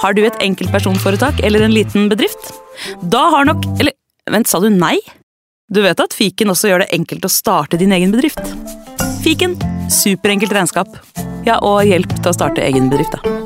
Har 0.00 0.16
du 0.16 0.24
et 0.24 0.40
enkeltpersonforetak 0.40 1.44
eller 1.44 1.66
en 1.66 1.76
liten 1.76 2.08
bedrift? 2.08 2.54
Da 3.04 3.26
har 3.36 3.44
nok 3.44 3.66
Eller 3.76 3.92
vent, 4.32 4.48
sa 4.48 4.64
du 4.64 4.70
nei? 4.72 4.96
Du 5.68 5.84
vet 5.84 6.00
at 6.00 6.16
fiken 6.16 6.48
også 6.48 6.72
gjør 6.72 6.86
det 6.86 6.94
enkelt 6.96 7.28
å 7.28 7.36
starte 7.36 7.76
din 7.76 7.92
egen 7.92 8.16
bedrift? 8.16 8.40
Fiken 9.20 9.56
superenkelt 9.88 10.52
regnskap. 10.52 10.88
Ja, 11.44 11.58
og 11.60 11.84
hjelp 11.88 12.16
til 12.16 12.32
å 12.32 12.36
starte 12.36 12.64
egen 12.64 12.88
bedrift, 12.92 13.16
da. 13.16 13.39